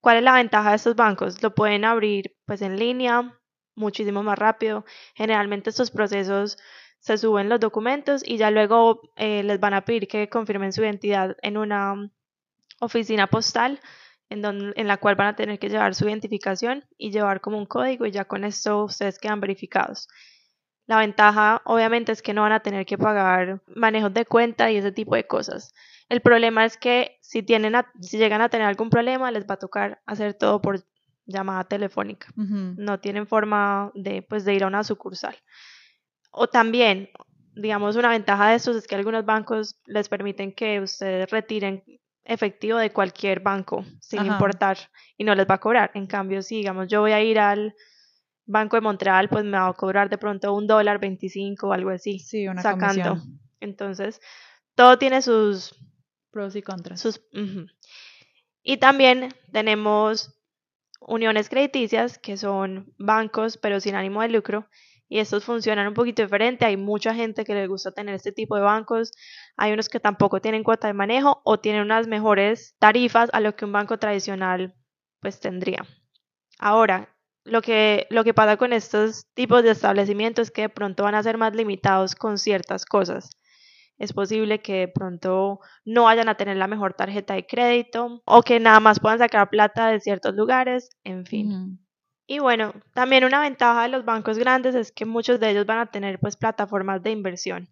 ¿Cuál 0.00 0.16
es 0.16 0.22
la 0.22 0.32
ventaja 0.32 0.70
de 0.70 0.76
estos 0.76 0.96
bancos? 0.96 1.42
Lo 1.42 1.54
pueden 1.54 1.84
abrir 1.84 2.34
pues 2.46 2.62
en 2.62 2.78
línea, 2.78 3.38
muchísimo 3.74 4.22
más 4.22 4.38
rápido. 4.38 4.86
Generalmente 5.14 5.68
estos 5.68 5.90
procesos 5.90 6.56
se 7.00 7.18
suben 7.18 7.50
los 7.50 7.60
documentos 7.60 8.22
y 8.24 8.38
ya 8.38 8.50
luego 8.50 9.02
eh, 9.16 9.42
les 9.42 9.60
van 9.60 9.74
a 9.74 9.84
pedir 9.84 10.08
que 10.08 10.30
confirmen 10.30 10.72
su 10.72 10.82
identidad 10.82 11.36
en 11.42 11.58
una 11.58 12.10
oficina 12.80 13.26
postal 13.26 13.80
en, 14.30 14.86
la 14.86 14.96
cual 14.98 15.16
van 15.16 15.28
a 15.28 15.36
tener 15.36 15.58
que 15.58 15.68
llevar 15.68 15.94
su 15.94 16.06
identificación 16.06 16.84
y 16.96 17.10
llevar 17.10 17.40
como 17.40 17.58
un 17.58 17.66
código 17.66 18.06
y 18.06 18.10
ya 18.10 18.24
con 18.24 18.44
esto 18.44 18.84
ustedes 18.84 19.18
quedan 19.18 19.40
verificados. 19.40 20.08
La 20.86 20.98
ventaja, 20.98 21.60
obviamente, 21.64 22.12
es 22.12 22.22
que 22.22 22.32
no 22.32 22.42
van 22.42 22.52
a 22.52 22.60
tener 22.60 22.86
que 22.86 22.96
pagar 22.96 23.62
manejos 23.74 24.12
de 24.14 24.24
cuenta 24.24 24.70
y 24.70 24.76
ese 24.78 24.92
tipo 24.92 25.14
de 25.14 25.26
cosas. 25.26 25.74
El 26.08 26.22
problema 26.22 26.64
es 26.64 26.78
que 26.78 27.18
si, 27.20 27.42
tienen 27.42 27.74
si 28.00 28.16
llegan 28.16 28.40
a 28.40 28.48
tener 28.48 28.66
algún 28.66 28.88
problema, 28.88 29.30
les 29.30 29.44
va 29.44 29.54
a 29.54 29.58
tocar 29.58 30.00
hacer 30.06 30.34
todo 30.34 30.62
por 30.62 30.82
llamada 31.26 31.64
telefónica. 31.64 32.28
No 32.36 33.00
tienen 33.00 33.26
forma 33.26 33.92
de, 33.94 34.22
pues, 34.22 34.46
de 34.46 34.54
ir 34.54 34.64
a 34.64 34.66
una 34.66 34.82
sucursal. 34.82 35.36
O 36.30 36.46
también, 36.48 37.10
digamos, 37.54 37.96
una 37.96 38.08
ventaja 38.08 38.48
de 38.48 38.56
estos 38.56 38.76
es 38.76 38.86
que 38.86 38.94
algunos 38.94 39.26
bancos 39.26 39.78
les 39.84 40.08
permiten 40.08 40.52
que 40.52 40.80
ustedes 40.80 41.30
retiren 41.30 41.84
efectivo 42.28 42.78
de 42.78 42.92
cualquier 42.92 43.40
banco 43.40 43.84
sin 44.00 44.26
importar 44.26 44.78
y 45.16 45.24
no 45.24 45.34
les 45.34 45.46
va 45.46 45.54
a 45.54 45.60
cobrar. 45.60 45.90
En 45.94 46.06
cambio, 46.06 46.42
si 46.42 46.56
digamos 46.56 46.86
yo 46.86 47.00
voy 47.00 47.12
a 47.12 47.22
ir 47.22 47.38
al 47.40 47.74
Banco 48.44 48.76
de 48.76 48.82
Montreal, 48.82 49.28
pues 49.28 49.44
me 49.44 49.58
va 49.58 49.68
a 49.68 49.72
cobrar 49.72 50.08
de 50.08 50.18
pronto 50.18 50.54
un 50.54 50.66
dólar 50.66 51.00
25 51.00 51.68
o 51.68 51.72
algo 51.72 51.90
así. 51.90 52.18
Sí, 52.18 52.46
una 52.46 52.62
sacando. 52.62 53.18
Entonces, 53.60 54.20
todo 54.74 54.98
tiene 54.98 55.20
sus 55.22 55.74
pros 56.30 56.54
y 56.54 56.62
contras. 56.62 57.00
Sus, 57.00 57.20
Y 58.62 58.76
también 58.76 59.34
tenemos 59.52 60.34
uniones 61.00 61.48
crediticias, 61.48 62.18
que 62.18 62.36
son 62.36 62.94
bancos, 62.98 63.56
pero 63.56 63.80
sin 63.80 63.94
ánimo 63.94 64.22
de 64.22 64.28
lucro. 64.28 64.68
Y 65.08 65.20
estos 65.20 65.44
funcionan 65.44 65.88
un 65.88 65.94
poquito 65.94 66.22
diferente. 66.22 66.66
Hay 66.66 66.76
mucha 66.76 67.14
gente 67.14 67.44
que 67.44 67.54
le 67.54 67.66
gusta 67.66 67.92
tener 67.92 68.14
este 68.14 68.32
tipo 68.32 68.56
de 68.56 68.62
bancos. 68.62 69.12
Hay 69.56 69.72
unos 69.72 69.88
que 69.88 70.00
tampoco 70.00 70.40
tienen 70.40 70.62
cuota 70.62 70.86
de 70.86 70.94
manejo 70.94 71.40
o 71.44 71.58
tienen 71.58 71.82
unas 71.82 72.06
mejores 72.06 72.74
tarifas 72.78 73.30
a 73.32 73.40
lo 73.40 73.56
que 73.56 73.64
un 73.64 73.72
banco 73.72 73.98
tradicional 73.98 74.74
pues 75.20 75.40
tendría. 75.40 75.86
Ahora, 76.58 77.16
lo 77.44 77.62
que, 77.62 78.06
lo 78.10 78.24
que 78.24 78.34
pasa 78.34 78.56
con 78.56 78.72
estos 78.72 79.26
tipos 79.34 79.62
de 79.62 79.70
establecimientos 79.70 80.48
es 80.48 80.50
que 80.50 80.62
de 80.62 80.68
pronto 80.68 81.04
van 81.04 81.14
a 81.14 81.22
ser 81.22 81.38
más 81.38 81.54
limitados 81.54 82.14
con 82.14 82.38
ciertas 82.38 82.84
cosas. 82.84 83.30
Es 83.96 84.12
posible 84.12 84.60
que 84.60 84.74
de 84.74 84.88
pronto 84.88 85.58
no 85.84 86.04
vayan 86.04 86.28
a 86.28 86.36
tener 86.36 86.56
la 86.56 86.68
mejor 86.68 86.94
tarjeta 86.94 87.34
de 87.34 87.46
crédito 87.46 88.22
o 88.24 88.42
que 88.42 88.60
nada 88.60 88.78
más 88.78 89.00
puedan 89.00 89.18
sacar 89.18 89.50
plata 89.50 89.88
de 89.88 90.00
ciertos 90.00 90.34
lugares, 90.34 90.90
en 91.02 91.26
fin. 91.26 91.80
Y 92.30 92.40
bueno, 92.40 92.74
también 92.92 93.24
una 93.24 93.40
ventaja 93.40 93.84
de 93.84 93.88
los 93.88 94.04
bancos 94.04 94.38
grandes 94.38 94.74
es 94.74 94.92
que 94.92 95.06
muchos 95.06 95.40
de 95.40 95.50
ellos 95.50 95.64
van 95.64 95.78
a 95.78 95.86
tener 95.86 96.18
pues 96.20 96.36
plataformas 96.36 97.02
de 97.02 97.10
inversión. 97.10 97.68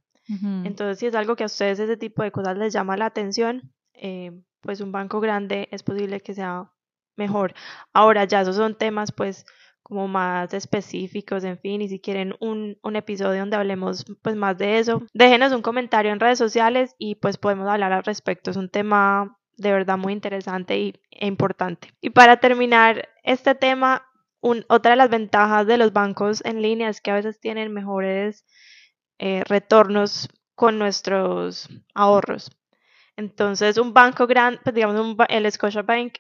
Entonces, 0.65 0.99
si 0.99 1.07
es 1.07 1.15
algo 1.15 1.37
que 1.37 1.45
a 1.45 1.47
ustedes 1.47 1.79
ese 1.79 1.97
tipo 1.97 2.25
de 2.25 2.33
cosas 2.33 2.57
les 2.57 2.73
llama 2.73 2.97
la 2.97 3.07
atención, 3.07 3.71
eh, 3.93 4.33
pues 4.61 4.81
un 4.81 4.91
banco 4.91 5.21
grande 5.21 5.69
es 5.71 5.85
posible 5.85 6.21
que 6.21 6.35
sea 6.35 6.73
mejor. 7.17 7.55
Ahora 7.93 8.25
ya 8.25 8.41
esos 8.41 8.57
son 8.57 8.77
temas 8.77 9.13
pues 9.13 9.45
como 9.83 10.09
más 10.09 10.53
específicos, 10.53 11.45
en 11.45 11.59
fin, 11.59 11.81
y 11.83 11.89
si 11.89 12.01
quieren 12.01 12.35
un, 12.41 12.77
un, 12.83 12.97
episodio 12.97 13.39
donde 13.39 13.57
hablemos 13.57 14.05
pues 14.21 14.35
más 14.35 14.59
de 14.59 14.81
eso, 14.81 15.07
déjenos 15.15 15.53
un 15.53 15.63
comentario 15.63 16.11
en 16.11 16.19
redes 16.19 16.39
sociales 16.39 16.97
y 16.99 17.15
pues 17.17 17.37
podemos 17.37 17.69
hablar 17.69 17.93
al 17.93 18.03
respecto. 18.03 18.51
Es 18.51 18.57
un 18.57 18.69
tema 18.69 19.39
de 19.57 19.71
verdad 19.71 19.97
muy 19.97 20.13
interesante 20.13 20.77
y, 20.79 20.95
e 21.11 21.27
importante. 21.27 21.93
Y 22.01 22.11
para 22.11 22.39
terminar 22.39 23.11
este 23.23 23.55
tema, 23.55 24.03
un, 24.41 24.65
otra 24.69 24.93
de 24.93 24.97
las 24.97 25.11
ventajas 25.11 25.67
de 25.67 25.79
los 25.79 25.93
bancos 25.93 26.45
en 26.45 26.63
línea 26.63 26.89
es 26.89 27.01
que 27.01 27.11
a 27.11 27.15
veces 27.15 27.41
tienen 27.41 27.73
mejores 27.73 28.45
eh, 29.19 29.43
retornos 29.47 30.29
con 30.55 30.79
nuestros 30.79 31.69
ahorros. 31.95 32.51
Entonces, 33.17 33.79
un 33.79 33.95
banco 33.95 34.27
grande, 34.27 34.61
pues 34.63 34.75
digamos 34.75 35.01
un, 35.01 35.17
el 35.29 35.51
Scotiabank 35.51 36.19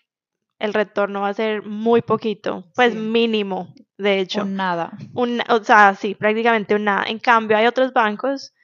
el 0.59 0.73
retorno 0.73 1.21
va 1.21 1.29
a 1.29 1.35
ser 1.35 1.63
muy 1.63 2.03
poquito, 2.03 2.65
pues 2.75 2.95
mínimo, 2.95 3.75
de 3.99 4.21
hecho. 4.21 4.43
Un 4.43 4.57
nada. 4.57 4.93
Un, 5.13 5.43
o 5.49 5.63
sea, 5.63 5.95
sí, 5.95 6.15
prácticamente 6.15 6.75
un 6.75 6.85
nada. 6.85 7.05
En 7.07 7.19
cambio, 7.19 7.57
hay 7.57 7.67
otros 7.67 7.93
bancos 7.93 8.55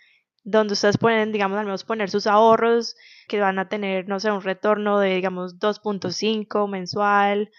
donde 0.42 0.72
ustedes 0.72 0.98
pueden, 0.98 1.32
digamos, 1.32 1.58
al 1.58 1.66
menos 1.66 1.84
poner 1.84 2.10
sus 2.10 2.26
ahorros 2.26 2.96
que 3.28 3.40
van 3.40 3.58
a 3.58 3.68
tener, 3.68 4.08
no 4.08 4.18
sé, 4.20 4.30
un 4.30 4.42
retorno 4.42 4.98
de, 4.98 5.14
digamos, 5.16 5.58
2.5 5.58 6.68
mensual, 6.68 7.50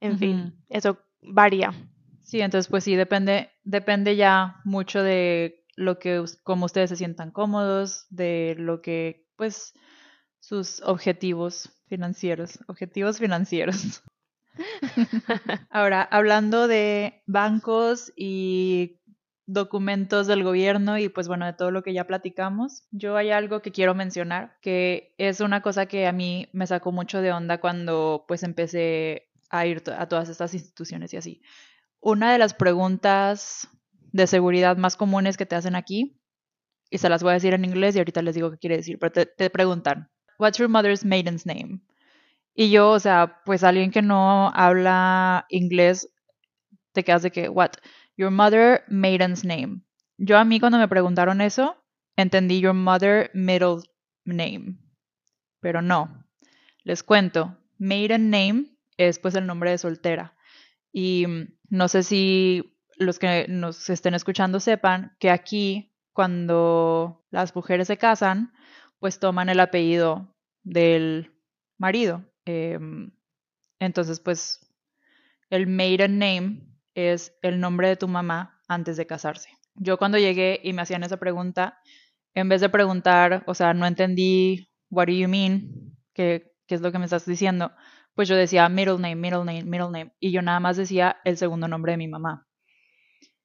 en 0.00 0.18
fin, 0.18 0.64
eso 0.68 0.98
varía. 1.22 1.72
Sí, 2.22 2.40
entonces, 2.40 2.68
pues 2.68 2.84
sí, 2.84 2.94
depende, 2.96 3.50
depende 3.64 4.16
ya 4.16 4.56
mucho 4.64 5.02
de 5.02 5.64
lo 5.76 5.98
que, 5.98 6.24
como 6.42 6.66
ustedes 6.66 6.90
se 6.90 6.96
sientan 6.96 7.30
cómodos, 7.30 8.06
de 8.10 8.54
lo 8.58 8.82
que, 8.82 9.26
pues, 9.36 9.74
sus 10.40 10.82
objetivos 10.82 11.70
financieros, 11.86 12.58
objetivos 12.68 13.18
financieros. 13.18 14.02
Ahora, 15.70 16.02
hablando 16.02 16.68
de 16.68 17.22
bancos 17.26 18.12
y 18.16 19.00
documentos 19.46 20.26
del 20.26 20.44
gobierno 20.44 20.98
y 20.98 21.08
pues 21.08 21.28
bueno, 21.28 21.46
de 21.46 21.52
todo 21.52 21.70
lo 21.70 21.82
que 21.82 21.92
ya 21.92 22.06
platicamos, 22.06 22.84
yo 22.90 23.16
hay 23.16 23.30
algo 23.30 23.60
que 23.60 23.72
quiero 23.72 23.94
mencionar, 23.94 24.56
que 24.62 25.14
es 25.18 25.40
una 25.40 25.62
cosa 25.62 25.86
que 25.86 26.06
a 26.06 26.12
mí 26.12 26.48
me 26.52 26.66
sacó 26.66 26.92
mucho 26.92 27.20
de 27.20 27.32
onda 27.32 27.58
cuando 27.60 28.24
pues 28.28 28.42
empecé 28.42 29.31
a 29.52 29.66
ir 29.66 29.82
a 29.96 30.08
todas 30.08 30.28
estas 30.28 30.54
instituciones 30.54 31.12
y 31.14 31.18
así. 31.18 31.42
Una 32.00 32.32
de 32.32 32.38
las 32.38 32.54
preguntas 32.54 33.68
de 34.10 34.26
seguridad 34.26 34.76
más 34.76 34.96
comunes 34.96 35.36
que 35.36 35.46
te 35.46 35.54
hacen 35.54 35.76
aquí, 35.76 36.18
y 36.90 36.98
se 36.98 37.08
las 37.08 37.22
voy 37.22 37.30
a 37.30 37.34
decir 37.34 37.54
en 37.54 37.64
inglés 37.64 37.94
y 37.94 37.98
ahorita 37.98 38.20
les 38.22 38.34
digo 38.34 38.50
qué 38.50 38.58
quiere 38.58 38.76
decir, 38.78 38.98
pero 38.98 39.12
te, 39.12 39.26
te 39.26 39.48
preguntan, 39.48 40.10
What's 40.38 40.58
your 40.58 40.68
mother's 40.68 41.04
maiden's 41.04 41.46
name? 41.46 41.80
Y 42.54 42.70
yo, 42.70 42.90
o 42.90 42.98
sea, 42.98 43.40
pues 43.44 43.62
alguien 43.62 43.90
que 43.90 44.02
no 44.02 44.50
habla 44.54 45.46
inglés, 45.48 46.08
te 46.92 47.04
quedas 47.04 47.22
de 47.22 47.30
que, 47.30 47.48
what? 47.48 47.72
Your 48.16 48.30
mother 48.30 48.82
maiden's 48.88 49.44
name. 49.44 49.82
Yo 50.18 50.36
a 50.36 50.44
mí 50.44 50.60
cuando 50.60 50.78
me 50.78 50.88
preguntaron 50.88 51.40
eso, 51.40 51.76
entendí 52.16 52.60
your 52.60 52.74
mother 52.74 53.30
middle 53.32 53.82
name. 54.24 54.78
Pero 55.60 55.80
no. 55.80 56.26
Les 56.84 57.02
cuento, 57.02 57.56
maiden 57.78 58.30
name 58.30 58.71
es 58.96 59.18
pues 59.18 59.34
el 59.34 59.46
nombre 59.46 59.70
de 59.70 59.78
soltera. 59.78 60.34
Y 60.92 61.26
mm, 61.26 61.48
no 61.70 61.88
sé 61.88 62.02
si 62.02 62.76
los 62.96 63.18
que 63.18 63.46
nos 63.48 63.90
estén 63.90 64.14
escuchando 64.14 64.60
sepan 64.60 65.16
que 65.18 65.30
aquí 65.30 65.92
cuando 66.12 67.24
las 67.30 67.54
mujeres 67.54 67.88
se 67.88 67.96
casan, 67.96 68.52
pues 68.98 69.18
toman 69.18 69.48
el 69.48 69.60
apellido 69.60 70.36
del 70.62 71.32
marido. 71.78 72.24
Em, 72.44 73.12
entonces, 73.78 74.20
pues 74.20 74.60
el 75.50 75.66
maiden 75.66 76.18
name 76.18 76.62
es 76.94 77.36
el 77.42 77.60
nombre 77.60 77.88
de 77.88 77.96
tu 77.96 78.08
mamá 78.08 78.60
antes 78.68 78.96
de 78.96 79.06
casarse. 79.06 79.50
Yo 79.74 79.98
cuando 79.98 80.18
llegué 80.18 80.60
y 80.62 80.72
me 80.72 80.82
hacían 80.82 81.02
esa 81.02 81.16
pregunta, 81.16 81.78
en 82.34 82.48
vez 82.48 82.60
de 82.60 82.68
preguntar, 82.68 83.42
o 83.46 83.54
sea, 83.54 83.74
no 83.74 83.86
entendí, 83.86 84.70
what 84.90 85.06
do 85.06 85.12
you 85.12 85.28
mean? 85.28 85.96
¿Qué, 86.14 86.52
qué 86.66 86.74
es 86.74 86.80
lo 86.80 86.92
que 86.92 86.98
me 86.98 87.06
estás 87.06 87.26
diciendo? 87.26 87.72
Pues 88.14 88.28
yo 88.28 88.36
decía 88.36 88.68
middle 88.68 88.98
name, 88.98 89.16
middle 89.16 89.44
name, 89.44 89.64
middle 89.64 89.90
name. 89.90 90.12
Y 90.20 90.32
yo 90.32 90.42
nada 90.42 90.60
más 90.60 90.76
decía 90.76 91.16
el 91.24 91.36
segundo 91.36 91.68
nombre 91.68 91.92
de 91.92 91.98
mi 91.98 92.08
mamá. 92.08 92.46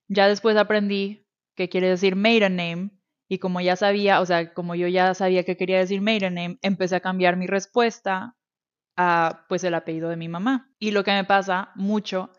Ya 0.08 0.28
después 0.28 0.58
aprendí 0.58 1.26
qué 1.56 1.70
quiere 1.70 1.90
decir 1.90 2.16
maiden 2.16 2.56
name 2.56 2.92
y 3.28 3.40
como 3.40 3.60
ya 3.62 3.76
sabía, 3.76 4.22
o 4.22 4.26
sea, 4.26 4.54
como 4.54 4.76
yo 4.76 4.88
ya 4.88 5.14
sabía 5.14 5.44
que 5.44 5.58
quería 5.58 5.80
decir 5.80 6.02
maiden 6.02 6.36
name, 6.36 6.60
empecé 6.62 6.96
a 6.96 7.02
cambiar 7.02 7.36
mi 7.36 7.48
respuesta 7.48 8.38
a 8.96 9.46
pues 9.50 9.64
el 9.64 9.74
apellido 9.74 10.10
de 10.10 10.18
mi 10.18 10.28
mamá. 10.30 10.72
Y 10.80 10.92
lo 10.92 11.04
que 11.04 11.12
me 11.12 11.24
pasa 11.24 11.72
mucho 11.76 12.32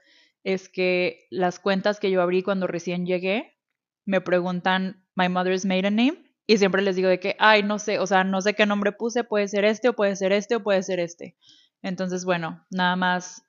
es 0.44 0.68
que 0.68 1.26
las 1.30 1.60
cuentas 1.60 2.00
que 2.00 2.10
yo 2.10 2.22
abrí 2.22 2.42
cuando 2.42 2.66
recién 2.66 3.06
llegué 3.06 3.58
me 4.06 4.20
preguntan 4.20 5.04
my 5.14 5.28
mother's 5.28 5.66
maiden 5.66 5.96
name 5.96 6.24
y 6.46 6.56
siempre 6.56 6.80
les 6.80 6.96
digo 6.96 7.08
de 7.08 7.20
que, 7.20 7.36
ay, 7.38 7.62
no 7.62 7.78
sé, 7.78 7.98
o 7.98 8.06
sea, 8.06 8.24
no 8.24 8.40
sé 8.40 8.54
qué 8.54 8.64
nombre 8.64 8.92
puse, 8.92 9.22
puede 9.22 9.48
ser 9.48 9.66
este 9.66 9.90
o 9.90 9.92
puede 9.92 10.16
ser 10.16 10.32
este 10.32 10.56
o 10.56 10.62
puede 10.62 10.82
ser 10.82 10.98
este. 10.98 11.36
Entonces, 11.82 12.24
bueno, 12.24 12.64
nada 12.70 12.96
más 12.96 13.44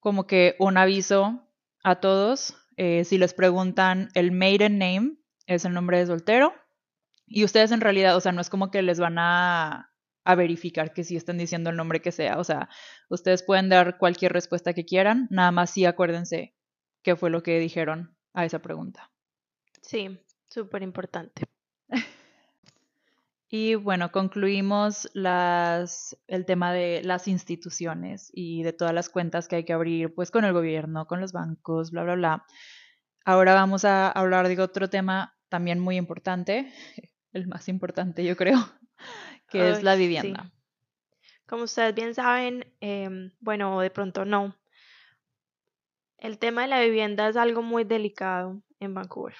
como 0.00 0.26
que 0.26 0.56
un 0.58 0.76
aviso 0.76 1.48
a 1.82 2.00
todos, 2.00 2.56
eh, 2.76 3.04
si 3.04 3.18
les 3.18 3.34
preguntan 3.34 4.10
el 4.14 4.32
maiden 4.32 4.78
name, 4.78 5.16
es 5.46 5.64
el 5.64 5.74
nombre 5.74 5.98
de 5.98 6.06
soltero, 6.06 6.54
Y 7.26 7.44
ustedes 7.44 7.72
en 7.72 7.80
realidad, 7.82 8.16
o 8.16 8.20
sea, 8.20 8.32
no 8.32 8.40
es 8.40 8.50
como 8.50 8.70
que 8.70 8.82
les 8.82 9.00
van 9.00 9.18
a, 9.18 9.92
a 10.24 10.34
verificar 10.36 10.92
que 10.94 11.04
sí 11.04 11.16
estén 11.16 11.38
diciendo 11.38 11.70
el 11.70 11.76
nombre 11.76 12.00
que 12.02 12.12
sea. 12.12 12.38
O 12.38 12.44
sea, 12.44 12.68
ustedes 13.10 13.42
pueden 13.42 13.68
dar 13.68 13.98
cualquier 13.98 14.32
respuesta 14.32 14.74
que 14.74 14.84
quieran, 14.86 15.28
nada 15.30 15.50
más 15.52 15.70
sí 15.70 15.84
acuérdense 15.86 16.54
qué 17.02 17.16
fue 17.16 17.30
lo 17.30 17.42
que 17.42 17.58
dijeron 17.60 18.16
a 18.34 18.44
esa 18.46 18.60
pregunta. 18.60 19.10
Sí, 19.82 20.18
súper 20.48 20.82
importante. 20.82 21.43
Y 23.56 23.76
bueno, 23.76 24.10
concluimos 24.10 25.08
las, 25.14 26.18
el 26.26 26.44
tema 26.44 26.72
de 26.72 27.02
las 27.04 27.28
instituciones 27.28 28.32
y 28.34 28.64
de 28.64 28.72
todas 28.72 28.92
las 28.92 29.08
cuentas 29.08 29.46
que 29.46 29.54
hay 29.54 29.64
que 29.64 29.72
abrir, 29.72 30.12
pues 30.12 30.32
con 30.32 30.44
el 30.44 30.52
gobierno, 30.52 31.06
con 31.06 31.20
los 31.20 31.30
bancos, 31.30 31.92
bla, 31.92 32.02
bla, 32.02 32.16
bla. 32.16 32.46
Ahora 33.24 33.54
vamos 33.54 33.84
a 33.84 34.10
hablar 34.10 34.48
de 34.48 34.60
otro 34.60 34.90
tema 34.90 35.36
también 35.48 35.78
muy 35.78 35.96
importante, 35.96 36.72
el 37.32 37.46
más 37.46 37.68
importante 37.68 38.24
yo 38.24 38.36
creo, 38.36 38.58
que 39.48 39.70
es 39.70 39.84
la 39.84 39.94
vivienda. 39.94 40.50
Como 41.46 41.62
ustedes 41.62 41.94
bien 41.94 42.12
saben, 42.12 42.66
em, 42.80 43.30
bueno, 43.38 43.78
de 43.78 43.90
pronto 43.90 44.24
no, 44.24 44.56
el 46.18 46.40
tema 46.40 46.62
de 46.62 46.68
la 46.68 46.80
vivienda 46.80 47.28
es 47.28 47.36
algo 47.36 47.62
muy 47.62 47.84
delicado 47.84 48.60
en 48.80 48.94
Vancouver. 48.94 49.36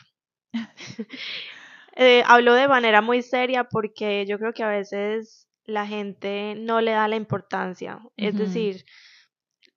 eh, 1.97 2.23
hablo 2.27 2.55
de 2.55 2.69
manera 2.69 3.01
muy 3.01 3.23
seria 3.23 3.65
porque 3.65 4.27
yo 4.27 4.39
creo 4.39 4.53
que 4.53 4.63
a 4.63 4.69
veces 4.69 5.49
la 5.65 5.87
gente 5.87 6.55
no 6.57 6.81
le 6.81 6.91
da 6.91 7.09
la 7.09 7.17
importancia. 7.17 8.01
Es 8.17 8.37
decir, 8.37 8.85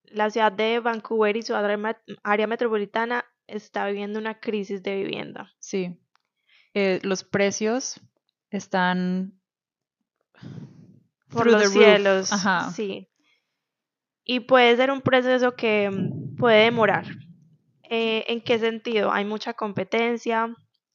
la 0.04 0.30
ciudad 0.30 0.52
de 0.52 0.80
Vancouver 0.80 1.38
y 1.38 1.42
su 1.44 1.54
área 1.56 2.48
metropolitana 2.48 3.26
está 3.46 3.88
viviendo 3.88 4.20
una 4.20 4.40
crisis 4.40 4.84
de 4.84 4.96
vivienda. 4.98 5.54
Sí. 5.60 5.98
Eh, 6.74 7.00
los 7.04 7.24
precios 7.24 8.02
están 8.50 9.40
por 11.30 11.48
los 11.48 11.72
cielos. 11.72 12.30
Sí. 12.76 13.10
Y 14.24 14.42
puede 14.42 14.76
ser 14.76 14.92
un 14.92 15.02
proceso 15.02 15.56
que 15.56 15.90
puede 16.38 16.66
demorar. 16.66 17.06
Eh, 17.90 18.26
¿En 18.28 18.42
qué 18.42 18.60
sentido? 18.60 19.12
Hay 19.12 19.24
mucha 19.24 19.54
competencia. 19.54 20.54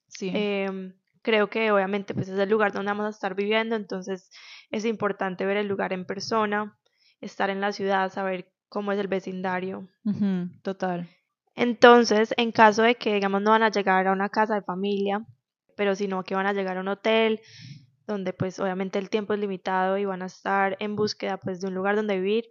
Sí. 0.09 0.31
Em, 0.35 0.95
creo 1.23 1.49
que 1.49 1.71
obviamente 1.71 2.15
pues 2.15 2.29
es 2.29 2.39
el 2.39 2.49
lugar 2.49 2.73
donde 2.73 2.91
vamos 2.91 3.07
a 3.07 3.11
estar 3.11 3.35
viviendo, 3.35 3.77
entonces 3.77 4.31
es 4.71 4.85
importante 4.85 5.47
ver 5.47 5.57
el 5.57 5.69
lugar 5.69 5.93
en 5.93 6.05
persona, 6.05 6.79
estar 7.21 7.51
en 7.51 7.61
la 7.61 7.73
ciudad, 7.73 8.13
saber 8.13 8.53
cómo 8.69 8.93
es 8.93 8.99
el 8.99 9.09
vecindario. 9.09 9.89
total. 10.63 11.09
Entonces, 11.55 12.33
en 12.37 12.51
caso 12.51 12.83
de 12.83 12.95
que, 12.95 13.15
digamos, 13.15 13.43
no 13.43 13.51
van 13.51 13.63
a 13.63 13.71
llegar 13.71 14.07
a 14.07 14.13
una 14.13 14.31
casa 14.31 14.55
de 14.55 14.63
familia, 14.63 15.25
pero 15.77 15.95
sino 15.95 16.23
que 16.25 16.35
van 16.35 16.47
a 16.47 16.53
llegar 16.53 16.79
a 16.79 16.81
un 16.81 16.89
hotel, 16.89 17.41
donde 18.07 18.33
pues 18.33 18.59
obviamente 18.59 18.99
el 18.99 19.11
tiempo 19.11 19.35
es 19.35 19.41
limitado 19.41 19.99
y 19.99 20.05
van 20.05 20.23
a 20.23 20.27
estar 20.27 20.77
en 20.81 20.97
búsqueda 20.97 21.39
pues 21.39 21.61
de 21.61 21.69
un 21.69 21.75
lugar 21.75 21.97
donde 21.97 22.17
vivir, 22.17 22.45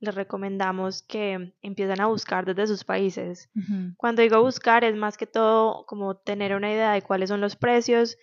les 0.00 0.14
recomendamos 0.14 1.02
que 1.02 1.54
empiecen 1.62 2.00
a 2.00 2.06
buscar 2.06 2.44
desde 2.44 2.66
sus 2.66 2.84
países. 2.84 3.50
Cuando 3.96 4.22
digo 4.22 4.42
buscar 4.42 4.84
es 4.84 4.96
más 4.96 5.16
que 5.16 5.26
todo 5.26 5.86
como 5.86 6.16
tener 6.16 6.54
una 6.54 6.72
idea 6.72 6.92
de 6.92 7.02
cuáles 7.02 7.30
son 7.30 7.40
los 7.40 7.56
precios 7.56 8.18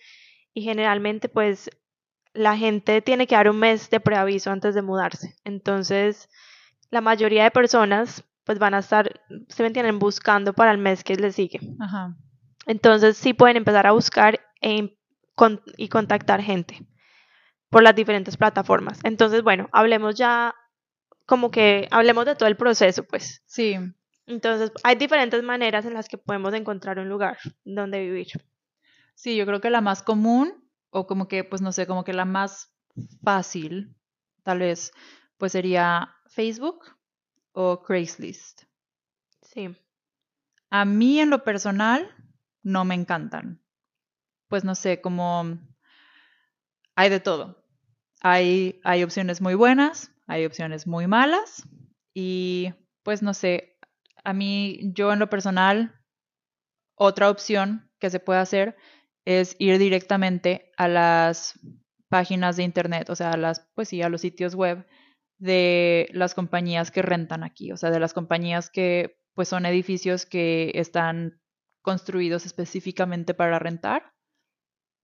y 0.54 0.62
generalmente 0.62 1.28
pues 1.28 1.70
la 2.34 2.56
gente 2.56 3.02
tiene 3.02 3.26
que 3.26 3.34
dar 3.34 3.50
un 3.50 3.58
mes 3.58 3.90
de 3.90 4.00
preaviso 4.00 4.50
antes 4.50 4.74
de 4.74 4.82
mudarse. 4.82 5.36
Entonces 5.44 6.28
la 6.90 7.00
mayoría 7.00 7.44
de 7.44 7.50
personas 7.50 8.24
pues 8.44 8.58
van 8.58 8.74
a 8.74 8.78
estar, 8.78 9.20
se 9.48 9.62
mantienen 9.62 9.98
buscando 9.98 10.52
para 10.52 10.72
el 10.72 10.78
mes 10.78 11.04
que 11.04 11.16
les 11.16 11.34
sigue. 11.34 11.60
Entonces 12.66 13.16
sí 13.16 13.34
pueden 13.34 13.56
empezar 13.56 13.86
a 13.86 13.92
buscar 13.92 14.40
e, 14.60 14.96
y 15.76 15.88
contactar 15.88 16.42
gente 16.42 16.86
por 17.70 17.82
las 17.82 17.94
diferentes 17.94 18.36
plataformas. 18.36 19.00
Entonces, 19.02 19.42
bueno, 19.42 19.68
hablemos 19.72 20.14
ya 20.14 20.54
como 21.26 21.50
que 21.50 21.88
hablemos 21.90 22.26
de 22.26 22.34
todo 22.34 22.48
el 22.48 22.56
proceso, 22.56 23.04
pues. 23.04 23.42
Sí. 23.46 23.76
Entonces, 24.26 24.72
hay 24.84 24.96
diferentes 24.96 25.42
maneras 25.42 25.84
en 25.84 25.94
las 25.94 26.08
que 26.08 26.18
podemos 26.18 26.54
encontrar 26.54 26.98
un 26.98 27.08
lugar 27.08 27.38
donde 27.64 28.00
vivir. 28.00 28.28
Sí, 29.14 29.36
yo 29.36 29.46
creo 29.46 29.60
que 29.60 29.70
la 29.70 29.80
más 29.80 30.02
común, 30.02 30.68
o 30.90 31.06
como 31.06 31.28
que, 31.28 31.44
pues 31.44 31.60
no 31.62 31.72
sé, 31.72 31.86
como 31.86 32.04
que 32.04 32.12
la 32.12 32.24
más 32.24 32.74
fácil, 33.22 33.94
tal 34.42 34.60
vez, 34.60 34.92
pues 35.38 35.52
sería 35.52 36.14
Facebook 36.26 36.84
o 37.52 37.82
Craigslist. 37.82 38.62
Sí. 39.42 39.76
A 40.70 40.84
mí 40.84 41.20
en 41.20 41.30
lo 41.30 41.44
personal 41.44 42.08
no 42.62 42.84
me 42.84 42.94
encantan. 42.94 43.60
Pues 44.48 44.64
no 44.64 44.74
sé, 44.74 45.00
como 45.00 45.58
hay 46.94 47.10
de 47.10 47.20
todo. 47.20 47.64
Hay, 48.20 48.80
hay 48.84 49.02
opciones 49.02 49.40
muy 49.40 49.54
buenas, 49.54 50.11
hay 50.26 50.44
opciones 50.44 50.86
muy 50.86 51.06
malas 51.06 51.68
y 52.14 52.72
pues 53.02 53.22
no 53.22 53.34
sé, 53.34 53.78
a 54.24 54.32
mí 54.32 54.80
yo 54.94 55.12
en 55.12 55.18
lo 55.18 55.28
personal, 55.28 56.00
otra 56.94 57.30
opción 57.30 57.90
que 57.98 58.10
se 58.10 58.20
puede 58.20 58.40
hacer 58.40 58.76
es 59.24 59.56
ir 59.58 59.78
directamente 59.78 60.70
a 60.76 60.88
las 60.88 61.58
páginas 62.08 62.56
de 62.56 62.64
internet, 62.64 63.08
o 63.10 63.16
sea, 63.16 63.30
a 63.30 63.36
las, 63.36 63.68
pues 63.74 63.88
sí, 63.88 64.02
a 64.02 64.08
los 64.08 64.20
sitios 64.20 64.54
web 64.54 64.86
de 65.38 66.08
las 66.12 66.34
compañías 66.34 66.90
que 66.90 67.02
rentan 67.02 67.42
aquí, 67.42 67.72
o 67.72 67.76
sea, 67.76 67.90
de 67.90 68.00
las 68.00 68.14
compañías 68.14 68.70
que 68.70 69.16
pues 69.34 69.48
son 69.48 69.66
edificios 69.66 70.26
que 70.26 70.72
están 70.74 71.40
construidos 71.82 72.46
específicamente 72.46 73.34
para 73.34 73.58
rentar. 73.58 74.12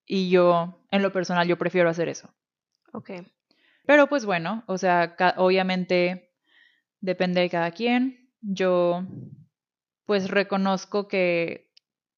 Y 0.07 0.31
yo, 0.31 0.85
en 0.91 1.03
lo 1.03 1.13
personal, 1.13 1.47
yo 1.47 1.59
prefiero 1.59 1.91
hacer 1.91 2.09
eso. 2.09 2.33
Ok. 2.93 3.11
Pero 3.89 4.07
pues 4.07 4.27
bueno, 4.27 4.65
o 4.67 4.77
sea, 4.77 5.17
obviamente 5.39 6.35
depende 7.01 7.41
de 7.41 7.49
cada 7.49 7.71
quien. 7.71 8.31
Yo 8.43 9.03
pues 10.05 10.29
reconozco 10.29 11.09
que 11.09 11.73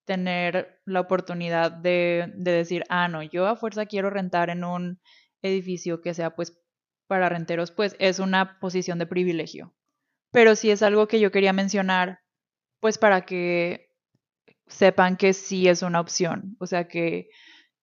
tener 0.05 0.83
la 0.85 0.99
oportunidad 0.99 1.71
de, 1.71 2.33
de, 2.35 2.51
decir, 2.51 2.83
ah, 2.89 3.07
no, 3.07 3.23
yo 3.23 3.47
a 3.47 3.55
fuerza 3.55 3.87
quiero 3.87 4.11
rentar 4.11 4.51
en 4.51 4.65
un 4.65 5.01
edificio 5.43 6.01
que 6.01 6.13
sea 6.13 6.35
pues 6.35 6.61
para 7.07 7.29
renteros, 7.29 7.71
pues 7.71 7.95
es 8.01 8.19
una 8.19 8.59
posición 8.59 8.99
de 8.99 9.07
privilegio. 9.07 9.73
Pero 10.33 10.57
sí 10.57 10.73
es 10.73 10.83
algo 10.83 11.07
que 11.07 11.21
yo 11.21 11.31
quería 11.31 11.53
mencionar, 11.53 12.19
pues 12.81 12.99
para 12.99 13.21
que 13.25 13.95
sepan 14.67 15.17
que 15.17 15.35
sí 15.35 15.69
es 15.69 15.83
una 15.83 16.01
opción. 16.01 16.57
O 16.59 16.67
sea 16.67 16.89
que 16.89 17.29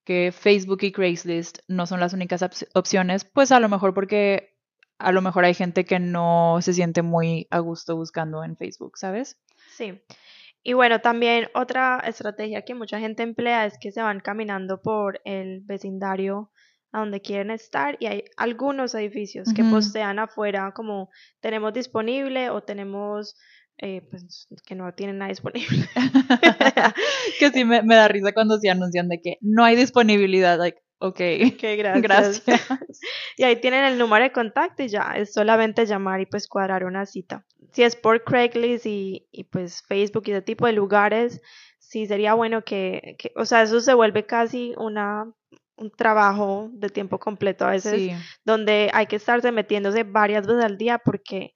que 0.08 0.32
Facebook 0.32 0.78
y 0.84 0.94
Craigslist 0.94 1.60
no 1.68 1.86
son 1.86 2.00
las 2.00 2.14
únicas 2.14 2.42
opciones, 2.74 3.26
pues 3.26 3.52
a 3.52 3.60
lo 3.60 3.68
mejor 3.68 3.94
porque 3.94 4.56
a 5.00 5.12
lo 5.12 5.22
mejor 5.22 5.44
hay 5.44 5.54
gente 5.54 5.84
que 5.84 6.00
no 6.00 6.60
se 6.62 6.72
siente 6.72 7.02
muy 7.02 7.46
a 7.52 7.60
gusto 7.60 7.98
buscando 7.98 8.42
en 8.46 8.56
Facebook, 8.56 8.98
¿sabes? 8.98 9.38
Sí. 9.76 10.02
Y 10.64 10.72
bueno, 10.72 11.02
también 11.02 11.50
otra 11.54 12.02
estrategia 12.08 12.62
que 12.62 12.74
mucha 12.74 13.02
gente 13.02 13.22
emplea 13.22 13.66
es 13.66 13.78
que 13.82 13.92
se 13.92 14.02
van 14.02 14.22
caminando 14.22 14.82
por 14.82 15.20
el 15.26 15.60
vecindario 15.66 16.52
a 16.94 17.00
donde 17.00 17.20
quieren 17.20 17.52
estar 17.52 17.98
y 18.00 18.06
hay 18.06 18.24
algunos 18.38 18.96
edificios 18.96 19.50
que 19.54 19.66
postean 19.66 20.20
afuera 20.20 20.72
como 20.74 21.10
tenemos 21.42 21.74
disponible 21.74 22.50
o 22.50 22.64
tenemos 22.64 23.36
eh, 23.80 24.02
pues 24.10 24.48
que 24.66 24.76
no 24.76 24.92
tienen 24.94 25.20
nada 25.20 25.30
disponible. 25.30 25.88
que 27.40 27.50
sí 27.52 27.64
me, 27.64 27.82
da 27.84 28.08
risa 28.08 28.34
cuando 28.34 28.58
se 28.58 28.70
anuncian 28.70 29.08
de 29.08 29.22
que 29.22 29.38
no 29.42 29.64
hay 29.64 29.76
disponibilidad, 29.76 30.58
like, 30.58 30.80
ok, 31.00 31.20
gracias. 32.02 32.44
y 33.38 33.44
ahí 33.44 33.58
tienen 33.62 33.86
el 33.86 33.98
número 33.98 34.24
de 34.24 34.32
contacto 34.32 34.84
y 34.84 34.88
ya, 34.88 35.14
es 35.16 35.34
solamente 35.34 35.86
llamar 35.86 36.22
y 36.22 36.26
pues 36.26 36.48
cuadrar 36.48 36.86
una 36.86 37.06
cita. 37.06 37.46
Si 37.72 37.84
es 37.84 37.96
por 37.96 38.24
Craigslist 38.24 38.86
y, 38.86 39.28
y 39.32 39.44
pues 39.44 39.84
Facebook 39.84 40.24
y 40.26 40.32
ese 40.32 40.42
tipo 40.42 40.66
de 40.66 40.74
lugares, 40.74 41.42
sí 41.78 42.08
sería 42.08 42.34
bueno 42.34 42.64
que, 42.64 43.16
que, 43.20 43.32
o 43.36 43.46
sea, 43.46 43.62
eso 43.62 43.80
se 43.80 43.94
vuelve 43.94 44.26
casi 44.26 44.74
una 44.78 45.32
un 45.78 45.92
trabajo 45.92 46.70
de 46.74 46.90
tiempo 46.90 47.20
completo 47.20 47.66
a 47.66 47.72
veces, 47.72 48.12
donde 48.44 48.90
hay 48.94 49.06
que 49.06 49.18
estarse 49.18 49.52
metiéndose 49.52 50.04
varias 50.04 50.48
veces 50.48 50.66
al 50.66 50.78
día 50.78 50.98
porque 50.98 51.54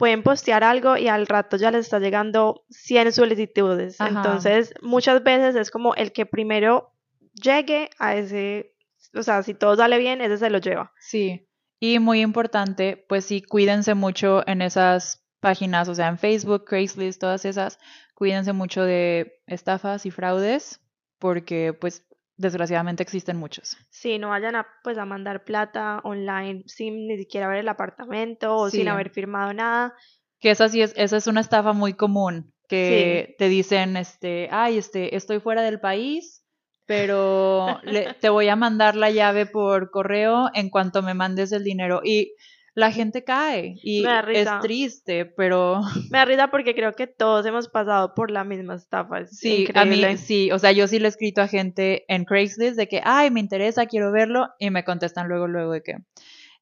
pueden 0.00 0.22
postear 0.22 0.64
algo 0.64 0.96
y 0.96 1.08
al 1.08 1.26
rato 1.26 1.58
ya 1.58 1.70
les 1.70 1.84
está 1.84 1.98
llegando 1.98 2.64
100 2.70 3.12
solicitudes. 3.12 4.00
Entonces, 4.00 4.72
muchas 4.80 5.22
veces 5.22 5.54
es 5.56 5.70
como 5.70 5.94
el 5.94 6.12
que 6.12 6.24
primero 6.24 6.94
llegue 7.34 7.90
a 7.98 8.16
ese, 8.16 8.74
o 9.14 9.22
sea, 9.22 9.42
si 9.42 9.52
todo 9.52 9.76
sale 9.76 9.98
bien, 9.98 10.22
ese 10.22 10.38
se 10.38 10.48
lo 10.48 10.56
lleva. 10.56 10.94
Sí, 10.98 11.46
y 11.78 11.98
muy 11.98 12.22
importante, 12.22 13.04
pues 13.10 13.26
sí, 13.26 13.42
cuídense 13.42 13.92
mucho 13.92 14.42
en 14.48 14.62
esas 14.62 15.22
páginas, 15.38 15.86
o 15.90 15.94
sea, 15.94 16.08
en 16.08 16.16
Facebook, 16.16 16.64
Craigslist, 16.64 17.20
todas 17.20 17.44
esas, 17.44 17.78
cuídense 18.14 18.54
mucho 18.54 18.82
de 18.82 19.42
estafas 19.46 20.06
y 20.06 20.10
fraudes, 20.10 20.80
porque 21.18 21.74
pues 21.78 22.06
desgraciadamente 22.40 23.02
existen 23.02 23.36
muchos. 23.36 23.76
Sí, 23.90 24.18
no 24.18 24.30
vayan 24.30 24.56
a, 24.56 24.66
pues, 24.82 24.98
a 24.98 25.04
mandar 25.04 25.44
plata 25.44 26.00
online 26.04 26.62
sin 26.66 27.06
ni 27.06 27.16
siquiera 27.18 27.48
ver 27.48 27.58
el 27.58 27.68
apartamento 27.68 28.56
o 28.56 28.70
sin 28.70 28.88
haber 28.88 29.10
firmado 29.10 29.52
nada. 29.52 29.94
Que 30.40 30.50
esa 30.50 30.68
sí 30.68 30.80
es, 30.82 30.94
esa 30.96 31.16
es 31.18 31.26
una 31.26 31.40
estafa 31.40 31.72
muy 31.72 31.94
común, 31.94 32.52
que 32.68 33.34
te 33.38 33.48
dicen, 33.48 33.96
este, 33.96 34.48
ay, 34.50 34.78
este, 34.78 35.14
estoy 35.16 35.38
fuera 35.40 35.62
del 35.62 35.80
país, 35.80 36.42
pero 36.86 37.78
le- 37.84 38.14
te 38.14 38.30
voy 38.30 38.48
a 38.48 38.56
mandar 38.56 38.96
la 38.96 39.10
llave 39.10 39.44
por 39.46 39.90
correo 39.90 40.48
en 40.54 40.70
cuanto 40.70 41.02
me 41.02 41.14
mandes 41.14 41.52
el 41.52 41.62
dinero. 41.62 42.00
Y 42.02 42.32
la 42.74 42.92
gente 42.92 43.24
cae 43.24 43.76
y 43.82 44.04
es 44.32 44.48
triste, 44.60 45.24
pero 45.26 45.80
Me 46.10 46.18
da 46.18 46.24
risa 46.24 46.48
porque 46.48 46.74
creo 46.74 46.92
que 46.94 47.06
todos 47.06 47.44
hemos 47.46 47.68
pasado 47.68 48.14
por 48.14 48.30
la 48.30 48.44
misma 48.44 48.74
estafa. 48.74 49.20
Es 49.20 49.36
sí, 49.36 49.66
a 49.74 49.84
mí 49.84 50.02
sí, 50.16 50.50
o 50.52 50.58
sea, 50.58 50.72
yo 50.72 50.86
sí 50.86 50.98
le 50.98 51.06
he 51.06 51.08
escrito 51.08 51.42
a 51.42 51.48
gente 51.48 52.04
en 52.08 52.24
Craigslist 52.24 52.76
de 52.76 52.88
que, 52.88 53.00
ay, 53.04 53.30
me 53.30 53.40
interesa, 53.40 53.86
quiero 53.86 54.12
verlo, 54.12 54.48
y 54.58 54.70
me 54.70 54.84
contestan 54.84 55.28
luego, 55.28 55.48
luego 55.48 55.72
de 55.72 55.82
que 55.82 55.96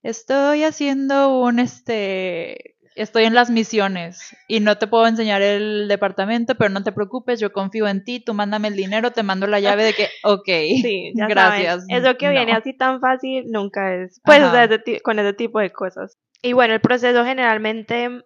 estoy 0.03 0.65
haciendo 0.65 1.39
un, 1.41 1.59
este, 1.59 2.78
estoy 3.03 3.25
en 3.25 3.35
las 3.35 3.51
misiones 3.51 4.37
y 4.49 4.61
no 4.61 4.79
te 4.79 4.87
puedo 4.87 5.07
enseñar 5.07 5.43
el 5.43 5.89
departamento, 5.89 6.55
pero 6.57 6.71
no 6.71 6.83
te 6.83 6.93
preocupes, 6.93 7.41
yo 7.41 7.53
confío 7.53 7.89
en 7.89 8.05
ti, 8.05 8.21
tú 8.21 8.35
mándame 8.35 8.69
el 8.69 8.77
dinero, 8.77 9.13
te 9.13 9.23
mando 9.23 9.47
la 9.47 9.61
llave 9.61 9.85
de 9.85 9.95
que, 9.95 10.09
ok, 10.25 10.49
Sí, 10.83 11.13
ya 11.15 11.29
gracias. 11.29 11.85
saben, 11.89 12.05
Eso 12.05 12.17
que 12.17 12.29
viene 12.31 12.53
así 12.53 12.77
tan 12.77 13.01
fácil 13.01 13.45
nunca 13.51 13.95
es. 13.95 14.21
Pues, 14.25 14.43
o 14.43 14.43
Ajá. 14.45 14.51
sea, 14.51 14.65
ese 14.65 14.79
ti- 14.79 15.01
con 15.01 15.19
ese 15.19 15.33
tipo 15.35 15.61
de 15.61 15.73
cosas. 15.73 16.17
Y 16.43 16.53
bueno, 16.53 16.75
el 16.75 16.81
proceso 16.81 17.25
generalmente, 17.25 18.23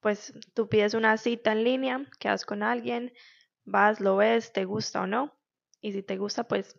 pues 0.00 0.32
tú 0.54 0.68
pides 0.68 0.94
una 0.94 1.16
cita 1.16 1.52
en 1.52 1.64
línea, 1.64 2.06
quedas 2.18 2.44
con 2.44 2.62
alguien, 2.62 3.12
vas, 3.64 4.00
lo 4.00 4.16
ves, 4.16 4.52
te 4.52 4.64
gusta 4.64 5.02
o 5.02 5.06
no. 5.06 5.32
Y 5.80 5.92
si 5.92 6.02
te 6.02 6.16
gusta, 6.18 6.44
pues 6.44 6.78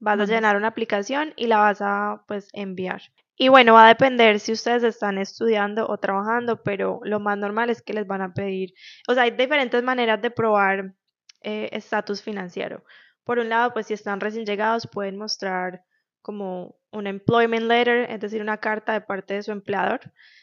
vas 0.00 0.20
a 0.20 0.26
llenar 0.26 0.56
una 0.56 0.68
aplicación 0.68 1.32
y 1.36 1.46
la 1.46 1.58
vas 1.58 1.80
a, 1.80 2.24
pues, 2.28 2.48
enviar. 2.52 3.02
Y 3.40 3.48
bueno, 3.48 3.74
va 3.74 3.86
a 3.86 3.88
depender 3.88 4.40
si 4.40 4.50
ustedes 4.50 4.82
están 4.82 5.16
estudiando 5.16 5.88
o 5.88 5.96
trabajando, 5.98 6.60
pero 6.64 7.00
lo 7.04 7.20
más 7.20 7.38
normal 7.38 7.70
es 7.70 7.82
que 7.82 7.94
les 7.94 8.04
van 8.04 8.20
a 8.20 8.34
pedir, 8.34 8.74
o 9.06 9.14
sea, 9.14 9.22
hay 9.22 9.30
diferentes 9.30 9.80
maneras 9.84 10.20
de 10.20 10.32
probar 10.32 10.92
eh, 11.42 11.68
estatus 11.70 12.20
financiero. 12.20 12.82
Por 13.22 13.38
un 13.38 13.48
lado, 13.48 13.72
pues 13.72 13.86
si 13.86 13.94
están 13.94 14.18
recién 14.18 14.44
llegados, 14.44 14.88
pueden 14.88 15.16
mostrar 15.16 15.84
como 16.20 16.74
un 16.90 17.06
employment 17.06 17.66
letter, 17.66 18.10
es 18.10 18.18
decir, 18.18 18.42
una 18.42 18.58
carta 18.58 18.92
de 18.92 19.02
parte 19.02 19.34
de 19.34 19.42
su 19.44 19.52
empleador, 19.52 20.00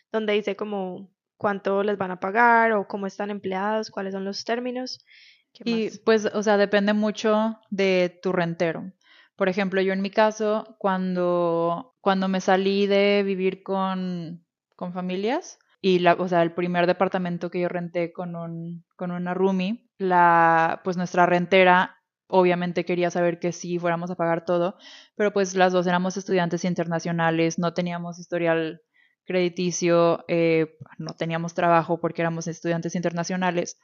donde 0.10 0.32
dice 0.32 0.56
como 0.56 1.12
cuánto 1.36 1.84
les 1.84 1.98
van 1.98 2.12
a 2.12 2.20
pagar 2.22 2.72
o 2.72 2.88
cómo 2.88 3.08
están 3.08 3.30
empleados, 3.30 3.92
cuáles 3.92 4.14
son 4.14 4.24
los 4.24 4.46
términos. 4.46 5.04
¿Qué 5.52 5.64
Y 5.70 5.98
pues, 6.06 6.26
o 6.26 6.44
sea, 6.44 6.56
depende 6.56 6.94
mucho 6.94 7.60
de 7.70 8.20
tu 8.24 8.32
rentero. 8.32 8.94
Por 9.36 9.50
ejemplo, 9.50 9.82
yo 9.82 9.94
en 9.94 10.02
mi 10.02 10.10
caso, 10.10 10.76
cuando, 10.80 11.96
cuando 12.02 12.28
me 12.28 12.42
salí 12.42 12.88
de 12.88 13.24
vivir 13.24 13.64
con, 13.64 14.46
con 14.76 14.94
familias, 14.94 15.60
y 15.82 16.00
la, 16.00 16.14
o 16.14 16.28
sea, 16.28 16.42
el 16.42 16.54
primer 16.54 16.88
departamento 16.88 17.52
que 17.52 17.62
yo 17.62 17.70
renté 17.70 18.12
con 18.12 18.36
un, 18.36 18.84
con 18.96 19.12
una 19.12 19.36
roomie, 19.36 19.88
la, 20.00 20.82
pues 20.84 20.98
nuestra 20.98 21.28
rentera 21.28 22.02
obviamente 22.28 22.86
quería 22.86 23.12
saber 23.12 23.40
que 23.40 23.52
sí 23.52 23.78
fuéramos 23.78 24.10
a 24.10 24.16
pagar 24.16 24.46
todo, 24.46 24.78
pero 25.16 25.32
pues 25.32 25.54
las 25.56 25.74
dos 25.74 25.86
éramos 25.86 26.18
estudiantes 26.18 26.66
internacionales, 26.66 27.60
no 27.60 27.76
teníamos 27.76 28.18
historial 28.18 28.82
crediticio, 29.26 30.26
eh, 30.28 30.76
no 30.98 31.14
teníamos 31.14 31.54
trabajo 31.54 32.00
porque 32.00 32.24
éramos 32.24 32.48
estudiantes 32.48 32.96
internacionales. 32.96 33.78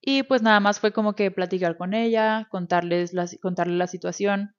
Y 0.00 0.22
pues 0.22 0.42
nada 0.42 0.60
más 0.60 0.80
fue 0.80 0.92
como 0.92 1.14
que 1.14 1.30
platicar 1.30 1.76
con 1.76 1.92
ella, 1.92 2.48
contarles 2.50 3.12
la, 3.12 3.26
contarle 3.42 3.76
la 3.76 3.88
situación. 3.88 4.55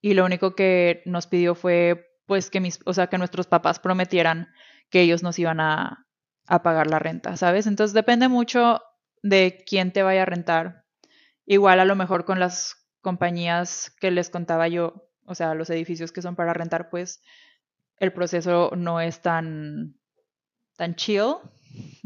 Y 0.00 0.14
lo 0.14 0.24
único 0.24 0.54
que 0.54 1.02
nos 1.06 1.26
pidió 1.26 1.54
fue 1.54 2.06
pues 2.26 2.50
que 2.50 2.60
mis, 2.60 2.80
o 2.84 2.92
sea, 2.92 3.06
que 3.06 3.18
nuestros 3.18 3.46
papás 3.46 3.80
prometieran 3.80 4.48
que 4.90 5.00
ellos 5.00 5.22
nos 5.22 5.38
iban 5.38 5.60
a, 5.60 6.06
a 6.46 6.62
pagar 6.62 6.86
la 6.88 6.98
renta, 6.98 7.36
¿sabes? 7.36 7.66
Entonces 7.66 7.94
depende 7.94 8.28
mucho 8.28 8.82
de 9.22 9.64
quién 9.66 9.92
te 9.92 10.02
vaya 10.02 10.22
a 10.22 10.26
rentar. 10.26 10.84
Igual 11.46 11.80
a 11.80 11.84
lo 11.84 11.96
mejor 11.96 12.24
con 12.24 12.38
las 12.38 12.86
compañías 13.00 13.94
que 14.00 14.10
les 14.10 14.28
contaba 14.28 14.68
yo, 14.68 15.08
o 15.24 15.34
sea, 15.34 15.54
los 15.54 15.70
edificios 15.70 16.12
que 16.12 16.22
son 16.22 16.36
para 16.36 16.52
rentar, 16.52 16.90
pues 16.90 17.22
el 17.96 18.12
proceso 18.12 18.72
no 18.76 19.00
es 19.00 19.22
tan, 19.22 19.96
tan 20.76 20.94
chill, 20.94 21.36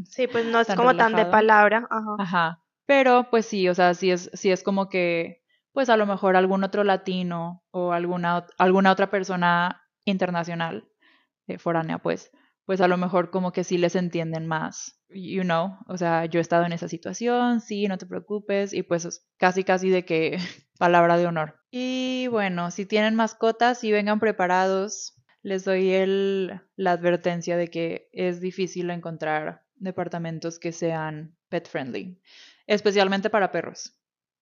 Sí, 0.09 0.27
pues 0.27 0.45
no 0.47 0.61
es 0.61 0.69
como 0.75 0.97
tan 0.97 1.15
de 1.15 1.27
palabra. 1.27 1.87
Ajá. 1.91 2.17
Ajá. 2.19 2.59
Pero 2.87 3.29
pues 3.31 3.47
sí, 3.47 3.69
o 3.69 3.75
sea, 3.75 3.95
sí 3.95 4.11
es, 4.11 4.31
sí 4.35 4.51
es 4.51 4.63
como 4.63 4.89
que, 4.89 5.42
pues 5.73 5.89
a 5.89 5.97
lo 5.97 6.07
mejor 6.07 6.37
algún 6.37 6.65
otro 6.65 6.85
latino 6.85 7.65
o 7.71 7.93
alguna, 7.93 8.47
alguna 8.59 8.93
otra 8.93 9.11
persona 9.11 9.83
internacional, 10.05 10.89
eh, 11.47 11.59
foránea, 11.59 11.99
pues, 11.99 12.31
pues 12.65 12.81
a 12.81 12.89
lo 12.89 12.97
mejor 12.97 13.31
como 13.31 13.53
que 13.53 13.65
sí 13.65 13.79
les 13.79 13.97
entienden 13.97 14.47
más, 14.47 15.01
you 15.09 15.43
know, 15.43 15.79
o 15.89 15.97
sea, 15.97 16.27
yo 16.27 16.39
he 16.39 16.43
estado 16.43 16.65
en 16.65 16.73
esa 16.73 16.89
situación, 16.89 17.61
sí, 17.61 17.89
no 17.89 17.99
te 17.99 18.07
preocupes, 18.07 18.73
y 18.73 18.83
pues 18.83 19.05
es 19.05 19.27
casi 19.37 19.65
casi 19.65 19.91
de 19.91 20.05
que 20.05 20.39
palabra 20.79 21.17
de 21.17 21.27
honor. 21.27 21.61
Y 21.71 22.29
bueno, 22.31 22.71
si 22.71 22.87
tienen 22.87 23.15
mascotas 23.15 23.83
y 23.85 23.93
vengan 23.93 24.21
preparados, 24.21 25.15
les 25.43 25.65
doy 25.65 25.93
el, 25.93 26.61
la 26.77 26.93
advertencia 26.93 27.57
de 27.57 27.69
que 27.69 28.09
es 28.13 28.41
difícil 28.41 28.91
encontrar 28.91 29.65
departamentos 29.75 30.59
que 30.59 30.73
sean 30.73 31.37
pet 31.49 31.69
friendly, 31.69 32.21
especialmente 32.67 33.29
para 33.29 33.51
perros. 33.51 33.99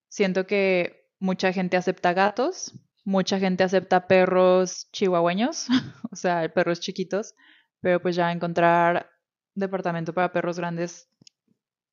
Siento 0.08 0.46
que 0.46 0.99
mucha 1.20 1.52
gente 1.52 1.76
acepta 1.76 2.12
gatos, 2.12 2.74
mucha 3.04 3.38
gente 3.38 3.62
acepta 3.62 4.08
perros 4.08 4.88
chihuahueños, 4.92 5.68
o 6.10 6.16
sea, 6.16 6.52
perros 6.52 6.80
chiquitos, 6.80 7.34
pero 7.80 8.00
pues 8.02 8.16
ya 8.16 8.32
encontrar 8.32 9.10
departamento 9.54 10.12
para 10.12 10.32
perros 10.32 10.58
grandes 10.58 11.08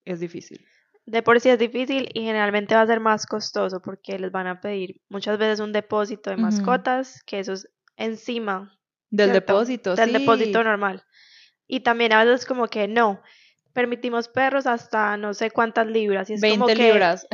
es 0.06 0.20
difícil. 0.20 0.66
De 1.06 1.22
por 1.22 1.40
sí 1.40 1.50
es 1.50 1.60
difícil 1.60 2.10
y 2.14 2.22
generalmente 2.22 2.76
va 2.76 2.82
a 2.82 2.88
ser 2.88 3.00
más 3.00 3.26
costoso 3.26 3.82
porque 3.82 4.20
les 4.20 4.32
van 4.32 4.48
a 4.48 4.60
pedir 4.60 5.02
muchas 5.08 5.38
veces 5.38 5.62
un 5.62 5.72
depósito 5.72 6.30
de 6.30 6.38
mascotas, 6.38 7.24
que 7.24 7.40
eso 7.40 7.54
es 7.54 7.70
encima 7.96 8.78
Del 9.10 9.32
¿cierto? 9.32 9.54
depósito, 9.54 9.96
del 9.96 10.10
sí. 10.12 10.18
depósito 10.18 10.64
normal. 10.64 11.06
Y 11.66 11.80
también 11.82 12.12
a 12.12 12.24
veces 12.26 12.46
como 12.46 12.68
que 12.68 12.90
no, 12.90 13.22
permitimos 13.72 14.28
perros 14.28 14.68
hasta 14.68 15.16
no 15.16 15.34
sé 15.34 15.50
cuántas 15.50 15.88
libras. 15.88 16.30
Y 16.30 16.34
es 16.34 16.42
20 16.42 16.60
como 16.60 16.68
que, 16.68 16.76
libras. 16.76 17.26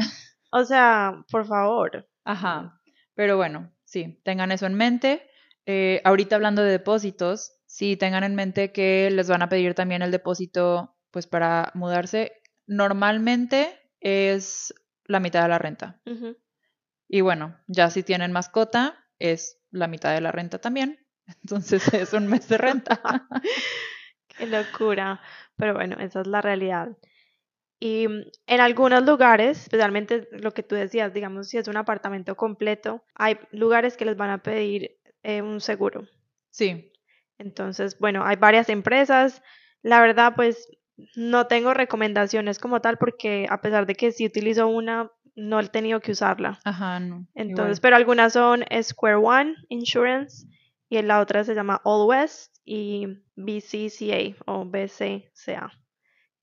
O 0.55 0.63
sea, 0.65 1.25
por 1.31 1.47
favor. 1.47 2.07
Ajá. 2.25 2.79
Pero 3.15 3.37
bueno, 3.37 3.73
sí, 3.85 4.21
tengan 4.23 4.51
eso 4.51 4.67
en 4.67 4.75
mente. 4.75 5.27
Eh, 5.65 5.99
ahorita 6.03 6.35
hablando 6.35 6.61
de 6.61 6.69
depósitos, 6.69 7.53
sí, 7.65 7.97
tengan 7.97 8.23
en 8.23 8.35
mente 8.35 8.71
que 8.71 9.09
les 9.11 9.27
van 9.27 9.41
a 9.41 9.49
pedir 9.49 9.73
también 9.73 10.03
el 10.03 10.11
depósito, 10.11 10.95
pues 11.09 11.25
para 11.25 11.71
mudarse. 11.73 12.33
Normalmente 12.67 13.79
es 13.99 14.75
la 15.05 15.19
mitad 15.19 15.41
de 15.41 15.49
la 15.49 15.57
renta. 15.57 15.99
Y 17.07 17.21
bueno, 17.21 17.57
ya 17.65 17.89
si 17.89 18.03
tienen 18.03 18.31
mascota, 18.31 19.07
es 19.17 19.59
la 19.71 19.87
mitad 19.87 20.13
de 20.13 20.21
la 20.21 20.31
renta 20.31 20.59
también. 20.59 20.99
Entonces 21.41 21.91
es 21.95 22.13
un 22.13 22.27
mes 22.27 22.47
de 22.47 22.59
renta. 22.59 23.01
Qué 24.27 24.45
locura. 24.45 25.19
Pero 25.55 25.73
bueno, 25.73 25.97
esa 25.99 26.21
es 26.21 26.27
la 26.27 26.41
realidad. 26.41 26.89
Y 27.85 28.05
en 28.05 28.61
algunos 28.61 29.05
lugares, 29.05 29.63
especialmente 29.63 30.29
lo 30.31 30.53
que 30.53 30.63
tú 30.63 30.73
decías, 30.73 31.13
digamos, 31.13 31.49
si 31.49 31.57
es 31.57 31.67
un 31.67 31.75
apartamento 31.75 32.37
completo, 32.37 33.03
hay 33.13 33.37
lugares 33.51 33.97
que 33.97 34.05
les 34.05 34.15
van 34.15 34.29
a 34.29 34.41
pedir 34.41 34.91
eh, 35.21 35.41
un 35.41 35.59
seguro. 35.59 36.07
Sí, 36.49 36.93
Entonces, 37.37 37.99
bueno, 37.99 38.23
hay 38.23 38.37
varias 38.37 38.69
empresas. 38.69 39.41
La 39.81 39.99
verdad, 39.99 40.31
pues 40.33 40.69
no 41.17 41.47
tengo 41.47 41.73
recomendaciones 41.73 42.57
como 42.57 42.79
tal 42.79 42.97
porque 42.97 43.47
a 43.49 43.59
pesar 43.59 43.85
de 43.85 43.95
que 43.95 44.13
sí 44.13 44.25
utilizo 44.25 44.69
una, 44.69 45.11
no 45.35 45.59
he 45.59 45.67
tenido 45.67 45.99
que 45.99 46.13
usarla. 46.13 46.61
ajá, 46.63 47.01
no. 47.01 47.27
Entonces, 47.35 47.79
igual. 47.79 47.81
pero 47.81 47.95
algunas 47.97 48.31
son 48.31 48.63
Square 48.81 49.17
One 49.17 49.55
Insurance 49.67 50.47
y 50.87 51.01
la 51.01 51.19
otra 51.19 51.43
se 51.43 51.53
llama 51.53 51.81
All 51.83 52.07
West 52.07 52.55
y 52.63 53.07
BCCA 53.35 54.41
o 54.45 54.63
BCCA. 54.63 55.82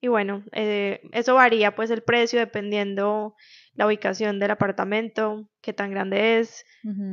Y 0.01 0.09
bueno, 0.09 0.45
eh, 0.53 1.03
eso 1.13 1.35
varía 1.35 1.75
pues 1.75 1.91
el 1.91 2.03
precio 2.03 2.39
dependiendo 2.39 3.35
la 3.75 3.87
ubicación 3.87 4.39
del 4.39 4.51
apartamento, 4.51 5.49
qué 5.61 5.73
tan 5.73 5.91
grande 5.91 6.41
es, 6.41 6.65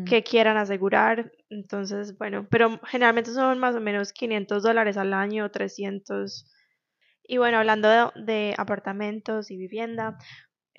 que 0.06 0.24
quieran 0.24 0.56
asegurar. 0.58 1.32
Entonces, 1.50 2.18
bueno, 2.18 2.48
pero 2.50 2.80
generalmente 2.86 3.32
son 3.32 3.60
más 3.60 3.76
o 3.76 3.82
menos 3.82 4.14
500 4.14 4.64
dólares 4.64 4.96
al 4.98 5.14
año, 5.14 5.52
300. 5.52 6.50
Y 7.24 7.38
bueno, 7.38 7.58
hablando 7.58 7.90
de, 7.90 8.24
de 8.24 8.56
apartamentos 8.58 9.52
y 9.52 9.58
vivienda, 9.58 10.18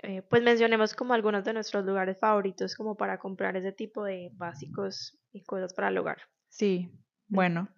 eh, 0.03 0.23
pues 0.23 0.43
mencionemos 0.43 0.95
como 0.95 1.13
algunos 1.13 1.45
de 1.45 1.53
nuestros 1.53 1.85
lugares 1.85 2.19
favoritos 2.19 2.77
como 2.77 2.97
para 2.97 3.19
comprar 3.19 3.57
ese 3.57 3.73
tipo 3.73 4.05
de 4.05 4.31
básicos 4.35 5.19
y 5.33 5.43
cosas 5.43 5.75
para 5.75 5.89
el 5.89 5.99
hogar. 5.99 6.19
Sí, 6.49 6.91
bueno, 7.27 7.69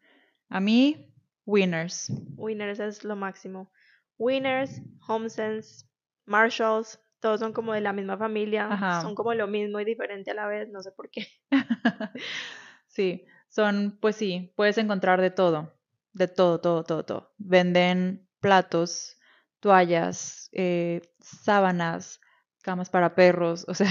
a 0.49 0.61
mí, 0.61 1.13
Winners. 1.47 2.13
Winners 2.37 2.79
es 2.79 3.05
lo 3.05 3.17
máximo. 3.17 3.73
Winners, 4.21 4.83
HomeSense, 5.09 5.87
Marshalls, 6.27 7.01
todos 7.21 7.41
son 7.41 7.53
como 7.55 7.73
de 7.73 7.81
la 7.81 7.93
misma 7.95 8.19
familia, 8.19 8.69
Ajá. 8.71 9.01
son 9.01 9.15
como 9.15 9.33
lo 9.35 9.47
mismo 9.47 9.81
y 9.81 9.85
diferente 9.87 10.31
a 10.31 10.35
la 10.35 10.47
vez, 10.47 10.69
no 10.69 10.83
sé 10.83 10.93
por 10.93 11.11
qué. 11.11 11.27
Sí, 12.87 13.25
son, 13.49 13.97
pues 14.01 14.17
sí, 14.17 14.53
puedes 14.57 14.77
encontrar 14.77 15.21
de 15.21 15.31
todo, 15.31 15.73
de 16.13 16.27
todo, 16.29 16.61
todo, 16.61 16.83
todo, 16.85 17.05
todo. 17.05 17.33
Venden 17.39 18.29
platos, 18.41 19.17
toallas, 19.61 20.49
eh, 20.53 21.01
sábanas, 21.21 22.21
camas 22.63 22.91
para 22.91 23.15
perros, 23.15 23.65
o 23.69 23.75
sea, 23.75 23.89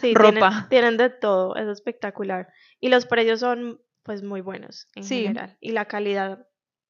Sí, 0.00 0.14
tienen, 0.14 0.36
ropa. 0.42 0.66
tienen 0.70 0.96
de 0.96 1.10
todo, 1.10 1.54
es 1.54 1.68
espectacular. 1.68 2.48
Y 2.80 2.88
los 2.88 3.04
precios 3.06 3.40
son 3.40 3.80
pues 4.02 4.22
muy 4.22 4.40
buenos 4.40 4.88
en 4.94 5.04
Sí. 5.04 5.22
general. 5.24 5.56
Y 5.60 5.72
la 5.72 5.84
calidad 5.84 6.46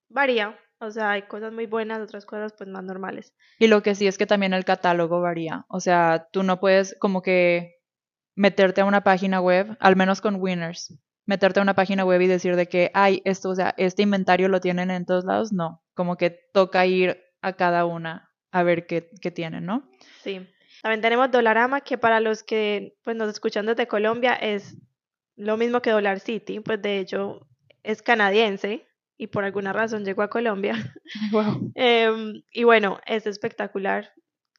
varía, 0.09 0.57
o 0.81 0.91
sea, 0.91 1.11
hay 1.11 1.23
cosas 1.23 1.53
muy 1.53 1.67
buenas, 1.67 2.01
otras 2.01 2.25
cosas 2.25 2.55
pues 2.57 2.69
más 2.69 2.83
normales. 2.83 3.35
Y 3.59 3.67
lo 3.67 3.83
que 3.83 3.95
sí 3.95 4.07
es 4.07 4.17
que 4.17 4.27
también 4.27 4.55
el 4.55 4.65
catálogo 4.65 5.21
varía. 5.21 5.67
O 5.69 5.79
sea, 5.79 6.29
tú 6.33 6.43
no 6.43 6.59
puedes 6.59 6.97
como 6.99 7.21
que 7.21 7.77
meterte 8.35 8.81
a 8.81 8.87
una 8.87 9.03
página 9.03 9.41
web, 9.41 9.77
al 9.79 9.97
menos 9.97 10.23
con 10.23 10.37
Winners, 10.37 10.99
meterte 11.27 11.61
a 11.61 11.63
una 11.63 11.75
página 11.75 12.05
web 12.05 12.23
y 12.23 12.27
decir 12.27 12.57
de 12.57 12.67
que, 12.67 12.91
ay, 12.95 13.21
esto, 13.27 13.51
o 13.51 13.55
sea, 13.55 13.75
este 13.77 14.03
inventario 14.03 14.49
lo 14.49 14.61
tienen 14.61 14.91
en 14.91 15.05
todos 15.05 15.25
lados. 15.25 15.53
No, 15.53 15.83
como 15.95 16.17
que 16.17 16.31
toca 16.31 16.87
ir 16.87 17.23
a 17.43 17.53
cada 17.53 17.85
una 17.85 18.31
a 18.51 18.63
ver 18.63 18.87
qué, 18.87 19.11
qué 19.21 19.31
tienen, 19.31 19.67
¿no? 19.67 19.89
Sí. 20.23 20.49
También 20.83 21.03
tenemos 21.03 21.31
Dolarama, 21.31 21.83
que 21.83 21.99
para 21.99 22.21
los 22.21 22.43
que 22.43 22.97
pues 23.05 23.17
nos 23.17 23.29
escuchan 23.29 23.67
desde 23.67 23.87
Colombia 23.87 24.33
es 24.33 24.79
lo 25.37 25.59
mismo 25.59 25.83
que 25.83 25.91
Dollar 25.91 26.21
City, 26.21 26.61
pues 26.61 26.81
de 26.81 26.99
hecho 26.99 27.47
es 27.83 28.01
canadiense 28.01 28.87
y 29.21 29.27
por 29.27 29.45
alguna 29.45 29.75
razón 29.75 30.03
llegó 30.05 30.23
a 30.23 30.31
Colombia. 30.31 30.75
Wow. 31.33 31.73
Em, 31.75 32.43
y 32.53 32.65
bueno, 32.65 33.01
es 33.05 33.27
espectacular. 33.27 34.13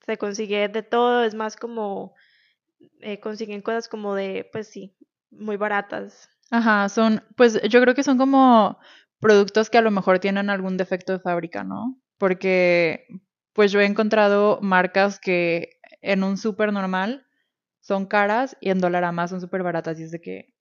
Se 0.06 0.18
consigue 0.18 0.68
de 0.68 0.84
todo, 0.84 1.24
es 1.24 1.34
más 1.34 1.56
como 1.56 2.14
eh, 3.00 3.20
consiguen 3.20 3.62
cosas 3.62 3.88
como 3.88 4.14
de, 4.14 4.48
pues 4.52 4.68
sí, 4.68 4.96
muy 5.32 5.58
baratas. 5.58 6.30
Ajá, 6.52 6.90
son, 6.90 7.24
pues 7.36 7.60
yo 7.70 7.82
creo 7.82 7.96
que 7.96 8.04
son 8.04 8.20
como 8.20 8.78
productos 9.20 9.72
que 9.72 9.80
a 9.80 9.82
lo 9.82 9.90
mejor 9.90 10.20
tienen 10.20 10.52
algún 10.52 10.78
defecto 10.78 11.14
de 11.14 11.20
fábrica, 11.20 11.64
¿no? 11.64 12.00
Porque 12.20 13.08
pues 13.54 13.72
yo 13.72 13.80
he 13.80 13.86
encontrado 13.86 14.60
marcas 14.62 15.20
que 15.20 15.80
en 16.02 16.24
un 16.24 16.38
súper 16.38 16.72
normal 16.72 17.26
son 17.80 18.06
caras 18.06 18.58
y 18.62 18.70
en 18.70 18.80
Dollarama 18.80 19.28
son 19.28 19.42
súper 19.42 19.64
baratas 19.64 20.00
y 20.00 20.04
es 20.04 20.12
de 20.12 20.22
que, 20.22 20.54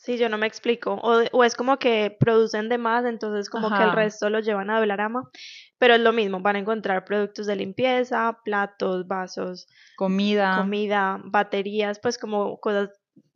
Sí, 0.00 0.16
yo 0.16 0.30
no 0.30 0.38
me 0.38 0.46
explico. 0.46 0.94
O, 0.94 1.22
o 1.30 1.44
es 1.44 1.54
como 1.54 1.78
que 1.78 2.16
producen 2.18 2.70
de 2.70 2.78
más, 2.78 3.04
entonces 3.04 3.50
como 3.50 3.68
que 3.68 3.82
el 3.82 3.92
resto 3.92 4.30
lo 4.30 4.40
llevan 4.40 4.70
a 4.70 4.78
Dolarama. 4.78 5.28
Pero 5.76 5.94
es 5.94 6.00
lo 6.00 6.14
mismo, 6.14 6.40
van 6.40 6.56
a 6.56 6.60
encontrar 6.60 7.04
productos 7.04 7.46
de 7.46 7.56
limpieza, 7.56 8.38
platos, 8.42 9.06
vasos, 9.06 9.68
comida, 9.96 10.56
comida, 10.56 11.20
baterías, 11.22 11.98
pues 12.00 12.16
como 12.16 12.58
cosas, 12.60 12.88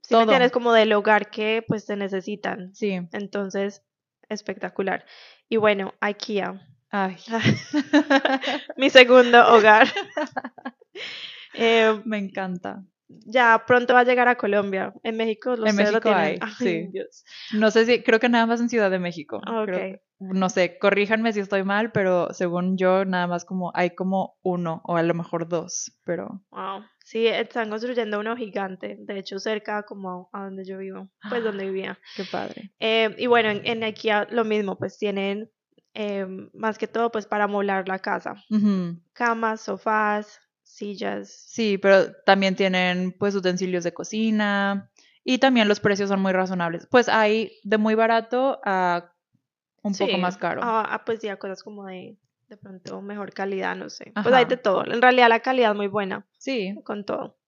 si 0.02 0.14
entiendes, 0.14 0.52
como 0.52 0.72
del 0.72 0.94
hogar 0.94 1.30
que 1.30 1.62
pues 1.68 1.84
se 1.84 1.96
necesitan. 1.96 2.74
sí, 2.74 2.98
Entonces, 3.12 3.82
espectacular. 4.30 5.04
Y 5.50 5.58
bueno, 5.58 5.92
IKEA, 6.00 6.66
ay, 6.90 7.16
mi 8.78 8.88
segundo 8.88 9.54
hogar. 9.54 9.86
Eh, 11.56 12.00
me 12.04 12.18
encanta. 12.18 12.82
Ya 13.08 13.64
pronto 13.66 13.94
va 13.94 14.00
a 14.00 14.04
llegar 14.04 14.28
a 14.28 14.36
Colombia. 14.36 14.92
En 15.02 15.16
México 15.16 15.50
los 15.56 15.60
En 15.68 15.70
ustedes 15.70 15.92
lo 15.92 15.98
México 15.98 16.08
tienen. 16.08 16.24
hay, 16.24 16.38
Ay, 16.40 16.52
sí. 16.58 16.88
Dios. 16.92 17.24
No 17.52 17.70
sé 17.70 17.86
si, 17.86 18.02
creo 18.02 18.18
que 18.20 18.28
nada 18.28 18.46
más 18.46 18.60
en 18.60 18.68
Ciudad 18.68 18.90
de 18.90 18.98
México. 18.98 19.40
creo- 19.66 19.94
Ok. 19.94 20.00
no 20.20 20.48
sé, 20.48 20.78
corríjanme 20.78 21.32
si 21.32 21.40
estoy 21.40 21.64
mal, 21.64 21.92
pero 21.92 22.32
según 22.32 22.78
yo, 22.78 23.04
nada 23.04 23.26
más 23.26 23.44
como, 23.44 23.72
hay 23.74 23.90
como 23.94 24.38
uno 24.42 24.80
o 24.84 24.96
a 24.96 25.02
lo 25.02 25.12
mejor 25.14 25.48
dos, 25.48 25.92
pero 26.04 26.40
Wow. 26.50 26.82
Sí, 27.04 27.26
están 27.26 27.68
construyendo 27.68 28.18
uno 28.18 28.34
gigante, 28.34 28.96
de 28.98 29.18
hecho 29.18 29.38
cerca 29.38 29.82
como 29.82 30.30
a 30.32 30.44
donde 30.44 30.64
yo 30.64 30.78
vivo, 30.78 31.10
pues 31.28 31.44
donde 31.44 31.66
vivía. 31.66 31.98
qué 32.16 32.24
padre. 32.24 32.72
Eh, 32.80 33.14
y 33.18 33.26
bueno, 33.26 33.50
en, 33.50 33.66
en 33.66 33.84
IKEA 33.84 34.28
lo 34.30 34.44
mismo, 34.44 34.78
pues 34.78 34.96
tienen 34.96 35.50
eh, 35.92 36.26
más 36.54 36.78
que 36.78 36.86
todo 36.88 37.10
pues 37.12 37.26
para 37.26 37.44
amoblar 37.44 37.86
la 37.88 37.98
casa. 37.98 38.34
Camas, 39.12 39.60
sofás, 39.60 40.40
sillas. 40.74 41.30
Sí, 41.48 41.78
pero 41.78 42.12
también 42.24 42.56
tienen 42.56 43.12
pues 43.12 43.34
utensilios 43.34 43.84
de 43.84 43.94
cocina 43.94 44.90
y 45.22 45.38
también 45.38 45.68
los 45.68 45.80
precios 45.80 46.08
son 46.08 46.20
muy 46.20 46.32
razonables. 46.32 46.86
Pues 46.90 47.08
hay 47.08 47.52
de 47.62 47.78
muy 47.78 47.94
barato 47.94 48.60
a 48.64 49.12
un 49.82 49.94
poco 49.94 50.12
Sí, 50.12 50.18
más 50.18 50.36
caro. 50.36 50.60
Ah, 50.64 51.02
pues 51.06 51.20
ya 51.20 51.36
cosas 51.36 51.62
como 51.62 51.86
de, 51.86 52.16
de 52.48 52.56
pronto 52.56 53.00
mejor 53.02 53.32
calidad, 53.32 53.76
no 53.76 53.88
sé. 53.88 54.12
Pues 54.14 54.26
hay 54.26 54.44
Ajá. 54.44 54.44
de 54.44 54.56
todo. 54.56 54.84
En 54.84 55.00
realidad 55.00 55.28
la 55.28 55.40
calidad 55.40 55.70
es 55.70 55.76
muy 55.76 55.86
buena 55.88 56.26
Sí, 56.38 56.74
con 56.84 57.04
todo. 57.04 57.38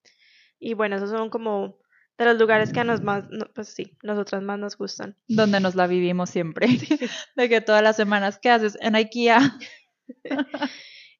Y 0.58 0.74
bueno, 0.74 0.96
esos 0.96 1.10
son 1.10 1.28
como 1.28 1.78
de 2.18 2.24
los 2.24 2.38
lugares 2.38 2.72
que 2.72 2.80
a 2.80 2.84
nos 2.84 3.02
más, 3.02 3.24
no, 3.28 3.46
pues 3.54 3.68
sí, 3.68 3.98
nosotras 4.02 4.42
más 4.42 4.58
nos 4.58 4.78
gustan. 4.78 5.16
donde 5.28 5.60
nos 5.60 5.74
la 5.74 5.86
vivimos 5.86 6.30
siempre. 6.30 6.66
De 7.36 7.48
que 7.48 7.60
todas 7.60 7.82
las 7.82 7.96
semanas, 7.96 8.38
¿qué 8.38 8.50
haces? 8.50 8.78
En 8.80 8.94
IKEA. 8.94 9.40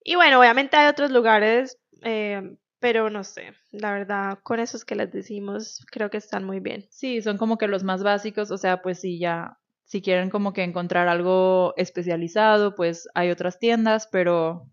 Y 0.09 0.15
bueno, 0.15 0.39
obviamente 0.39 0.77
hay 0.77 0.87
otros 0.87 1.11
lugares, 1.11 1.77
eh, 2.03 2.57
pero 2.79 3.09
no 3.09 3.23
sé, 3.23 3.53
la 3.71 3.91
verdad, 3.91 4.39
con 4.43 4.59
esos 4.59 4.85
que 4.85 4.95
les 4.95 5.11
decimos, 5.11 5.85
creo 5.91 6.09
que 6.09 6.17
están 6.17 6.43
muy 6.43 6.59
bien. 6.59 6.85
Sí, 6.89 7.21
son 7.21 7.37
como 7.37 7.57
que 7.57 7.67
los 7.67 7.83
más 7.83 8.03
básicos, 8.03 8.51
o 8.51 8.57
sea, 8.57 8.81
pues 8.81 8.99
sí, 8.99 9.19
ya, 9.19 9.57
si 9.85 10.01
quieren 10.01 10.29
como 10.29 10.53
que 10.53 10.63
encontrar 10.63 11.07
algo 11.07 11.73
especializado, 11.77 12.75
pues 12.75 13.07
hay 13.15 13.31
otras 13.31 13.57
tiendas, 13.57 14.07
pero 14.11 14.69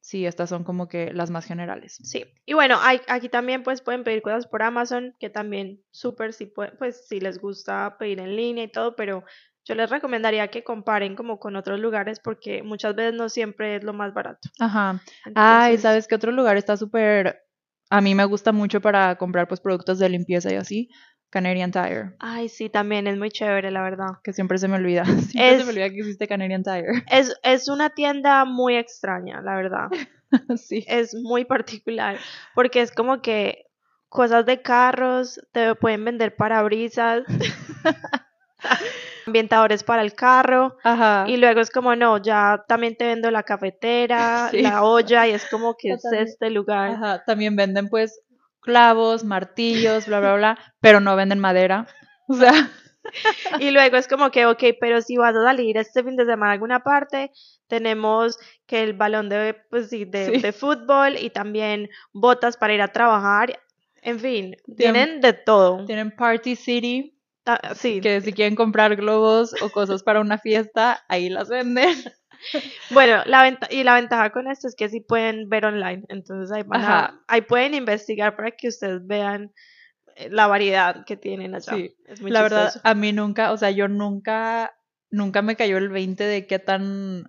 sí, 0.00 0.24
estas 0.24 0.48
son 0.48 0.64
como 0.64 0.88
que 0.88 1.12
las 1.12 1.30
más 1.30 1.44
generales. 1.44 1.98
Sí, 2.02 2.24
y 2.46 2.54
bueno, 2.54 2.78
hay, 2.80 3.00
aquí 3.08 3.28
también 3.28 3.62
pues 3.62 3.82
pueden 3.82 4.04
pedir 4.04 4.22
cosas 4.22 4.46
por 4.46 4.62
Amazon, 4.62 5.14
que 5.18 5.28
también 5.28 5.82
súper, 5.90 6.32
sí 6.32 6.46
pueden, 6.46 6.76
pues 6.78 7.06
si 7.06 7.20
les 7.20 7.38
gusta 7.38 7.96
pedir 7.98 8.20
en 8.20 8.36
línea 8.36 8.64
y 8.64 8.70
todo, 8.70 8.96
pero 8.96 9.24
yo 9.66 9.74
les 9.74 9.90
recomendaría 9.90 10.48
que 10.48 10.62
comparen 10.62 11.16
como 11.16 11.38
con 11.38 11.56
otros 11.56 11.80
lugares 11.80 12.20
porque 12.20 12.62
muchas 12.62 12.94
veces 12.94 13.14
no 13.14 13.28
siempre 13.28 13.76
es 13.76 13.84
lo 13.84 13.92
más 13.92 14.14
barato. 14.14 14.48
Ajá. 14.60 15.02
Ay, 15.34 15.76
¿sabes 15.78 16.06
qué 16.06 16.14
otro 16.14 16.32
lugar 16.32 16.56
está 16.56 16.76
súper... 16.76 17.42
A 17.90 18.00
mí 18.00 18.14
me 18.14 18.24
gusta 18.24 18.52
mucho 18.52 18.80
para 18.80 19.16
comprar 19.16 19.46
pues 19.46 19.60
productos 19.60 19.98
de 19.98 20.08
limpieza 20.08 20.52
y 20.52 20.56
así? 20.56 20.88
Canadian 21.30 21.72
Tire, 21.72 22.14
Ay, 22.20 22.48
sí, 22.48 22.70
también 22.70 23.06
es 23.08 23.18
muy 23.18 23.30
chévere, 23.30 23.70
la 23.70 23.82
verdad. 23.82 24.06
que 24.22 24.32
siempre 24.32 24.58
se 24.58 24.68
me 24.68 24.76
olvida. 24.76 25.04
Siempre 25.30 25.58
se 25.58 25.64
me 25.64 25.70
olvida 25.70 25.90
que 25.90 25.98
existe 25.98 26.28
Canadian 26.28 26.62
Tire. 26.62 27.04
Es, 27.10 27.36
es 27.42 27.68
una 27.68 27.90
tienda 27.90 28.44
muy 28.44 28.76
extraña, 28.76 29.40
la 29.42 29.56
verdad. 29.56 29.88
sí. 30.56 30.84
es 30.86 31.14
muy 31.14 31.44
particular 31.44 32.18
porque 32.54 32.80
es 32.80 32.92
como 32.92 33.20
que 33.20 33.66
cosas 34.08 34.46
de 34.46 34.62
carros, 34.62 35.40
te 35.52 35.74
pueden 35.74 36.04
vender 36.04 36.36
parabrisas, 36.36 37.24
ambientadores 39.26 39.82
para 39.82 40.02
el 40.02 40.14
carro 40.14 40.76
Ajá. 40.84 41.24
y 41.28 41.36
luego 41.36 41.60
es 41.60 41.70
como 41.70 41.94
no, 41.96 42.18
ya 42.18 42.64
también 42.68 42.96
te 42.96 43.06
vendo 43.06 43.30
la 43.30 43.42
cafetera, 43.42 44.48
Sí. 44.50 44.62
la 44.62 44.82
olla 44.84 45.26
y 45.26 45.32
es 45.32 45.44
como 45.50 45.76
que 45.76 45.90
es 45.92 46.04
este 46.12 46.50
lugar. 46.50 46.90
Ajá, 46.90 47.24
también 47.24 47.56
venden 47.56 47.88
pues 47.88 48.20
clavos, 48.60 49.24
martillos, 49.24 50.06
bla, 50.06 50.20
bla, 50.20 50.34
bla, 50.36 50.58
pero 50.80 51.00
no 51.00 51.16
venden 51.16 51.38
madera. 51.40 51.86
O 52.28 52.34
sea, 52.34 52.52
Y 53.60 53.70
luego 53.70 53.96
es 53.96 54.08
como 54.08 54.32
que, 54.32 54.46
ok, 54.46 54.64
pero 54.80 55.00
si 55.00 55.16
vas 55.16 55.32
a 55.36 55.44
salir 55.44 55.76
este 55.76 56.02
fin 56.02 56.16
de 56.16 56.24
semana 56.26 56.50
a 56.50 56.54
alguna 56.54 56.80
parte, 56.80 57.30
tenemos 57.68 58.36
que 58.66 58.82
el 58.82 58.94
balón 58.94 59.28
de, 59.28 59.54
pues, 59.70 59.88
sí, 59.90 60.04
de, 60.06 60.26
Sí. 60.34 60.40
de 60.40 60.52
fútbol 60.52 61.14
y 61.20 61.30
también 61.30 61.88
botas 62.12 62.56
para 62.56 62.74
ir 62.74 62.82
a 62.82 62.88
trabajar. 62.88 63.60
En 64.02 64.18
fin, 64.18 64.56
Tienen- 64.76 64.76
tienen 64.76 65.20
de 65.20 65.32
todo. 65.34 65.84
tienen 65.86 66.10
Party 66.16 66.56
City, 66.56 67.15
Sí, 67.76 68.00
que 68.00 68.20
si 68.20 68.32
quieren 68.32 68.56
comprar 68.56 68.96
globos 68.96 69.54
o 69.62 69.70
cosas 69.70 70.02
para 70.02 70.20
una 70.20 70.38
fiesta, 70.38 71.04
ahí 71.08 71.28
las 71.28 71.48
venden. 71.48 71.88
Bueno, 72.90 73.22
la 73.24 73.42
venta 73.42 73.66
y 73.70 73.82
la 73.82 73.94
ventaja 73.94 74.30
con 74.30 74.46
esto 74.46 74.68
es 74.68 74.76
que 74.76 74.90
sí 74.90 75.00
pueden 75.00 75.48
ver 75.48 75.64
online, 75.64 76.04
entonces 76.08 76.52
ahí, 76.54 76.62
van 76.64 76.82
a- 76.82 76.84
Ajá. 76.84 77.20
ahí 77.28 77.40
pueden 77.40 77.72
investigar 77.74 78.36
para 78.36 78.50
que 78.50 78.68
ustedes 78.68 79.06
vean 79.06 79.52
eh, 80.16 80.28
la 80.30 80.46
variedad 80.46 81.04
que 81.06 81.16
tienen 81.16 81.54
allá. 81.54 81.72
Sí, 81.72 81.96
es 82.06 82.20
muy 82.20 82.30
La 82.30 82.42
verdad, 82.42 82.72
a 82.84 82.94
mí 82.94 83.12
nunca, 83.12 83.52
o 83.52 83.56
sea, 83.56 83.70
yo 83.70 83.88
nunca, 83.88 84.76
nunca 85.10 85.40
me 85.40 85.56
cayó 85.56 85.78
el 85.78 85.88
20 85.88 86.24
de 86.24 86.46
qué 86.46 86.58
tan 86.58 87.24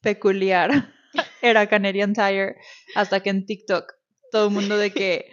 peculiar 0.00 0.70
era 1.42 1.68
Canadian 1.68 2.12
Tire 2.14 2.56
hasta 2.94 3.20
que 3.20 3.30
en 3.30 3.46
TikTok 3.46 3.92
todo 4.30 4.46
el 4.48 4.54
mundo 4.54 4.78
de 4.78 4.92
que, 4.92 5.26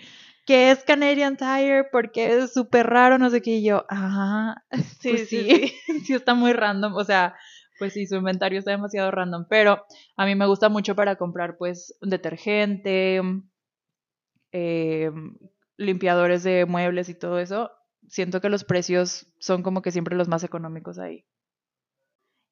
¿qué 0.47 0.71
es 0.71 0.83
Canadian 0.83 1.37
Tire? 1.37 1.83
Porque 1.91 2.37
es 2.39 2.53
súper 2.53 2.87
raro, 2.87 3.19
no 3.19 3.29
sé 3.29 3.41
qué, 3.43 3.57
y 3.57 3.63
yo, 3.63 3.85
ah, 3.89 4.55
Sí, 4.99 5.09
pues 5.09 5.29
sí, 5.29 5.43
sí, 5.43 5.75
sí 6.05 6.13
está 6.13 6.33
muy 6.33 6.53
random, 6.53 6.95
o 6.95 7.03
sea, 7.03 7.35
pues 7.77 7.93
sí, 7.93 8.07
su 8.07 8.15
inventario 8.15 8.57
está 8.57 8.71
demasiado 8.71 9.11
random, 9.11 9.45
pero 9.47 9.85
a 10.15 10.25
mí 10.25 10.33
me 10.33 10.47
gusta 10.47 10.69
mucho 10.69 10.95
para 10.95 11.17
comprar 11.17 11.57
pues 11.57 11.95
detergente, 12.01 13.21
eh, 14.51 15.11
limpiadores 15.75 16.43
de 16.43 16.65
muebles 16.65 17.09
y 17.09 17.13
todo 17.13 17.39
eso. 17.39 17.71
Siento 18.07 18.41
que 18.41 18.49
los 18.49 18.63
precios 18.63 19.27
son 19.39 19.61
como 19.61 19.81
que 19.81 19.91
siempre 19.91 20.15
los 20.15 20.27
más 20.27 20.43
económicos 20.43 20.97
ahí. 20.97 21.25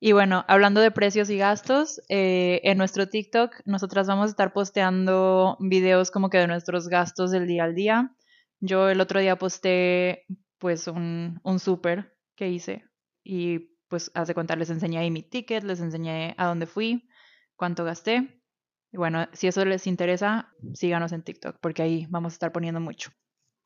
Y 0.05 0.11
bueno, 0.11 0.45
hablando 0.47 0.81
de 0.81 0.91
precios 0.91 1.31
y 1.31 1.37
gastos, 1.39 1.99
eh, 2.09 2.61
en 2.63 2.77
nuestro 2.77 3.09
TikTok 3.09 3.61
nosotras 3.65 4.05
vamos 4.05 4.27
a 4.27 4.29
estar 4.29 4.53
posteando 4.53 5.57
videos 5.59 6.11
como 6.11 6.29
que 6.29 6.37
de 6.37 6.45
nuestros 6.45 6.89
gastos 6.89 7.31
del 7.31 7.47
día 7.47 7.63
al 7.63 7.73
día. 7.73 8.15
Yo 8.59 8.87
el 8.87 9.01
otro 9.01 9.19
día 9.19 9.35
posté 9.39 10.27
pues 10.59 10.87
un, 10.87 11.39
un 11.43 11.57
súper 11.57 12.15
que 12.35 12.51
hice 12.51 12.83
y 13.23 13.71
pues 13.87 14.11
hace 14.13 14.35
cuenta 14.35 14.55
les 14.55 14.69
enseñé 14.69 15.09
mi 15.09 15.23
ticket, 15.23 15.63
les 15.63 15.79
enseñé 15.79 16.35
a 16.37 16.45
dónde 16.45 16.67
fui, 16.67 17.09
cuánto 17.55 17.83
gasté. 17.83 18.43
Y 18.91 18.97
bueno, 18.97 19.27
si 19.33 19.47
eso 19.47 19.65
les 19.65 19.87
interesa, 19.87 20.53
síganos 20.75 21.13
en 21.13 21.23
TikTok, 21.23 21.57
porque 21.59 21.81
ahí 21.81 22.05
vamos 22.11 22.33
a 22.33 22.35
estar 22.35 22.51
poniendo 22.51 22.79
mucho. 22.79 23.09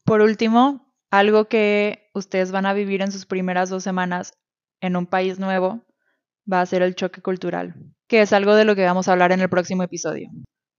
Por 0.05 0.21
último, 0.21 0.95
algo 1.11 1.49
que 1.49 2.09
ustedes 2.13 2.53
van 2.53 2.65
a 2.65 2.71
vivir 2.71 3.01
en 3.01 3.11
sus 3.11 3.25
primeras 3.25 3.69
dos 3.69 3.83
semanas 3.83 4.31
en 4.79 4.95
un 4.95 5.05
país 5.05 5.37
nuevo 5.37 5.83
va 6.51 6.61
a 6.61 6.65
ser 6.65 6.81
el 6.81 6.95
choque 6.95 7.21
cultural, 7.21 7.75
que 8.07 8.21
es 8.21 8.33
algo 8.33 8.55
de 8.55 8.65
lo 8.65 8.75
que 8.75 8.85
vamos 8.85 9.07
a 9.07 9.11
hablar 9.11 9.31
en 9.31 9.39
el 9.41 9.49
próximo 9.49 9.83
episodio. 9.83 10.29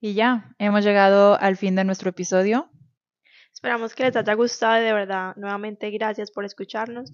Y 0.00 0.14
ya, 0.14 0.54
hemos 0.58 0.84
llegado 0.84 1.38
al 1.40 1.56
fin 1.56 1.76
de 1.76 1.84
nuestro 1.84 2.10
episodio. 2.10 2.70
Esperamos 3.52 3.94
que 3.94 4.04
les 4.04 4.16
haya 4.16 4.34
gustado 4.34 4.80
y 4.80 4.84
de 4.84 4.92
verdad, 4.92 5.34
nuevamente 5.36 5.90
gracias 5.90 6.30
por 6.30 6.44
escucharnos. 6.44 7.10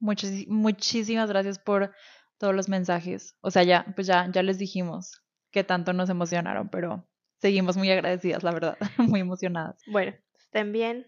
Muchis- 0.00 0.46
muchísimas 0.48 1.28
gracias 1.28 1.58
por 1.58 1.92
todos 2.38 2.54
los 2.54 2.68
mensajes. 2.68 3.36
O 3.40 3.50
sea, 3.50 3.64
ya, 3.64 3.84
pues 3.94 4.06
ya, 4.06 4.30
ya 4.32 4.42
les 4.42 4.58
dijimos 4.58 5.22
que 5.50 5.64
tanto 5.64 5.92
nos 5.92 6.08
emocionaron, 6.08 6.68
pero 6.68 7.08
seguimos 7.38 7.76
muy 7.76 7.90
agradecidas, 7.90 8.42
la 8.44 8.52
verdad, 8.52 8.78
muy 8.98 9.20
emocionadas. 9.20 9.76
Bueno, 9.86 10.14
estén 10.38 10.72
bien, 10.72 11.06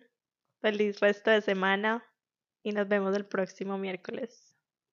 feliz 0.61 0.99
resto 1.01 1.31
de 1.31 1.41
semana 1.41 2.03
y 2.63 2.73
nos 2.73 2.89
vemos 2.89 3.15
el 3.17 3.27
próximo 3.27 3.79
miércoles. 3.79 4.52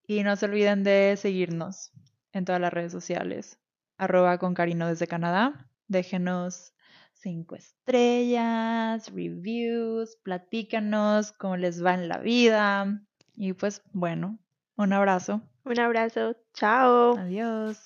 Y 0.10 0.24
no 0.24 0.36
se 0.36 0.48
olviden 0.48 0.84
de 0.84 1.14
seguirnos 1.18 1.92
en 2.32 2.44
todas 2.44 2.60
las 2.60 2.74
redes 2.74 2.92
sociales. 2.92 3.60
Arroba 3.96 4.40
con 4.40 4.56
Carino 4.56 4.88
desde 4.88 5.06
Canadá. 5.06 5.70
Déjenos 5.88 6.74
cinco 7.14 7.56
estrellas, 7.56 9.14
reviews, 9.14 10.18
platícanos 10.24 11.32
cómo 11.34 11.58
les 11.58 11.86
va 11.86 11.94
en 11.94 12.08
la 12.08 12.18
vida. 12.18 13.04
Y 13.36 13.54
pues 13.54 13.84
bueno, 13.94 14.40
un 14.78 14.94
abrazo. 14.94 15.44
Un 15.64 15.80
abrazo, 15.80 16.36
chao. 16.56 17.16
Adiós. 17.16 17.78